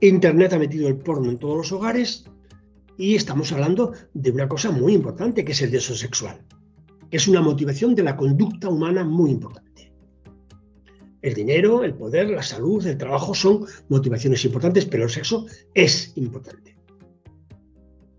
Internet 0.00 0.52
ha 0.52 0.58
metido 0.58 0.88
el 0.88 0.96
porno 0.96 1.30
en 1.30 1.38
todos 1.38 1.56
los 1.56 1.72
hogares 1.72 2.24
y 2.98 3.14
estamos 3.14 3.52
hablando 3.52 3.94
de 4.12 4.30
una 4.32 4.48
cosa 4.48 4.70
muy 4.70 4.92
importante 4.92 5.44
que 5.44 5.52
es 5.52 5.62
el 5.62 5.70
deseo 5.70 5.96
sexual, 5.96 6.44
que 7.10 7.16
es 7.16 7.28
una 7.28 7.40
motivación 7.40 7.94
de 7.94 8.02
la 8.02 8.16
conducta 8.16 8.68
humana 8.68 9.04
muy 9.04 9.30
importante. 9.30 9.92
El 11.22 11.34
dinero, 11.34 11.84
el 11.84 11.94
poder, 11.94 12.28
la 12.28 12.42
salud, 12.42 12.84
el 12.86 12.98
trabajo 12.98 13.34
son 13.34 13.64
motivaciones 13.88 14.44
importantes, 14.44 14.84
pero 14.84 15.04
el 15.04 15.10
sexo 15.10 15.46
es 15.74 16.12
importante. 16.16 16.76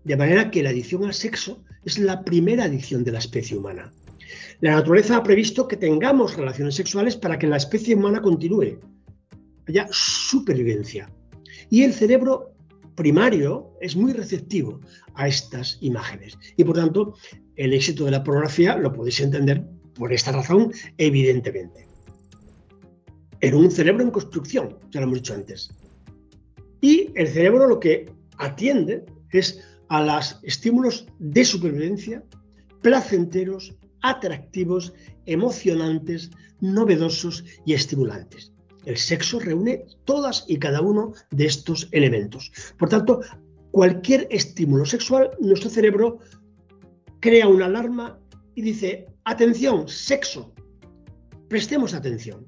De 0.04 0.16
manera 0.16 0.50
que 0.50 0.62
la 0.62 0.70
adicción 0.70 1.04
al 1.04 1.14
sexo 1.14 1.62
es 1.84 1.98
la 1.98 2.24
primera 2.24 2.64
adicción 2.64 3.04
de 3.04 3.12
la 3.12 3.18
especie 3.18 3.56
humana. 3.56 3.92
La 4.60 4.72
naturaleza 4.72 5.16
ha 5.16 5.22
previsto 5.22 5.68
que 5.68 5.76
tengamos 5.76 6.36
relaciones 6.36 6.74
sexuales 6.74 7.16
para 7.16 7.38
que 7.38 7.46
la 7.46 7.56
especie 7.56 7.94
humana 7.94 8.22
continúe. 8.22 8.78
Haya 9.66 9.88
supervivencia. 9.90 11.10
Y 11.68 11.82
el 11.82 11.92
cerebro 11.92 12.54
primario 12.94 13.72
es 13.80 13.96
muy 13.96 14.12
receptivo 14.12 14.80
a 15.14 15.28
estas 15.28 15.78
imágenes. 15.80 16.38
Y 16.56 16.64
por 16.64 16.76
tanto, 16.76 17.14
el 17.56 17.72
éxito 17.72 18.04
de 18.04 18.12
la 18.12 18.24
pornografía 18.24 18.76
lo 18.76 18.92
podéis 18.92 19.20
entender 19.20 19.64
por 19.94 20.12
esta 20.12 20.32
razón, 20.32 20.72
evidentemente. 20.98 21.86
En 23.40 23.54
un 23.54 23.70
cerebro 23.70 24.02
en 24.02 24.10
construcción, 24.10 24.78
ya 24.90 25.00
lo 25.00 25.06
hemos 25.06 25.18
dicho 25.18 25.34
antes. 25.34 25.70
Y 26.80 27.10
el 27.14 27.28
cerebro 27.28 27.66
lo 27.66 27.80
que 27.80 28.10
atiende 28.38 29.04
es 29.30 29.60
a 29.88 30.02
los 30.02 30.38
estímulos 30.42 31.06
de 31.18 31.44
supervivencia 31.44 32.22
placenteros 32.80 33.74
atractivos, 34.02 34.94
emocionantes, 35.26 36.30
novedosos 36.60 37.44
y 37.64 37.74
estimulantes. 37.74 38.52
El 38.84 38.96
sexo 38.96 39.38
reúne 39.38 39.84
todas 40.04 40.44
y 40.48 40.58
cada 40.58 40.80
uno 40.80 41.12
de 41.30 41.46
estos 41.46 41.88
elementos. 41.92 42.50
Por 42.78 42.88
tanto, 42.88 43.20
cualquier 43.70 44.26
estímulo 44.30 44.84
sexual, 44.86 45.30
nuestro 45.40 45.70
cerebro 45.70 46.18
crea 47.20 47.48
una 47.48 47.66
alarma 47.66 48.18
y 48.54 48.62
dice, 48.62 49.06
atención, 49.24 49.88
sexo, 49.88 50.54
prestemos 51.48 51.94
atención. 51.94 52.46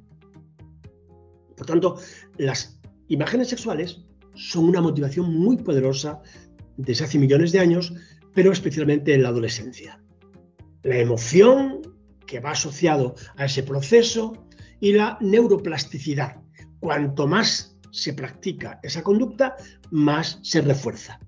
Por 1.56 1.66
tanto, 1.66 1.98
las 2.38 2.80
imágenes 3.08 3.48
sexuales 3.48 4.04
son 4.34 4.64
una 4.64 4.80
motivación 4.80 5.32
muy 5.34 5.58
poderosa 5.58 6.22
desde 6.76 7.04
hace 7.04 7.18
millones 7.18 7.52
de 7.52 7.60
años, 7.60 7.92
pero 8.34 8.50
especialmente 8.50 9.14
en 9.14 9.22
la 9.22 9.28
adolescencia 9.28 10.02
la 10.82 10.98
emoción 10.98 11.80
que 12.26 12.40
va 12.40 12.52
asociado 12.52 13.14
a 13.36 13.44
ese 13.44 13.62
proceso 13.62 14.46
y 14.82 14.92
la 14.92 15.16
neuroplasticidad. 15.20 16.42
Cuanto 16.80 17.28
más 17.28 17.78
se 17.92 18.12
practica 18.14 18.80
esa 18.82 19.02
conducta, 19.02 19.56
más 19.92 20.40
se 20.42 20.60
refuerza. 20.60 21.20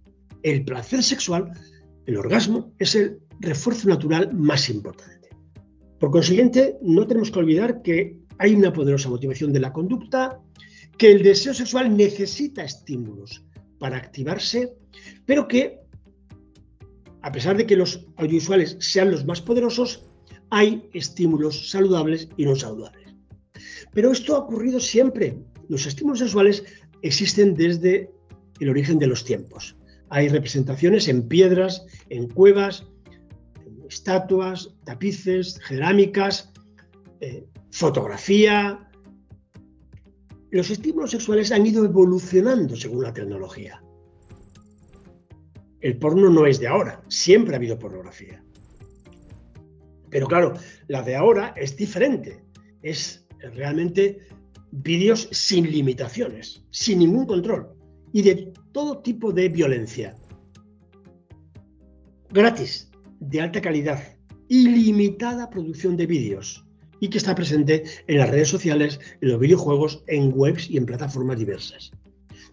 El 0.42 0.64
placer 0.64 1.04
sexual, 1.04 1.52
el 2.04 2.16
orgasmo, 2.16 2.74
es 2.80 2.96
el 2.96 3.20
refuerzo 3.38 3.88
natural 3.88 4.34
más 4.34 4.68
importante. 4.68 5.28
Por 6.00 6.10
consiguiente, 6.10 6.76
no 6.82 7.06
tenemos 7.06 7.30
que 7.30 7.38
olvidar 7.38 7.80
que 7.82 8.18
hay 8.38 8.56
una 8.56 8.72
poderosa 8.72 9.08
motivación 9.08 9.52
de 9.52 9.60
la 9.60 9.72
conducta, 9.72 10.40
que 10.98 11.12
el 11.12 11.22
deseo 11.22 11.54
sexual 11.54 11.96
necesita 11.96 12.64
estímulos 12.64 13.44
para 13.78 13.98
activarse, 13.98 14.74
pero 15.26 15.46
que, 15.46 15.78
a 17.22 17.30
pesar 17.30 17.56
de 17.56 17.66
que 17.66 17.76
los 17.76 18.04
audiovisuales 18.16 18.76
sean 18.80 19.12
los 19.12 19.24
más 19.24 19.40
poderosos, 19.40 20.06
hay 20.50 20.88
estímulos 20.92 21.70
saludables 21.70 22.28
y 22.36 22.46
no 22.46 22.56
saludables. 22.56 23.13
Pero 23.92 24.12
esto 24.12 24.34
ha 24.34 24.40
ocurrido 24.40 24.80
siempre. 24.80 25.38
Los 25.68 25.86
estímulos 25.86 26.20
sexuales 26.20 26.64
existen 27.02 27.54
desde 27.54 28.10
el 28.60 28.68
origen 28.68 28.98
de 28.98 29.06
los 29.06 29.24
tiempos. 29.24 29.76
Hay 30.10 30.28
representaciones 30.28 31.08
en 31.08 31.28
piedras, 31.28 31.86
en 32.08 32.28
cuevas, 32.28 32.86
en 33.66 33.84
estatuas, 33.88 34.74
tapices, 34.84 35.60
cerámicas, 35.66 36.52
eh, 37.20 37.46
fotografía. 37.70 38.88
Los 40.50 40.70
estímulos 40.70 41.10
sexuales 41.10 41.50
han 41.52 41.66
ido 41.66 41.84
evolucionando 41.84 42.76
según 42.76 43.02
la 43.02 43.12
tecnología. 43.12 43.82
El 45.80 45.98
porno 45.98 46.30
no 46.30 46.46
es 46.46 46.60
de 46.60 46.68
ahora, 46.68 47.02
siempre 47.08 47.54
ha 47.54 47.58
habido 47.58 47.78
pornografía. 47.78 48.42
Pero 50.08 50.28
claro, 50.28 50.54
la 50.86 51.02
de 51.02 51.16
ahora 51.16 51.52
es 51.56 51.76
diferente. 51.76 52.44
Es 52.82 53.23
realmente 53.50 54.20
vídeos 54.70 55.28
sin 55.30 55.70
limitaciones, 55.70 56.64
sin 56.70 56.98
ningún 57.00 57.26
control 57.26 57.68
y 58.12 58.22
de 58.22 58.52
todo 58.72 58.98
tipo 58.98 59.32
de 59.32 59.48
violencia. 59.48 60.16
Gratis, 62.30 62.90
de 63.20 63.40
alta 63.40 63.60
calidad, 63.60 64.02
ilimitada 64.48 65.50
producción 65.50 65.96
de 65.96 66.06
vídeos 66.06 66.64
y 67.00 67.08
que 67.08 67.18
está 67.18 67.34
presente 67.34 67.84
en 68.06 68.18
las 68.18 68.30
redes 68.30 68.48
sociales, 68.48 69.00
en 69.20 69.30
los 69.30 69.40
videojuegos, 69.40 70.02
en 70.06 70.32
webs 70.34 70.70
y 70.70 70.76
en 70.76 70.86
plataformas 70.86 71.38
diversas. 71.38 71.92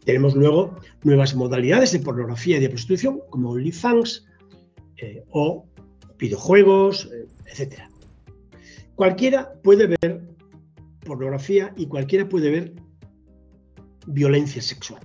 Tenemos 0.06 0.36
luego 0.36 0.76
nuevas 1.04 1.36
modalidades 1.36 1.92
de 1.92 2.00
pornografía 2.00 2.58
y 2.58 2.60
de 2.60 2.70
prostitución 2.70 3.22
como 3.30 3.52
OnlyFans 3.52 4.26
eh, 4.98 5.24
o 5.30 5.66
videojuegos, 6.18 7.10
eh, 7.12 7.28
etc. 7.46 7.82
Cualquiera 8.96 9.54
puede 9.64 9.88
ver 9.88 10.22
pornografía 11.06 11.74
y 11.78 11.88
cualquiera 11.88 12.28
puede 12.28 12.50
ver 12.50 12.74
violencia 14.08 14.62
sexual. 14.62 15.02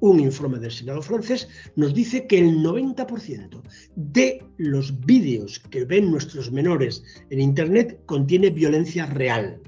Un 0.00 0.20
informe 0.20 0.58
del 0.58 0.70
Senado 0.70 1.00
francés 1.00 1.48
nos 1.76 1.94
dice 1.94 2.26
que 2.26 2.38
el 2.38 2.62
90% 2.62 3.62
de 3.96 4.44
los 4.58 5.00
vídeos 5.00 5.58
que 5.58 5.86
ven 5.86 6.10
nuestros 6.10 6.52
menores 6.52 7.02
en 7.30 7.40
Internet 7.40 8.02
contiene 8.04 8.50
violencia 8.50 9.06
real. 9.06 9.62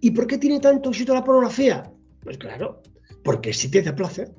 ¿Y 0.00 0.10
por 0.12 0.26
qué 0.26 0.38
tiene 0.38 0.60
tanto 0.60 0.88
éxito 0.88 1.12
la 1.12 1.24
pornografía? 1.24 1.92
Pues 2.22 2.38
claro, 2.38 2.82
porque 3.22 3.52
sí 3.52 3.70
te 3.70 3.82
da 3.82 3.94
placer. 3.94 4.34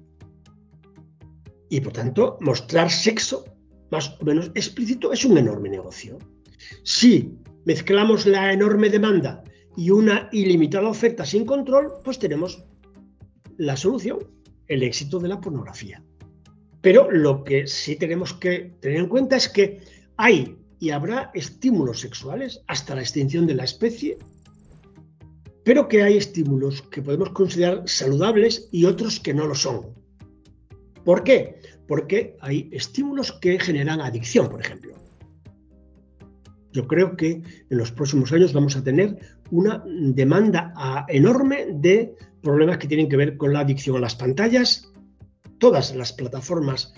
Y 1.70 1.80
por 1.82 1.94
tanto, 1.94 2.38
mostrar 2.42 2.90
sexo 2.90 3.46
más 3.92 4.18
o 4.20 4.26
menos 4.26 4.52
explícito 4.56 5.14
es 5.14 5.26
un 5.26 5.38
enorme 5.38 5.70
negocio. 5.70 6.18
Si 6.84 7.38
mezclamos 7.66 8.26
la 8.26 8.54
enorme 8.54 8.90
demanda 8.90 9.44
y 9.76 9.90
una 9.90 10.30
ilimitada 10.32 10.88
oferta 10.88 11.26
sin 11.26 11.46
control, 11.46 11.94
pues 12.04 12.20
tenemos 12.20 12.64
la 13.58 13.76
solución, 13.76 14.20
el 14.68 14.84
éxito 14.84 15.20
de 15.20 15.30
la 15.30 15.42
pornografía. 15.42 16.04
Pero 16.82 17.10
lo 17.12 17.44
que 17.44 17.68
sí 17.68 17.96
tenemos 17.96 18.34
que 18.34 18.76
tener 18.80 19.00
en 19.00 19.10
cuenta 19.10 19.36
es 19.36 19.50
que 19.50 19.82
hay 20.18 20.58
y 20.80 20.92
habrá 20.92 21.32
estímulos 21.34 22.00
sexuales 22.00 22.62
hasta 22.68 22.96
la 22.96 23.02
extinción 23.02 23.48
de 23.48 23.56
la 23.56 23.64
especie, 23.64 24.18
pero 25.64 25.88
que 25.88 26.04
hay 26.04 26.18
estímulos 26.18 26.84
que 26.84 27.02
podemos 27.02 27.32
considerar 27.32 27.84
saludables 27.88 28.70
y 28.72 28.86
otros 28.86 29.20
que 29.20 29.34
no 29.34 29.48
lo 29.48 29.56
son. 29.56 29.96
¿Por 31.04 31.24
qué? 31.24 31.60
Porque 31.88 32.38
hay 32.40 32.70
estímulos 32.72 33.32
que 33.32 33.60
generan 33.60 34.02
adicción, 34.02 34.50
por 34.50 34.62
ejemplo. 34.62 34.96
Yo 36.76 36.86
creo 36.88 37.16
que 37.16 37.42
en 37.70 37.78
los 37.78 37.94
próximos 37.94 38.34
años 38.34 38.52
vamos 38.52 38.76
a 38.76 38.84
tener 38.84 39.18
una 39.50 39.82
demanda 39.88 40.74
ah, 40.76 41.06
enorme 41.08 41.68
de 41.72 42.14
problemas 42.42 42.80
que 42.80 42.88
tienen 42.90 43.08
que 43.08 43.16
ver 43.16 43.38
con 43.38 43.54
la 43.54 43.62
adicción 43.62 43.96
a 43.96 44.02
las 44.02 44.16
pantallas. 44.16 44.92
Todas 45.58 45.96
las 45.96 46.12
plataformas, 46.12 46.94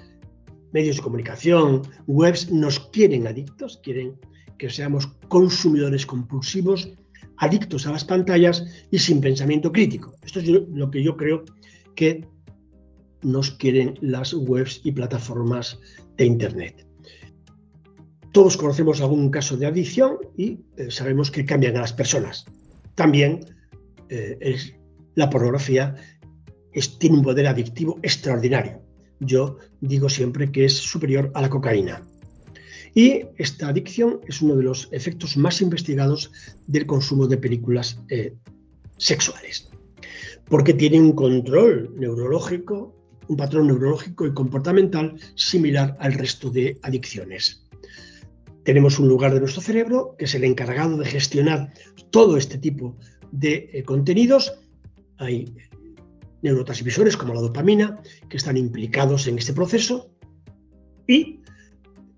medios 0.73 0.95
de 0.95 1.03
comunicación, 1.03 1.83
webs, 2.07 2.51
nos 2.51 2.79
quieren 2.89 3.27
adictos, 3.27 3.79
quieren 3.83 4.19
que 4.57 4.71
seamos 4.71 5.09
consumidores 5.27 6.07
compulsivos, 6.07 6.89
adictos 7.37 7.85
a 7.85 7.91
las 7.91 8.03
pantallas 8.03 8.65
y 8.89 8.97
sin 8.97 9.21
pensamiento 9.21 9.71
crítico. 9.71 10.15
Esto 10.23 10.39
es 10.39 10.47
lo 10.47 10.89
que 10.89 11.03
yo 11.03 11.15
creo 11.15 11.45
que 11.95 12.27
nos 13.21 13.51
quieren 13.51 13.93
las 14.01 14.33
webs 14.33 14.81
y 14.83 14.91
plataformas 14.91 15.79
de 16.17 16.25
Internet. 16.25 16.86
Todos 18.37 18.55
conocemos 18.55 19.01
algún 19.01 19.31
caso 19.31 19.57
de 19.57 19.65
adicción 19.65 20.19
y 20.37 20.59
eh, 20.77 20.91
sabemos 20.91 21.31
que 21.31 21.43
cambian 21.43 21.75
a 21.75 21.81
las 21.81 21.91
personas. 21.91 22.45
También 22.93 23.39
eh, 24.09 24.55
la 25.15 25.27
pornografía 25.27 25.95
tiene 26.99 27.17
un 27.17 27.23
poder 27.23 27.47
adictivo 27.47 27.97
extraordinario. 28.03 28.83
Yo 29.19 29.57
digo 29.81 30.07
siempre 30.07 30.51
que 30.51 30.65
es 30.65 30.73
superior 30.77 31.31
a 31.33 31.41
la 31.41 31.49
cocaína. 31.49 32.03
Y 32.93 33.23
esta 33.39 33.69
adicción 33.69 34.21
es 34.27 34.39
uno 34.43 34.55
de 34.55 34.65
los 34.65 34.87
efectos 34.91 35.35
más 35.35 35.59
investigados 35.59 36.31
del 36.67 36.85
consumo 36.85 37.25
de 37.25 37.37
películas 37.37 37.99
eh, 38.09 38.35
sexuales, 38.97 39.67
porque 40.47 40.75
tiene 40.75 40.99
un 40.99 41.13
control 41.13 41.91
neurológico, 41.97 42.95
un 43.29 43.35
patrón 43.35 43.65
neurológico 43.65 44.27
y 44.27 44.33
comportamental 44.35 45.15
similar 45.33 45.97
al 45.99 46.13
resto 46.13 46.51
de 46.51 46.77
adicciones. 46.83 47.66
Tenemos 48.67 48.99
un 48.99 49.07
lugar 49.07 49.33
de 49.33 49.39
nuestro 49.39 49.61
cerebro 49.61 50.17
que 50.19 50.25
es 50.25 50.35
el 50.35 50.43
encargado 50.43 50.97
de 50.97 51.05
gestionar 51.05 51.71
todo 52.09 52.35
este 52.35 52.57
tipo 52.57 52.97
de 53.31 53.69
eh, 53.71 53.83
contenidos. 53.83 54.59
Hay 55.19 55.55
neurotransmisores 56.41 57.15
como 57.15 57.33
la 57.33 57.39
dopamina 57.39 58.01
que 58.27 58.35
están 58.35 58.57
implicados 58.57 59.25
en 59.27 59.37
este 59.37 59.53
proceso 59.53 60.11
y 61.07 61.39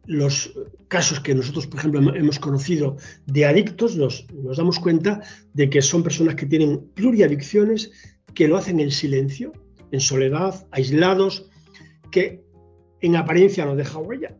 los 0.07 0.51
casos 0.87 1.19
que 1.19 1.35
nosotros, 1.35 1.67
por 1.67 1.81
ejemplo, 1.81 2.15
hemos 2.15 2.39
conocido 2.39 2.97
de 3.27 3.45
adictos, 3.45 3.95
nos, 3.95 4.25
damos 4.57 4.79
cuenta 4.79 5.21
de 5.53 5.69
que 5.69 5.83
son 5.83 6.01
personas 6.01 6.33
que 6.33 6.47
tienen 6.47 6.79
pluriadicciones, 6.95 7.91
que 8.33 8.47
lo 8.47 8.57
hacen 8.57 8.79
en 8.79 8.89
silencio, 8.89 9.53
en 9.91 9.99
soledad, 9.99 10.67
aislados, 10.71 11.47
que 12.09 12.43
en 13.01 13.17
apariencia 13.17 13.67
no 13.67 13.75
deja 13.75 13.99
huella, 13.99 14.35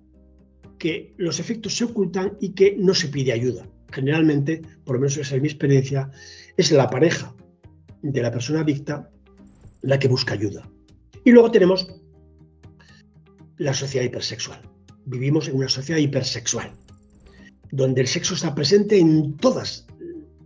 que 0.79 1.13
los 1.17 1.39
efectos 1.39 1.75
se 1.75 1.83
ocultan 1.83 2.37
y 2.39 2.53
que 2.53 2.75
no 2.79 2.95
se 2.95 3.09
pide 3.09 3.33
ayuda. 3.33 3.69
Generalmente, 3.91 4.61
por 4.83 4.95
lo 4.95 5.01
menos 5.01 5.17
esa 5.17 5.35
es 5.35 5.41
mi 5.41 5.47
experiencia, 5.47 6.09
es 6.57 6.71
la 6.71 6.89
pareja 6.89 7.35
de 8.01 8.21
la 8.21 8.31
persona 8.31 8.61
adicta 8.61 9.11
la 9.81 9.99
que 9.99 10.07
busca 10.07 10.33
ayuda. 10.33 10.69
Y 11.23 11.31
luego 11.31 11.51
tenemos 11.51 11.87
la 13.57 13.73
sociedad 13.73 14.05
hipersexual. 14.05 14.61
Vivimos 15.05 15.47
en 15.47 15.57
una 15.57 15.69
sociedad 15.69 15.99
hipersexual, 15.99 16.71
donde 17.71 18.01
el 18.01 18.07
sexo 18.07 18.33
está 18.33 18.55
presente 18.55 18.97
en 18.97 19.35
todas 19.37 19.85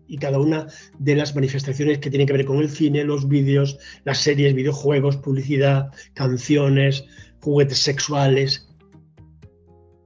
y 0.08 0.18
cada 0.18 0.40
una 0.40 0.68
de 1.00 1.16
las 1.16 1.36
manifestaciones 1.36 2.00
que 2.00 2.10
tienen 2.10 2.28
que 2.28 2.34
ver 2.34 2.46
con 2.46 2.58
el 2.58 2.70
cine, 2.70 3.04
los 3.04 3.28
vídeos, 3.28 3.78
las 4.04 4.20
series, 4.20 4.54
videojuegos, 4.54 5.18
publicidad, 5.18 5.92
canciones, 6.14 7.06
juguetes 7.40 7.80
sexuales, 7.80 8.68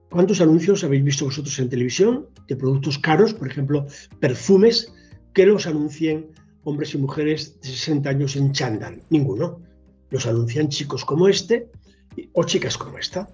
¿Cuántos 0.10 0.39
anuncios 0.39 0.84
habéis 0.84 1.03
visto 1.03 1.26
vosotros 1.26 1.60
en 1.60 1.70
televisión 1.70 2.28
de 2.47 2.55
productos 2.55 2.97
caros, 2.97 3.34
por 3.34 3.47
ejemplo, 3.47 3.86
perfumes, 4.20 4.93
que 5.34 5.45
los 5.45 5.68
anuncien 5.68 6.32
hombres 6.64 6.93
y 6.93 6.97
mujeres 6.97 7.60
de 7.62 7.68
60 7.68 8.10
años 8.10 8.36
en 8.38 8.53
chándal? 8.53 9.01
Ninguno. 9.10 9.62
Los 10.10 10.26
anuncian 10.26 10.70
chicos 10.70 11.03
como 11.03 11.28
este 11.28 11.70
o 12.32 12.43
chicas 12.45 12.78
como 12.78 12.97
esta. 12.97 13.28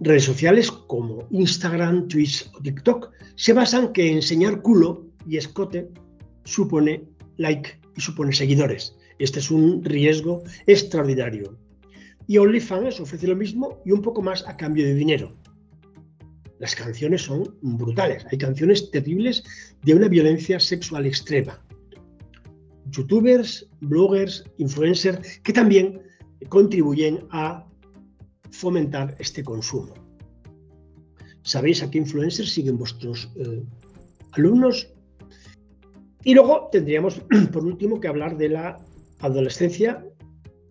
Redes 0.00 0.24
sociales 0.24 0.70
como 0.70 1.26
Instagram, 1.30 2.08
Twitch 2.08 2.50
o 2.54 2.60
TikTok 2.60 3.10
se 3.36 3.54
basan 3.54 3.94
que 3.94 4.12
enseñar 4.12 4.60
culo 4.60 5.06
y 5.26 5.38
escote 5.38 5.88
supone 6.44 7.08
like 7.38 7.80
y 7.96 8.00
supone 8.02 8.34
seguidores. 8.34 8.94
Este 9.18 9.38
es 9.38 9.50
un 9.50 9.82
riesgo 9.82 10.42
extraordinario 10.66 11.56
y 12.26 12.38
OnlyFans 12.38 13.00
ofrece 13.00 13.26
lo 13.26 13.36
mismo 13.36 13.80
y 13.84 13.92
un 13.92 14.02
poco 14.02 14.22
más 14.22 14.46
a 14.46 14.56
cambio 14.56 14.84
de 14.84 14.94
dinero. 14.94 15.32
las 16.58 16.74
canciones 16.74 17.22
son 17.22 17.54
brutales. 17.60 18.24
Hay 18.30 18.38
canciones 18.38 18.90
terribles 18.90 19.44
de 19.82 19.94
una 19.94 20.08
violencia 20.08 20.58
sexual 20.58 21.04
extrema. 21.04 21.62
Youtubers, 22.90 23.68
bloggers, 23.80 24.42
influencers, 24.56 25.38
que 25.40 25.52
también 25.52 26.00
contribuyen 26.48 27.26
a 27.30 27.66
fomentar 28.50 29.14
este 29.18 29.44
consumo. 29.44 29.92
¿Sabéis 31.42 31.82
a 31.82 31.90
qué 31.90 31.98
influencers 31.98 32.52
siguen 32.52 32.78
vuestros 32.78 33.30
eh, 33.36 33.62
alumnos? 34.32 34.88
Y 36.24 36.34
luego 36.34 36.68
tendríamos, 36.72 37.20
por 37.52 37.64
último, 37.64 38.00
que 38.00 38.08
hablar 38.08 38.36
de 38.36 38.48
la 38.48 38.78
adolescencia. 39.20 40.04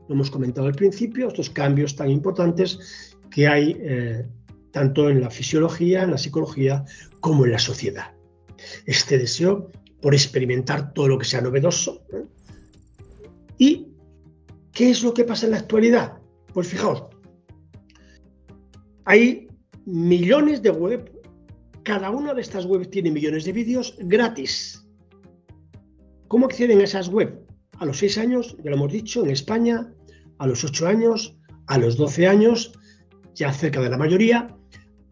Lo 0.08 0.16
hemos 0.16 0.30
comentado 0.30 0.68
al 0.68 0.76
principio, 0.76 1.28
estos 1.28 1.50
cambios 1.50 1.96
tan 1.96 2.10
importantes 2.10 3.16
que 3.32 3.48
hay 3.48 3.78
eh, 3.80 4.26
tanto 4.72 5.10
en 5.10 5.22
la 5.22 5.30
fisiología, 5.30 6.04
en 6.04 6.12
la 6.12 6.18
psicología, 6.18 6.86
como 7.20 7.46
en 7.46 7.52
la 7.52 7.60
sociedad. 7.60 8.14
Este 8.86 9.18
deseo 9.18 9.72
por 10.02 10.14
experimentar 10.14 10.94
todo 10.94 11.08
lo 11.08 11.18
que 11.18 11.26
sea 11.26 11.42
novedoso. 11.42 12.06
¿eh? 12.14 12.26
¿Y 13.58 13.88
qué 14.72 14.92
es 14.92 15.04
lo 15.04 15.14
que 15.14 15.24
pasa 15.24 15.46
en 15.46 15.54
la 15.54 15.60
actualidad? 15.60 16.20
Pues 16.54 16.68
fijaos, 16.68 17.04
hay 19.06 19.48
millones 19.86 20.62
de 20.62 20.72
web, 20.72 21.12
cada 21.84 22.10
una 22.10 22.34
de 22.34 22.42
estas 22.42 22.66
webs 22.66 22.90
tiene 22.90 23.12
millones 23.12 23.46
de 23.46 23.54
vídeos 23.54 23.96
gratis. 24.00 24.86
¿Cómo 26.28 26.48
acceden 26.48 26.82
a 26.82 26.84
esas 26.84 27.08
web? 27.08 27.45
A 27.80 27.86
los 27.86 27.98
6 27.98 28.18
años, 28.18 28.56
ya 28.64 28.70
lo 28.70 28.78
hemos 28.78 28.92
dicho, 28.92 29.24
en 29.24 29.32
España, 29.32 29.92
a 30.38 30.48
los 30.48 30.64
8 30.64 30.88
años, 30.88 31.38
a 31.68 31.78
los 31.78 31.98
12 31.98 32.28
años, 32.28 32.74
ya 33.34 33.52
cerca 33.52 33.82
de 33.82 33.90
la 33.90 33.98
mayoría, 33.98 34.56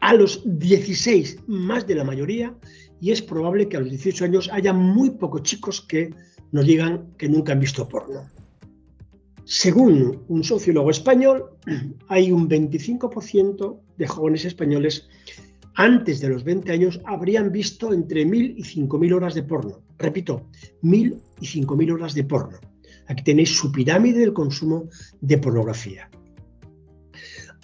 a 0.00 0.14
los 0.14 0.42
16 0.44 1.44
más 1.46 1.86
de 1.86 1.94
la 1.94 2.04
mayoría. 2.04 2.54
Y 3.00 3.10
es 3.10 3.20
probable 3.20 3.68
que 3.68 3.76
a 3.76 3.80
los 3.80 3.90
18 3.90 4.24
años 4.24 4.50
haya 4.52 4.72
muy 4.72 5.10
pocos 5.10 5.42
chicos 5.42 5.82
que 5.82 6.10
nos 6.52 6.64
digan 6.66 7.14
que 7.18 7.28
nunca 7.28 7.52
han 7.52 7.60
visto 7.60 7.88
porno. 7.88 8.28
Según 9.44 10.24
un 10.28 10.42
sociólogo 10.42 10.90
español, 10.90 11.50
hay 12.08 12.32
un 12.32 12.48
25% 12.48 13.78
de 13.98 14.06
jóvenes 14.06 14.44
españoles 14.46 15.08
antes 15.74 16.20
de 16.20 16.28
los 16.28 16.44
20 16.44 16.72
años 16.72 17.00
habrían 17.04 17.50
visto 17.50 17.92
entre 17.92 18.26
1.000 18.26 18.54
y 18.56 18.62
5.000 18.62 19.14
horas 19.14 19.34
de 19.34 19.42
porno. 19.42 19.82
Repito, 19.98 20.48
1.000 20.82 21.20
y 21.40 21.46
5.000 21.46 21.92
horas 21.92 22.14
de 22.14 22.24
porno. 22.24 22.58
Aquí 23.06 23.24
tenéis 23.24 23.56
su 23.56 23.70
pirámide 23.70 24.20
del 24.20 24.32
consumo 24.32 24.88
de 25.20 25.38
pornografía. 25.38 26.08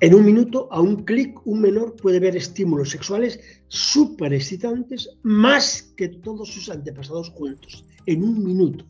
En 0.01 0.15
un 0.15 0.25
minuto, 0.25 0.69
a 0.73 0.81
un 0.81 1.05
clic, 1.05 1.47
un 1.47 1.61
menor 1.61 1.95
puede 1.95 2.21
ver 2.21 2.35
estímulos 2.35 2.91
sexuales 2.91 3.39
súper 3.69 4.33
excitantes 4.33 5.11
más 5.23 5.93
que 5.97 6.09
todos 6.09 6.49
sus 6.49 6.71
antepasados 6.71 7.29
juntos. 7.31 7.85
En 8.07 8.23
un 8.23 8.43
minuto. 8.43 8.87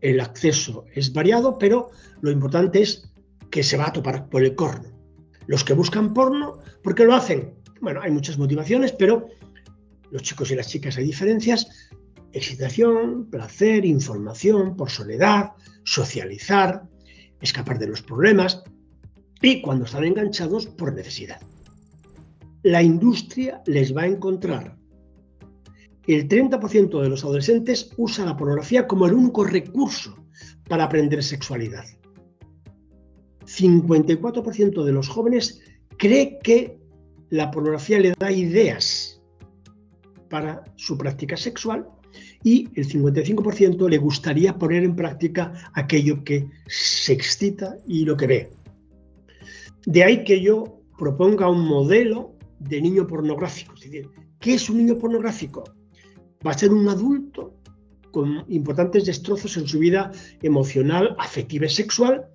El 0.00 0.20
acceso 0.20 0.86
es 0.94 1.12
variado, 1.12 1.58
pero 1.58 1.90
lo 2.22 2.30
importante 2.30 2.80
es 2.80 3.12
que 3.50 3.62
se 3.62 3.76
va 3.76 3.88
a 3.88 3.92
topar 3.92 4.28
por 4.30 4.42
el 4.42 4.54
corno. 4.54 4.88
Los 5.46 5.64
que 5.64 5.74
buscan 5.74 6.14
porno, 6.14 6.58
¿por 6.82 6.94
qué 6.94 7.04
lo 7.04 7.14
hacen? 7.14 7.54
Bueno, 7.80 8.00
hay 8.02 8.10
muchas 8.10 8.38
motivaciones, 8.38 8.92
pero 8.92 9.28
los 10.10 10.22
chicos 10.22 10.50
y 10.50 10.56
las 10.56 10.68
chicas 10.68 10.96
hay 10.96 11.04
diferencias. 11.04 11.88
Excitación, 12.32 13.28
placer, 13.30 13.84
información, 13.84 14.76
por 14.76 14.90
soledad, 14.90 15.52
socializar, 15.84 16.82
escapar 17.40 17.78
de 17.78 17.88
los 17.88 18.02
problemas 18.02 18.62
y 19.40 19.62
cuando 19.62 19.84
están 19.84 20.04
enganchados 20.04 20.66
por 20.66 20.92
necesidad. 20.92 21.40
La 22.62 22.82
industria 22.82 23.62
les 23.66 23.96
va 23.96 24.02
a 24.02 24.06
encontrar. 24.06 24.76
El 26.06 26.26
30% 26.28 27.02
de 27.02 27.08
los 27.08 27.22
adolescentes 27.22 27.90
usa 27.96 28.24
la 28.24 28.36
pornografía 28.36 28.86
como 28.86 29.06
el 29.06 29.12
único 29.12 29.44
recurso 29.44 30.16
para 30.68 30.84
aprender 30.84 31.22
sexualidad. 31.22 31.84
54% 33.44 34.84
de 34.84 34.92
los 34.92 35.08
jóvenes 35.08 35.60
cree 35.96 36.38
que 36.42 36.77
la 37.30 37.50
pornografía 37.50 37.98
le 37.98 38.14
da 38.18 38.30
ideas 38.30 39.20
para 40.28 40.64
su 40.76 40.96
práctica 40.96 41.36
sexual 41.36 41.86
y 42.42 42.68
el 42.74 42.88
55% 42.88 43.88
le 43.88 43.98
gustaría 43.98 44.58
poner 44.58 44.84
en 44.84 44.94
práctica 44.94 45.52
aquello 45.74 46.24
que 46.24 46.48
se 46.66 47.12
excita 47.12 47.76
y 47.86 48.04
lo 48.04 48.16
que 48.16 48.26
ve. 48.26 48.50
De 49.86 50.04
ahí 50.04 50.24
que 50.24 50.40
yo 50.40 50.80
proponga 50.98 51.48
un 51.48 51.66
modelo 51.66 52.34
de 52.58 52.80
niño 52.80 53.06
pornográfico. 53.06 53.74
Es 53.74 53.82
decir, 53.82 54.08
¿qué 54.40 54.54
es 54.54 54.68
un 54.68 54.78
niño 54.78 54.98
pornográfico? 54.98 55.64
Va 56.46 56.50
a 56.52 56.58
ser 56.58 56.72
un 56.72 56.88
adulto 56.88 57.54
con 58.10 58.44
importantes 58.48 59.04
destrozos 59.06 59.56
en 59.56 59.66
su 59.66 59.78
vida 59.78 60.10
emocional, 60.42 61.14
afectiva 61.18 61.66
y 61.66 61.70
sexual 61.70 62.26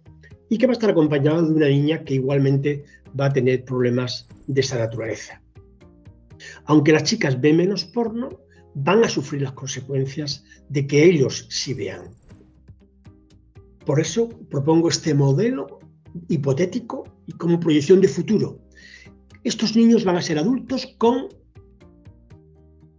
y 0.54 0.58
que 0.60 0.68
va 0.68 0.74
a 0.74 0.78
estar 0.78 0.92
acompañado 0.92 1.42
de 1.42 1.52
una 1.52 1.68
niña 1.68 2.04
que 2.04 2.14
igualmente 2.14 2.86
va 3.20 3.26
a 3.26 3.34
tener 3.34 3.66
problemas 3.66 4.28
de 4.46 4.62
esa 4.62 4.78
naturaleza. 4.78 5.42
Aunque 6.66 6.92
las 6.92 7.06
chicas 7.06 7.42
ven 7.42 7.58
menos 7.58 7.86
porno, 7.86 8.30
van 8.76 9.04
a 9.04 9.10
sufrir 9.10 9.42
las 9.42 9.54
consecuencias 9.54 10.44
de 10.70 10.86
que 10.86 11.06
ellos 11.06 11.48
sí 11.50 11.74
vean. 11.74 12.12
Por 13.84 14.00
eso 14.00 14.30
propongo 14.52 14.90
este 14.90 15.16
modelo 15.16 15.80
hipotético 16.30 17.04
y 17.26 17.32
como 17.32 17.60
proyección 17.60 18.00
de 18.00 18.10
futuro. 18.10 18.60
Estos 19.44 19.76
niños 19.76 20.04
van 20.04 20.18
a 20.18 20.22
ser 20.22 20.38
adultos 20.38 20.86
con 21.00 21.30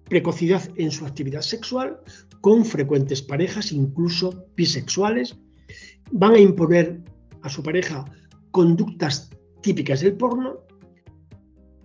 precocidad 0.06 0.68
en 0.74 0.90
su 0.90 1.06
actividad 1.06 1.42
sexual, 1.42 2.00
con 2.40 2.64
frecuentes 2.64 3.22
parejas, 3.22 3.70
incluso 3.70 4.44
bisexuales, 4.56 5.36
van 6.10 6.34
a 6.34 6.40
imponer 6.40 7.13
a 7.44 7.48
su 7.48 7.62
pareja 7.62 8.04
conductas 8.50 9.30
típicas 9.62 10.00
del 10.00 10.16
porno, 10.16 10.60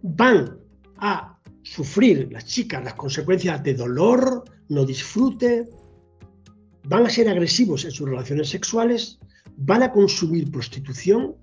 van 0.01 0.57
a 0.97 1.37
sufrir 1.63 2.29
las 2.31 2.45
chicas 2.45 2.83
las 2.83 2.95
consecuencias 2.95 3.61
de 3.63 3.73
dolor, 3.73 4.43
no 4.69 4.85
disfrute, 4.85 5.69
van 6.83 7.05
a 7.05 7.09
ser 7.09 7.27
agresivos 7.27 7.85
en 7.85 7.91
sus 7.91 8.07
relaciones 8.07 8.49
sexuales, 8.49 9.19
van 9.57 9.83
a 9.83 9.91
consumir 9.91 10.49
prostitución, 10.49 11.35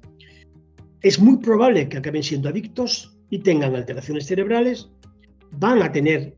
es 1.03 1.21
muy 1.21 1.37
probable 1.37 1.89
que 1.89 1.99
acaben 1.99 2.23
siendo 2.23 2.49
adictos 2.49 3.17
y 3.29 3.41
tengan 3.41 3.77
alteraciones 3.77 4.27
cerebrales, 4.27 4.89
van 5.53 5.83
a 5.83 5.93
tener 5.93 6.37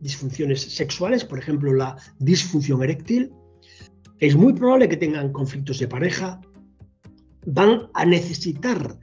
disfunciones 0.00 0.62
sexuales, 0.62 1.24
por 1.24 1.38
ejemplo 1.38 1.72
la 1.74 1.96
disfunción 2.18 2.82
eréctil, 2.84 3.32
es 4.20 4.36
muy 4.36 4.52
probable 4.52 4.88
que 4.88 4.96
tengan 4.96 5.32
conflictos 5.32 5.78
de 5.78 5.88
pareja, 5.88 6.40
van 7.46 7.88
a 7.94 8.04
necesitar 8.04 8.98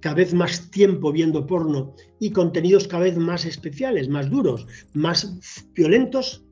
cada 0.00 0.16
vez 0.16 0.32
más 0.32 0.70
tiempo 0.70 1.12
viendo 1.12 1.46
porno 1.46 1.94
y 2.18 2.30
contenidos 2.30 2.88
cada 2.88 3.04
vez 3.04 3.18
más 3.18 3.44
especiales, 3.44 4.08
más 4.08 4.30
duros, 4.30 4.66
más 4.94 5.66
violentos, 5.74 6.44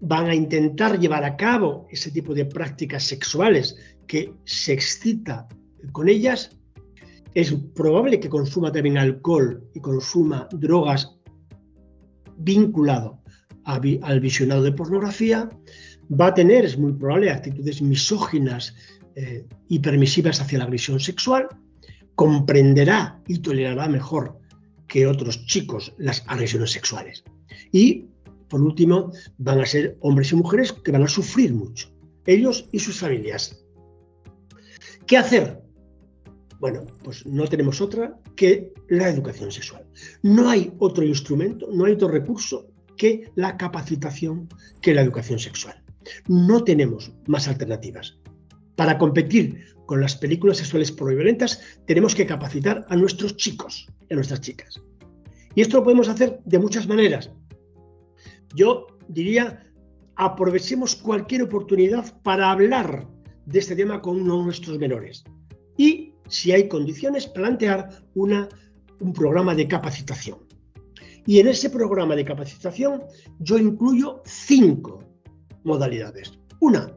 van 0.00 0.26
a 0.26 0.34
intentar 0.34 0.98
llevar 0.98 1.24
a 1.24 1.36
cabo 1.36 1.86
ese 1.90 2.10
tipo 2.10 2.34
de 2.34 2.44
prácticas 2.44 3.04
sexuales 3.04 3.76
que 4.06 4.34
se 4.44 4.72
excita 4.72 5.48
con 5.92 6.08
ellas, 6.08 6.50
es 7.34 7.52
probable 7.74 8.20
que 8.20 8.28
consuma 8.28 8.70
también 8.70 8.98
alcohol 8.98 9.64
y 9.74 9.80
consuma 9.80 10.48
drogas 10.52 11.16
vinculado 12.36 13.20
al 13.64 14.20
visionado 14.20 14.62
de 14.62 14.72
pornografía, 14.72 15.48
va 16.10 16.26
a 16.28 16.34
tener, 16.34 16.64
es 16.64 16.78
muy 16.78 16.92
probable, 16.92 17.30
actitudes 17.30 17.80
misóginas 17.80 18.74
eh, 19.16 19.46
y 19.68 19.78
permisivas 19.78 20.40
hacia 20.40 20.58
la 20.58 20.64
agresión 20.64 21.00
sexual, 21.00 21.48
comprenderá 22.14 23.20
y 23.26 23.38
tolerará 23.38 23.88
mejor 23.88 24.38
que 24.86 25.06
otros 25.06 25.46
chicos 25.46 25.92
las 25.98 26.24
agresiones 26.26 26.70
sexuales. 26.70 27.24
Y 27.72 28.06
por 28.48 28.62
último, 28.62 29.10
van 29.38 29.60
a 29.60 29.66
ser 29.66 29.96
hombres 30.00 30.30
y 30.30 30.36
mujeres 30.36 30.72
que 30.72 30.92
van 30.92 31.02
a 31.02 31.08
sufrir 31.08 31.52
mucho, 31.52 31.88
ellos 32.24 32.68
y 32.70 32.78
sus 32.78 33.00
familias. 33.00 33.64
¿Qué 35.06 35.16
hacer? 35.16 35.60
Bueno, 36.60 36.86
pues 37.02 37.26
no 37.26 37.46
tenemos 37.46 37.80
otra 37.80 38.16
que 38.36 38.72
la 38.88 39.08
educación 39.08 39.50
sexual. 39.50 39.84
No 40.22 40.48
hay 40.48 40.72
otro 40.78 41.04
instrumento, 41.04 41.68
no 41.72 41.84
hay 41.84 41.94
otro 41.94 42.08
recurso 42.08 42.68
que 42.96 43.30
la 43.34 43.56
capacitación, 43.56 44.48
que 44.80 44.94
la 44.94 45.02
educación 45.02 45.38
sexual. 45.38 45.82
No 46.28 46.62
tenemos 46.62 47.12
más 47.26 47.48
alternativas. 47.48 48.18
Para 48.76 48.98
competir 48.98 49.74
con 49.86 50.00
las 50.00 50.16
películas 50.16 50.58
sexuales 50.58 50.94
violentas, 50.96 51.60
tenemos 51.86 52.14
que 52.14 52.26
capacitar 52.26 52.84
a 52.88 52.96
nuestros 52.96 53.36
chicos 53.36 53.86
y 54.08 54.12
a 54.12 54.16
nuestras 54.16 54.40
chicas. 54.40 54.80
Y 55.54 55.60
esto 55.60 55.78
lo 55.78 55.84
podemos 55.84 56.08
hacer 56.08 56.40
de 56.44 56.58
muchas 56.58 56.88
maneras. 56.88 57.30
Yo 58.54 58.86
diría, 59.08 59.64
aprovechemos 60.16 60.96
cualquier 60.96 61.42
oportunidad 61.42 62.20
para 62.22 62.50
hablar 62.50 63.06
de 63.46 63.58
este 63.58 63.76
tema 63.76 64.00
con 64.00 64.24
nuestros 64.26 64.78
menores 64.78 65.24
y, 65.76 66.14
si 66.28 66.52
hay 66.52 66.68
condiciones, 66.68 67.26
plantear 67.26 67.90
un 68.14 69.12
programa 69.12 69.54
de 69.54 69.68
capacitación. 69.68 70.38
Y 71.26 71.40
en 71.40 71.48
ese 71.48 71.70
programa 71.70 72.14
de 72.16 72.24
capacitación 72.24 73.02
yo 73.38 73.58
incluyo 73.58 74.22
cinco 74.24 75.02
modalidades. 75.64 76.38
Una, 76.60 76.96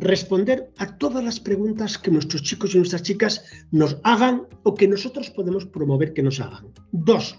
responder 0.00 0.72
a 0.78 0.96
todas 0.96 1.22
las 1.22 1.38
preguntas 1.38 1.98
que 1.98 2.10
nuestros 2.10 2.42
chicos 2.42 2.74
y 2.74 2.78
nuestras 2.78 3.02
chicas 3.02 3.44
nos 3.70 3.98
hagan 4.02 4.46
o 4.62 4.74
que 4.74 4.88
nosotros 4.88 5.30
podemos 5.30 5.66
promover 5.66 6.12
que 6.14 6.22
nos 6.22 6.40
hagan. 6.40 6.72
Dos, 6.90 7.38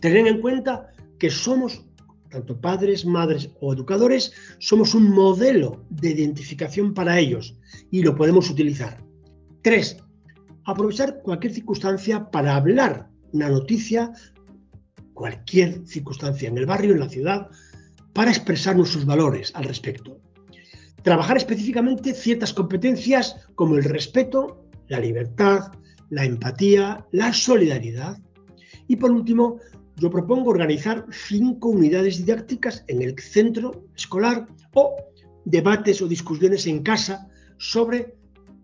tener 0.00 0.26
en 0.26 0.40
cuenta 0.40 0.88
que 1.18 1.30
somos, 1.30 1.84
tanto 2.28 2.60
padres, 2.60 3.06
madres 3.06 3.50
o 3.60 3.72
educadores, 3.72 4.32
somos 4.58 4.94
un 4.94 5.10
modelo 5.10 5.84
de 5.90 6.10
identificación 6.10 6.92
para 6.92 7.18
ellos 7.18 7.56
y 7.90 8.02
lo 8.02 8.16
podemos 8.16 8.50
utilizar. 8.50 9.02
Tres, 9.62 9.96
aprovechar 10.64 11.22
cualquier 11.22 11.54
circunstancia 11.54 12.30
para 12.30 12.56
hablar 12.56 13.08
una 13.32 13.48
noticia, 13.48 14.12
cualquier 15.14 15.86
circunstancia 15.86 16.48
en 16.48 16.58
el 16.58 16.66
barrio, 16.66 16.92
en 16.92 17.00
la 17.00 17.08
ciudad, 17.08 17.48
para 18.12 18.30
expresar 18.30 18.76
nuestros 18.76 19.06
valores 19.06 19.52
al 19.54 19.64
respecto. 19.64 20.21
Trabajar 21.02 21.36
específicamente 21.36 22.14
ciertas 22.14 22.52
competencias 22.52 23.36
como 23.54 23.76
el 23.76 23.84
respeto, 23.84 24.64
la 24.88 25.00
libertad, 25.00 25.72
la 26.10 26.24
empatía, 26.24 27.06
la 27.10 27.32
solidaridad. 27.32 28.18
Y 28.86 28.96
por 28.96 29.10
último, 29.10 29.58
yo 29.96 30.10
propongo 30.10 30.50
organizar 30.50 31.06
cinco 31.10 31.68
unidades 31.68 32.18
didácticas 32.18 32.84
en 32.88 33.02
el 33.02 33.18
centro 33.18 33.86
escolar 33.96 34.46
o 34.74 34.96
debates 35.44 36.00
o 36.02 36.08
discusiones 36.08 36.66
en 36.66 36.82
casa 36.82 37.28
sobre 37.58 38.14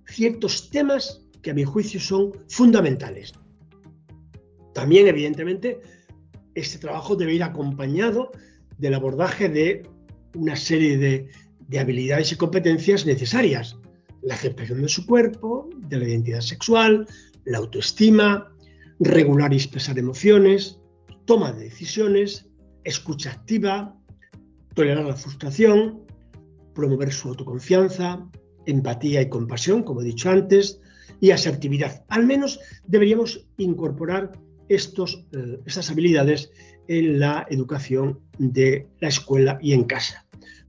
ciertos 0.06 0.70
temas 0.70 1.24
que 1.42 1.50
a 1.50 1.54
mi 1.54 1.64
juicio 1.64 2.00
son 2.00 2.32
fundamentales. 2.48 3.32
También, 4.74 5.06
evidentemente, 5.08 5.80
este 6.54 6.78
trabajo 6.78 7.16
debe 7.16 7.34
ir 7.34 7.42
acompañado 7.42 8.30
del 8.78 8.94
abordaje 8.94 9.48
de 9.48 9.88
una 10.34 10.56
serie 10.56 10.96
de 10.98 11.28
de 11.68 11.78
habilidades 11.78 12.32
y 12.32 12.36
competencias 12.36 13.06
necesarias. 13.06 13.76
La 14.22 14.34
aceptación 14.34 14.82
de 14.82 14.88
su 14.88 15.06
cuerpo, 15.06 15.70
de 15.76 15.98
la 15.98 16.08
identidad 16.08 16.40
sexual, 16.40 17.06
la 17.44 17.58
autoestima, 17.58 18.52
regular 18.98 19.52
y 19.52 19.56
expresar 19.56 19.98
emociones, 19.98 20.80
toma 21.24 21.52
de 21.52 21.64
decisiones, 21.64 22.46
escucha 22.84 23.30
activa, 23.30 23.94
tolerar 24.74 25.04
la 25.04 25.16
frustración, 25.16 26.02
promover 26.74 27.12
su 27.12 27.28
autoconfianza, 27.28 28.28
empatía 28.66 29.22
y 29.22 29.28
compasión, 29.28 29.82
como 29.82 30.02
he 30.02 30.04
dicho 30.04 30.30
antes, 30.30 30.80
y 31.20 31.30
asertividad. 31.30 32.04
Al 32.08 32.26
menos 32.26 32.60
deberíamos 32.86 33.46
incorporar 33.56 34.32
estos, 34.68 35.26
eh, 35.32 35.58
estas 35.66 35.90
habilidades 35.90 36.50
en 36.86 37.18
la 37.18 37.46
educación 37.50 38.20
de 38.38 38.86
la 39.00 39.08
escuela 39.08 39.58
y 39.60 39.72
en 39.72 39.84
casa, 39.84 40.26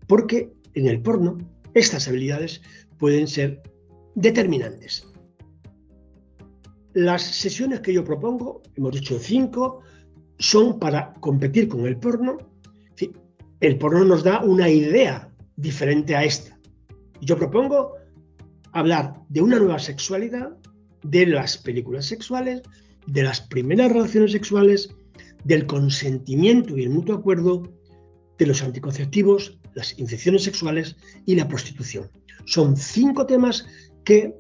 porque 0.08 0.52
en 0.74 0.88
el 0.88 1.02
porno, 1.02 1.38
estas 1.74 2.08
habilidades 2.08 2.62
pueden 2.98 3.28
ser 3.28 3.62
determinantes. 4.16 5.08
Las 6.94 7.22
sesiones 7.22 7.82
que 7.82 7.94
yo 7.94 8.04
propongo, 8.04 8.62
hemos 8.76 8.94
dicho 8.94 9.20
cinco, 9.20 9.82
son 10.40 10.80
para 10.80 11.14
competir 11.16 11.68
con 11.68 11.86
el 11.86 11.98
porno. 11.98 12.38
El 13.60 13.78
porno 13.78 14.04
nos 14.06 14.24
da 14.24 14.44
una 14.44 14.70
idea 14.70 15.30
diferente 15.56 16.16
a 16.16 16.24
esta. 16.24 16.58
Yo 17.22 17.38
propongo 17.38 17.94
hablar 18.72 19.22
de 19.30 19.42
una 19.42 19.60
nueva 19.60 19.80
sexualidad, 19.80 20.58
de 21.04 21.26
las 21.26 21.58
películas 21.58 22.06
sexuales, 22.06 22.62
de 23.08 23.24
las 23.24 23.42
primeras 23.42 23.92
relaciones 23.92 24.32
sexuales, 24.32 24.96
del 25.44 25.66
consentimiento 25.66 26.78
y 26.78 26.84
el 26.84 26.90
mutuo 26.90 27.16
acuerdo, 27.16 27.64
de 28.38 28.46
los 28.46 28.64
anticonceptivos, 28.64 29.59
las 29.74 29.98
infecciones 30.00 30.44
sexuales 30.44 30.96
y 31.26 31.36
la 31.36 31.48
prostitución. 31.48 32.10
Son 32.46 32.76
cinco 32.76 33.26
temas 33.26 33.66
que 34.04 34.36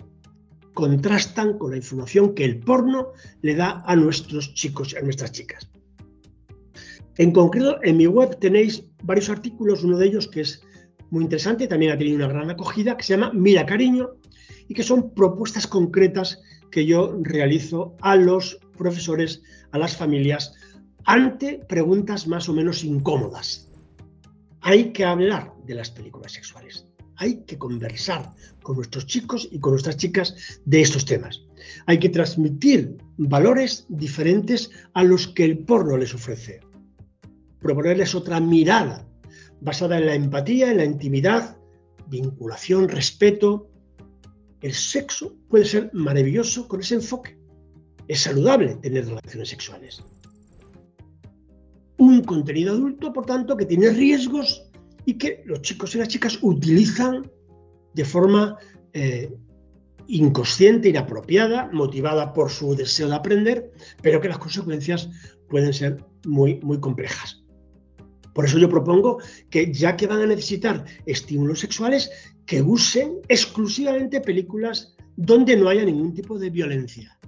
contrastan 0.73 1.57
con 1.57 1.71
la 1.71 1.77
información 1.77 2.33
que 2.33 2.45
el 2.45 2.59
porno 2.59 3.09
le 3.41 3.55
da 3.55 3.83
a 3.85 3.95
nuestros 3.95 4.53
chicos 4.53 4.93
y 4.93 4.97
a 4.97 5.01
nuestras 5.01 5.31
chicas. 5.31 5.69
En 7.17 7.31
concreto, 7.31 7.79
en 7.83 7.97
mi 7.97 8.07
web 8.07 8.39
tenéis 8.39 8.85
varios 9.03 9.29
artículos, 9.29 9.83
uno 9.83 9.97
de 9.97 10.07
ellos 10.07 10.27
que 10.27 10.41
es 10.41 10.61
muy 11.09 11.23
interesante, 11.23 11.67
también 11.67 11.91
ha 11.91 11.97
tenido 11.97 12.15
una 12.15 12.27
gran 12.27 12.49
acogida, 12.49 12.95
que 12.95 13.03
se 13.03 13.13
llama 13.13 13.31
Mira 13.33 13.65
Cariño, 13.65 14.11
y 14.67 14.73
que 14.73 14.83
son 14.83 15.13
propuestas 15.13 15.67
concretas 15.67 16.39
que 16.71 16.85
yo 16.85 17.17
realizo 17.21 17.97
a 18.01 18.15
los 18.15 18.59
profesores, 18.77 19.41
a 19.71 19.79
las 19.79 19.97
familias, 19.97 20.53
ante 21.05 21.59
preguntas 21.67 22.27
más 22.27 22.47
o 22.47 22.53
menos 22.53 22.83
incómodas 22.83 23.68
hay 24.61 24.91
que 24.91 25.05
hablar 25.05 25.53
de 25.65 25.75
las 25.75 25.89
películas 25.91 26.33
sexuales. 26.33 26.85
Hay 27.15 27.43
que 27.43 27.57
conversar 27.57 28.33
con 28.61 28.77
nuestros 28.77 29.05
chicos 29.05 29.47
y 29.51 29.59
con 29.59 29.71
nuestras 29.73 29.97
chicas 29.97 30.61
de 30.65 30.81
estos 30.81 31.05
temas. 31.05 31.41
Hay 31.85 31.99
que 31.99 32.09
transmitir 32.09 32.97
valores 33.17 33.85
diferentes 33.89 34.69
a 34.93 35.03
los 35.03 35.27
que 35.27 35.43
el 35.43 35.59
porno 35.59 35.97
les 35.97 36.13
ofrece. 36.13 36.61
Proponerles 37.59 38.15
otra 38.15 38.39
mirada 38.39 39.05
basada 39.59 39.97
en 39.97 40.05
la 40.05 40.15
empatía, 40.15 40.71
en 40.71 40.77
la 40.77 40.85
intimidad, 40.85 41.57
vinculación, 42.07 42.87
respeto. 42.87 43.69
El 44.61 44.73
sexo 44.73 45.35
puede 45.49 45.65
ser 45.65 45.89
maravilloso 45.93 46.67
con 46.67 46.79
ese 46.79 46.95
enfoque. 46.95 47.37
Es 48.07 48.21
saludable 48.21 48.75
tener 48.75 49.05
relaciones 49.05 49.49
sexuales 49.49 50.01
un 51.99 52.23
contenido 52.23 52.73
adulto, 52.73 53.13
por 53.13 53.25
tanto, 53.25 53.55
que 53.55 53.65
tiene 53.65 53.89
riesgos 53.91 54.65
y 55.05 55.17
que 55.17 55.43
los 55.45 55.61
chicos 55.61 55.93
y 55.93 55.99
las 55.99 56.07
chicas 56.07 56.39
utilizan 56.41 57.29
de 57.93 58.05
forma 58.05 58.57
eh, 58.93 59.31
inconsciente, 60.07 60.89
inapropiada, 60.89 61.69
motivada 61.71 62.33
por 62.33 62.49
su 62.49 62.73
deseo 62.73 63.09
de 63.09 63.15
aprender, 63.15 63.71
pero 64.01 64.19
que 64.19 64.29
las 64.29 64.39
consecuencias 64.39 65.09
pueden 65.49 65.73
ser 65.73 66.03
muy, 66.25 66.59
muy 66.61 66.79
complejas. 66.79 67.43
Por 68.33 68.45
eso 68.45 68.57
yo 68.57 68.69
propongo 68.69 69.19
que 69.49 69.71
ya 69.73 69.97
que 69.97 70.07
van 70.07 70.21
a 70.21 70.25
necesitar 70.25 70.85
estímulos 71.05 71.59
sexuales, 71.59 72.09
que 72.45 72.61
usen 72.61 73.17
exclusivamente 73.27 74.21
películas 74.21 74.95
donde 75.17 75.57
no 75.57 75.67
haya 75.67 75.83
ningún 75.83 76.13
tipo 76.13 76.39
de 76.39 76.49
violencia. 76.49 77.19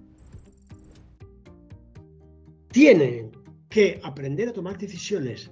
Tienen 2.71 3.40
que 3.71 3.99
aprender 4.03 4.49
a 4.49 4.53
tomar 4.53 4.77
decisiones. 4.77 5.49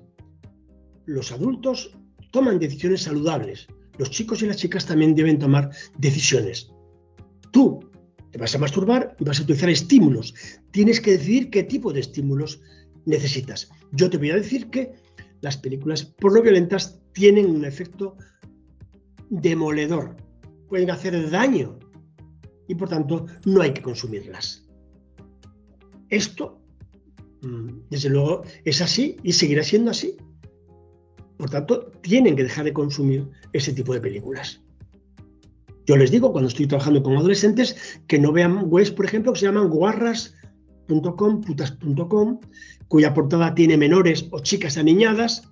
Los 1.06 1.32
adultos 1.32 1.98
toman 2.32 2.60
decisiones 2.60 3.02
saludables. 3.04 3.68
Los 3.98 4.12
chicos 4.12 4.44
y 4.44 4.46
las 4.46 4.58
chicas 4.58 4.86
también 4.86 5.16
deben 5.16 5.40
tomar 5.40 5.72
decisiones. 5.98 6.70
Tú 7.52 7.90
te 8.32 8.38
vas 8.38 8.54
a 8.54 8.60
masturbar 8.60 9.16
y 9.20 9.24
vas 9.24 9.40
a 9.40 9.44
utilizar 9.44 9.70
estímulos. 9.70 10.36
Tienes 10.72 11.02
que 11.02 11.12
decidir 11.12 11.50
qué 11.50 11.64
tipo 11.64 11.92
de 11.92 12.02
estímulos 12.02 12.62
necesitas. 13.06 13.72
Yo 13.94 14.10
te 14.10 14.18
voy 14.18 14.32
a 14.32 14.36
decir 14.36 14.70
que 14.70 14.94
las 15.42 15.58
películas 15.58 16.04
porno 16.04 16.42
violentas 16.42 17.00
tienen 17.14 17.48
un 17.48 17.66
efecto 17.66 18.18
demoledor. 19.30 20.18
Pueden 20.68 20.92
hacer 20.92 21.30
daño 21.32 21.80
y 22.68 22.76
por 22.76 22.90
tanto 22.90 23.26
no 23.46 23.62
hay 23.62 23.74
que 23.74 23.82
consumirlas. 23.82 24.68
Esto 26.10 26.59
desde 27.90 28.10
luego 28.10 28.44
es 28.66 28.82
así 28.82 29.18
y 29.24 29.34
seguirá 29.34 29.64
siendo 29.64 29.92
así. 29.92 30.18
Por 31.38 31.50
tanto, 31.50 31.92
tienen 32.02 32.36
que 32.36 32.44
dejar 32.44 32.66
de 32.66 32.74
consumir 32.74 33.30
ese 33.54 33.72
tipo 33.74 33.94
de 33.94 34.02
películas. 34.02 34.62
Yo 35.86 35.98
les 35.98 36.12
digo 36.12 36.32
cuando 36.32 36.50
estoy 36.50 36.68
trabajando 36.68 37.02
con 37.02 37.16
adolescentes 37.16 38.02
que 38.08 38.20
no 38.20 38.32
vean 38.32 38.66
webs, 38.66 38.92
por 38.92 39.06
ejemplo, 39.06 39.34
que 39.34 39.40
se 39.40 39.46
llaman 39.46 39.70
guarras.com, 39.70 41.42
putas.com, 41.42 42.40
cuya 42.88 43.14
portada 43.14 43.56
tiene 43.56 43.78
menores 43.78 44.28
o 44.32 44.40
chicas 44.40 44.78
aniñadas, 44.78 45.50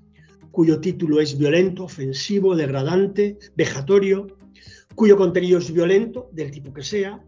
cuyo 0.51 0.79
título 0.81 1.21
es 1.21 1.38
violento, 1.38 1.85
ofensivo, 1.85 2.55
degradante, 2.55 3.38
vejatorio, 3.55 4.27
cuyo 4.93 5.17
contenido 5.17 5.57
es 5.59 5.71
violento, 5.71 6.29
del 6.33 6.51
tipo 6.51 6.73
que 6.73 6.83
sea, 6.83 7.23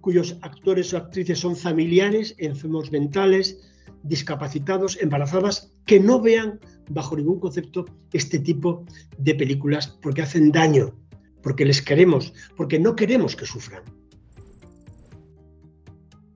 cuyos 0.00 0.36
actores 0.40 0.94
o 0.94 0.96
actrices 0.96 1.38
son 1.38 1.56
familiares, 1.56 2.34
enfermos 2.38 2.90
mentales, 2.90 3.67
discapacitados, 4.02 4.98
embarazadas, 5.00 5.72
que 5.86 6.00
no 6.00 6.20
vean 6.20 6.60
bajo 6.90 7.16
ningún 7.16 7.40
concepto 7.40 7.86
este 8.12 8.38
tipo 8.38 8.84
de 9.18 9.34
películas 9.34 9.88
porque 10.02 10.22
hacen 10.22 10.52
daño, 10.52 10.94
porque 11.42 11.64
les 11.64 11.82
queremos, 11.82 12.32
porque 12.56 12.78
no 12.78 12.96
queremos 12.96 13.36
que 13.36 13.46
sufran. 13.46 13.82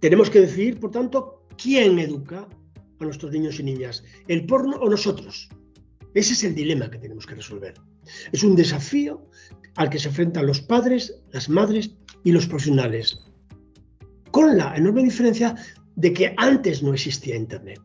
Tenemos 0.00 0.30
que 0.30 0.40
decidir, 0.40 0.80
por 0.80 0.90
tanto, 0.90 1.46
quién 1.56 1.98
educa 1.98 2.48
a 2.98 3.04
nuestros 3.04 3.32
niños 3.32 3.60
y 3.60 3.62
niñas, 3.62 4.04
el 4.28 4.46
porno 4.46 4.76
o 4.76 4.88
nosotros. 4.88 5.48
Ese 6.14 6.32
es 6.34 6.44
el 6.44 6.54
dilema 6.54 6.90
que 6.90 6.98
tenemos 6.98 7.26
que 7.26 7.36
resolver. 7.36 7.74
Es 8.32 8.42
un 8.42 8.56
desafío 8.56 9.26
al 9.76 9.88
que 9.88 9.98
se 9.98 10.08
enfrentan 10.08 10.46
los 10.46 10.60
padres, 10.60 11.22
las 11.30 11.48
madres 11.48 11.94
y 12.24 12.32
los 12.32 12.46
profesionales. 12.46 13.24
Con 14.30 14.56
la 14.56 14.76
enorme 14.76 15.02
diferencia 15.02 15.54
de 15.96 16.12
que 16.12 16.34
antes 16.36 16.82
no 16.82 16.94
existía 16.94 17.36
Internet. 17.36 17.80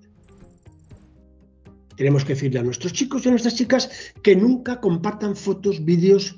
Tenemos 1.95 2.23
que 2.23 2.33
decirle 2.33 2.59
a 2.59 2.63
nuestros 2.63 2.93
chicos 2.93 3.25
y 3.25 3.27
a 3.27 3.31
nuestras 3.31 3.55
chicas 3.55 3.89
que 4.21 4.35
nunca 4.35 4.79
compartan 4.79 5.35
fotos, 5.35 5.83
vídeos 5.83 6.37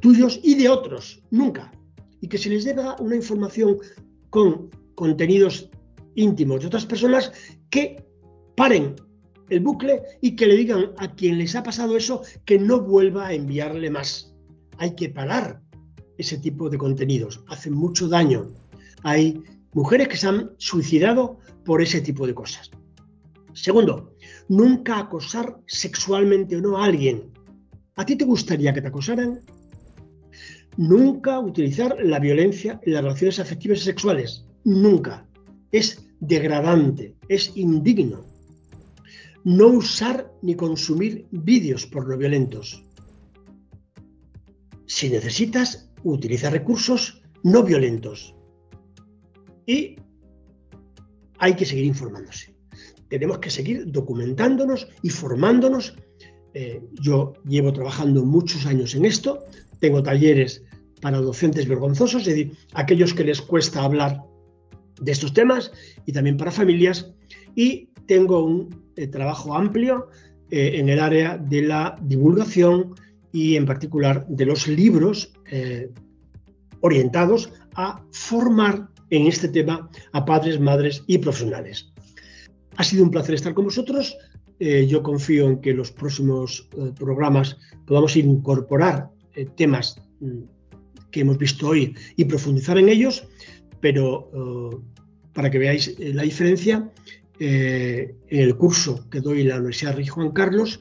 tuyos 0.00 0.40
y 0.42 0.54
de 0.54 0.68
otros, 0.68 1.22
nunca. 1.30 1.72
Y 2.20 2.28
que 2.28 2.38
se 2.38 2.50
les 2.50 2.64
deba 2.64 2.96
una 3.00 3.16
información 3.16 3.78
con 4.30 4.70
contenidos 4.94 5.70
íntimos 6.14 6.60
de 6.60 6.66
otras 6.66 6.86
personas, 6.86 7.32
que 7.70 8.04
paren 8.56 8.96
el 9.48 9.60
bucle 9.60 10.02
y 10.20 10.36
que 10.36 10.46
le 10.46 10.56
digan 10.56 10.92
a 10.98 11.14
quien 11.14 11.38
les 11.38 11.54
ha 11.54 11.62
pasado 11.62 11.96
eso 11.96 12.22
que 12.44 12.58
no 12.58 12.80
vuelva 12.80 13.28
a 13.28 13.32
enviarle 13.32 13.90
más. 13.90 14.34
Hay 14.78 14.94
que 14.94 15.08
parar 15.08 15.62
ese 16.18 16.38
tipo 16.38 16.70
de 16.70 16.78
contenidos, 16.78 17.42
hacen 17.48 17.74
mucho 17.74 18.08
daño. 18.08 18.48
Hay 19.02 19.42
mujeres 19.74 20.08
que 20.08 20.16
se 20.16 20.28
han 20.28 20.50
suicidado 20.56 21.38
por 21.64 21.82
ese 21.82 22.00
tipo 22.00 22.26
de 22.26 22.34
cosas. 22.34 22.70
Segundo, 23.52 24.14
nunca 24.48 24.98
acosar 24.98 25.60
sexualmente 25.66 26.56
o 26.56 26.60
no 26.60 26.78
a 26.78 26.84
alguien. 26.84 27.32
¿A 27.96 28.04
ti 28.04 28.16
te 28.16 28.24
gustaría 28.24 28.72
que 28.72 28.82
te 28.82 28.88
acosaran? 28.88 29.40
Nunca 30.76 31.38
utilizar 31.38 31.96
la 32.02 32.18
violencia 32.18 32.80
en 32.82 32.94
las 32.94 33.02
relaciones 33.02 33.38
afectivas 33.38 33.78
y 33.78 33.82
sexuales. 33.82 34.44
Nunca. 34.64 35.26
Es 35.70 36.04
degradante, 36.20 37.14
es 37.28 37.56
indigno. 37.56 38.24
No 39.44 39.68
usar 39.68 40.32
ni 40.42 40.54
consumir 40.56 41.26
vídeos 41.30 41.86
pornoviolentos. 41.86 42.82
Si 44.86 45.08
necesitas, 45.10 45.90
utiliza 46.02 46.50
recursos 46.50 47.22
no 47.42 47.62
violentos. 47.62 48.33
Y 49.66 49.96
hay 51.38 51.54
que 51.54 51.64
seguir 51.64 51.84
informándose. 51.84 52.54
Tenemos 53.08 53.38
que 53.38 53.50
seguir 53.50 53.90
documentándonos 53.90 54.88
y 55.02 55.10
formándonos. 55.10 55.94
Eh, 56.54 56.82
yo 57.00 57.34
llevo 57.46 57.72
trabajando 57.72 58.24
muchos 58.24 58.66
años 58.66 58.94
en 58.94 59.04
esto. 59.04 59.44
Tengo 59.80 60.02
talleres 60.02 60.62
para 61.00 61.18
docentes 61.18 61.68
vergonzosos, 61.68 62.22
es 62.22 62.28
decir, 62.28 62.56
aquellos 62.72 63.12
que 63.12 63.24
les 63.24 63.42
cuesta 63.42 63.82
hablar 63.82 64.22
de 65.00 65.12
estos 65.12 65.32
temas 65.34 65.72
y 66.06 66.12
también 66.12 66.36
para 66.36 66.50
familias. 66.50 67.12
Y 67.54 67.90
tengo 68.06 68.44
un 68.44 68.84
eh, 68.96 69.06
trabajo 69.06 69.54
amplio 69.54 70.08
eh, 70.50 70.72
en 70.74 70.88
el 70.88 71.00
área 71.00 71.36
de 71.36 71.62
la 71.62 71.98
divulgación 72.00 72.94
y 73.32 73.56
en 73.56 73.66
particular 73.66 74.26
de 74.28 74.46
los 74.46 74.68
libros 74.68 75.32
orientados 76.80 77.52
a 77.74 78.04
formar 78.10 78.88
en 79.10 79.26
este 79.26 79.48
tema 79.48 79.88
a 80.12 80.24
padres, 80.24 80.60
madres 80.60 81.02
y 81.06 81.18
profesionales. 81.18 81.92
Ha 82.76 82.84
sido 82.84 83.04
un 83.04 83.10
placer 83.10 83.34
estar 83.34 83.54
con 83.54 83.64
vosotros. 83.64 84.16
yo 84.58 85.02
confío 85.02 85.48
en 85.48 85.60
que 85.60 85.74
los 85.74 85.90
próximos 85.90 86.68
programas 86.98 87.56
podamos 87.86 88.16
incorporar 88.16 89.10
temas 89.56 90.00
mm, 90.20 90.42
que 91.10 91.20
hemos 91.20 91.38
visto 91.38 91.68
hoy 91.68 91.94
y 92.16 92.24
profundizar 92.24 92.78
en 92.78 92.88
ellos, 92.88 93.26
pero 93.80 94.30
para 95.34 95.50
que 95.50 95.58
veáis 95.58 95.88
eh, 95.98 96.14
la 96.14 96.22
diferencia, 96.22 96.90
eh, 97.38 98.14
en 98.28 98.40
el 98.40 98.56
curso 98.56 99.10
que 99.10 99.20
doy 99.20 99.42
en 99.42 99.48
la 99.48 99.56
Universidad 99.56 99.96
Rey 99.96 100.06
Juan 100.06 100.30
Carlos, 100.30 100.80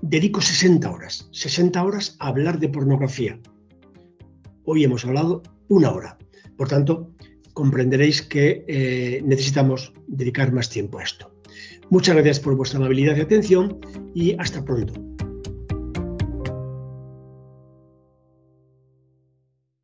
dedico 0.00 0.40
60 0.40 0.90
horas, 0.90 1.28
60 1.32 1.84
horas 1.84 2.16
a 2.20 2.28
hablar 2.28 2.58
de 2.58 2.68
pornografía. 2.68 3.38
Hoy 4.64 4.84
hemos 4.84 5.04
hablado 5.04 5.42
una 5.68 5.90
hora. 5.90 6.16
Por 6.56 6.68
tanto, 6.68 7.11
comprenderéis 7.52 8.22
que 8.22 8.64
eh, 8.66 9.22
necesitamos 9.24 9.92
dedicar 10.06 10.52
más 10.52 10.70
tiempo 10.70 10.98
a 10.98 11.04
esto. 11.04 11.30
Muchas 11.90 12.14
gracias 12.14 12.40
por 12.40 12.56
vuestra 12.56 12.78
amabilidad 12.78 13.16
y 13.16 13.20
atención 13.20 13.78
y 14.14 14.34
hasta 14.38 14.64
pronto. 14.64 15.11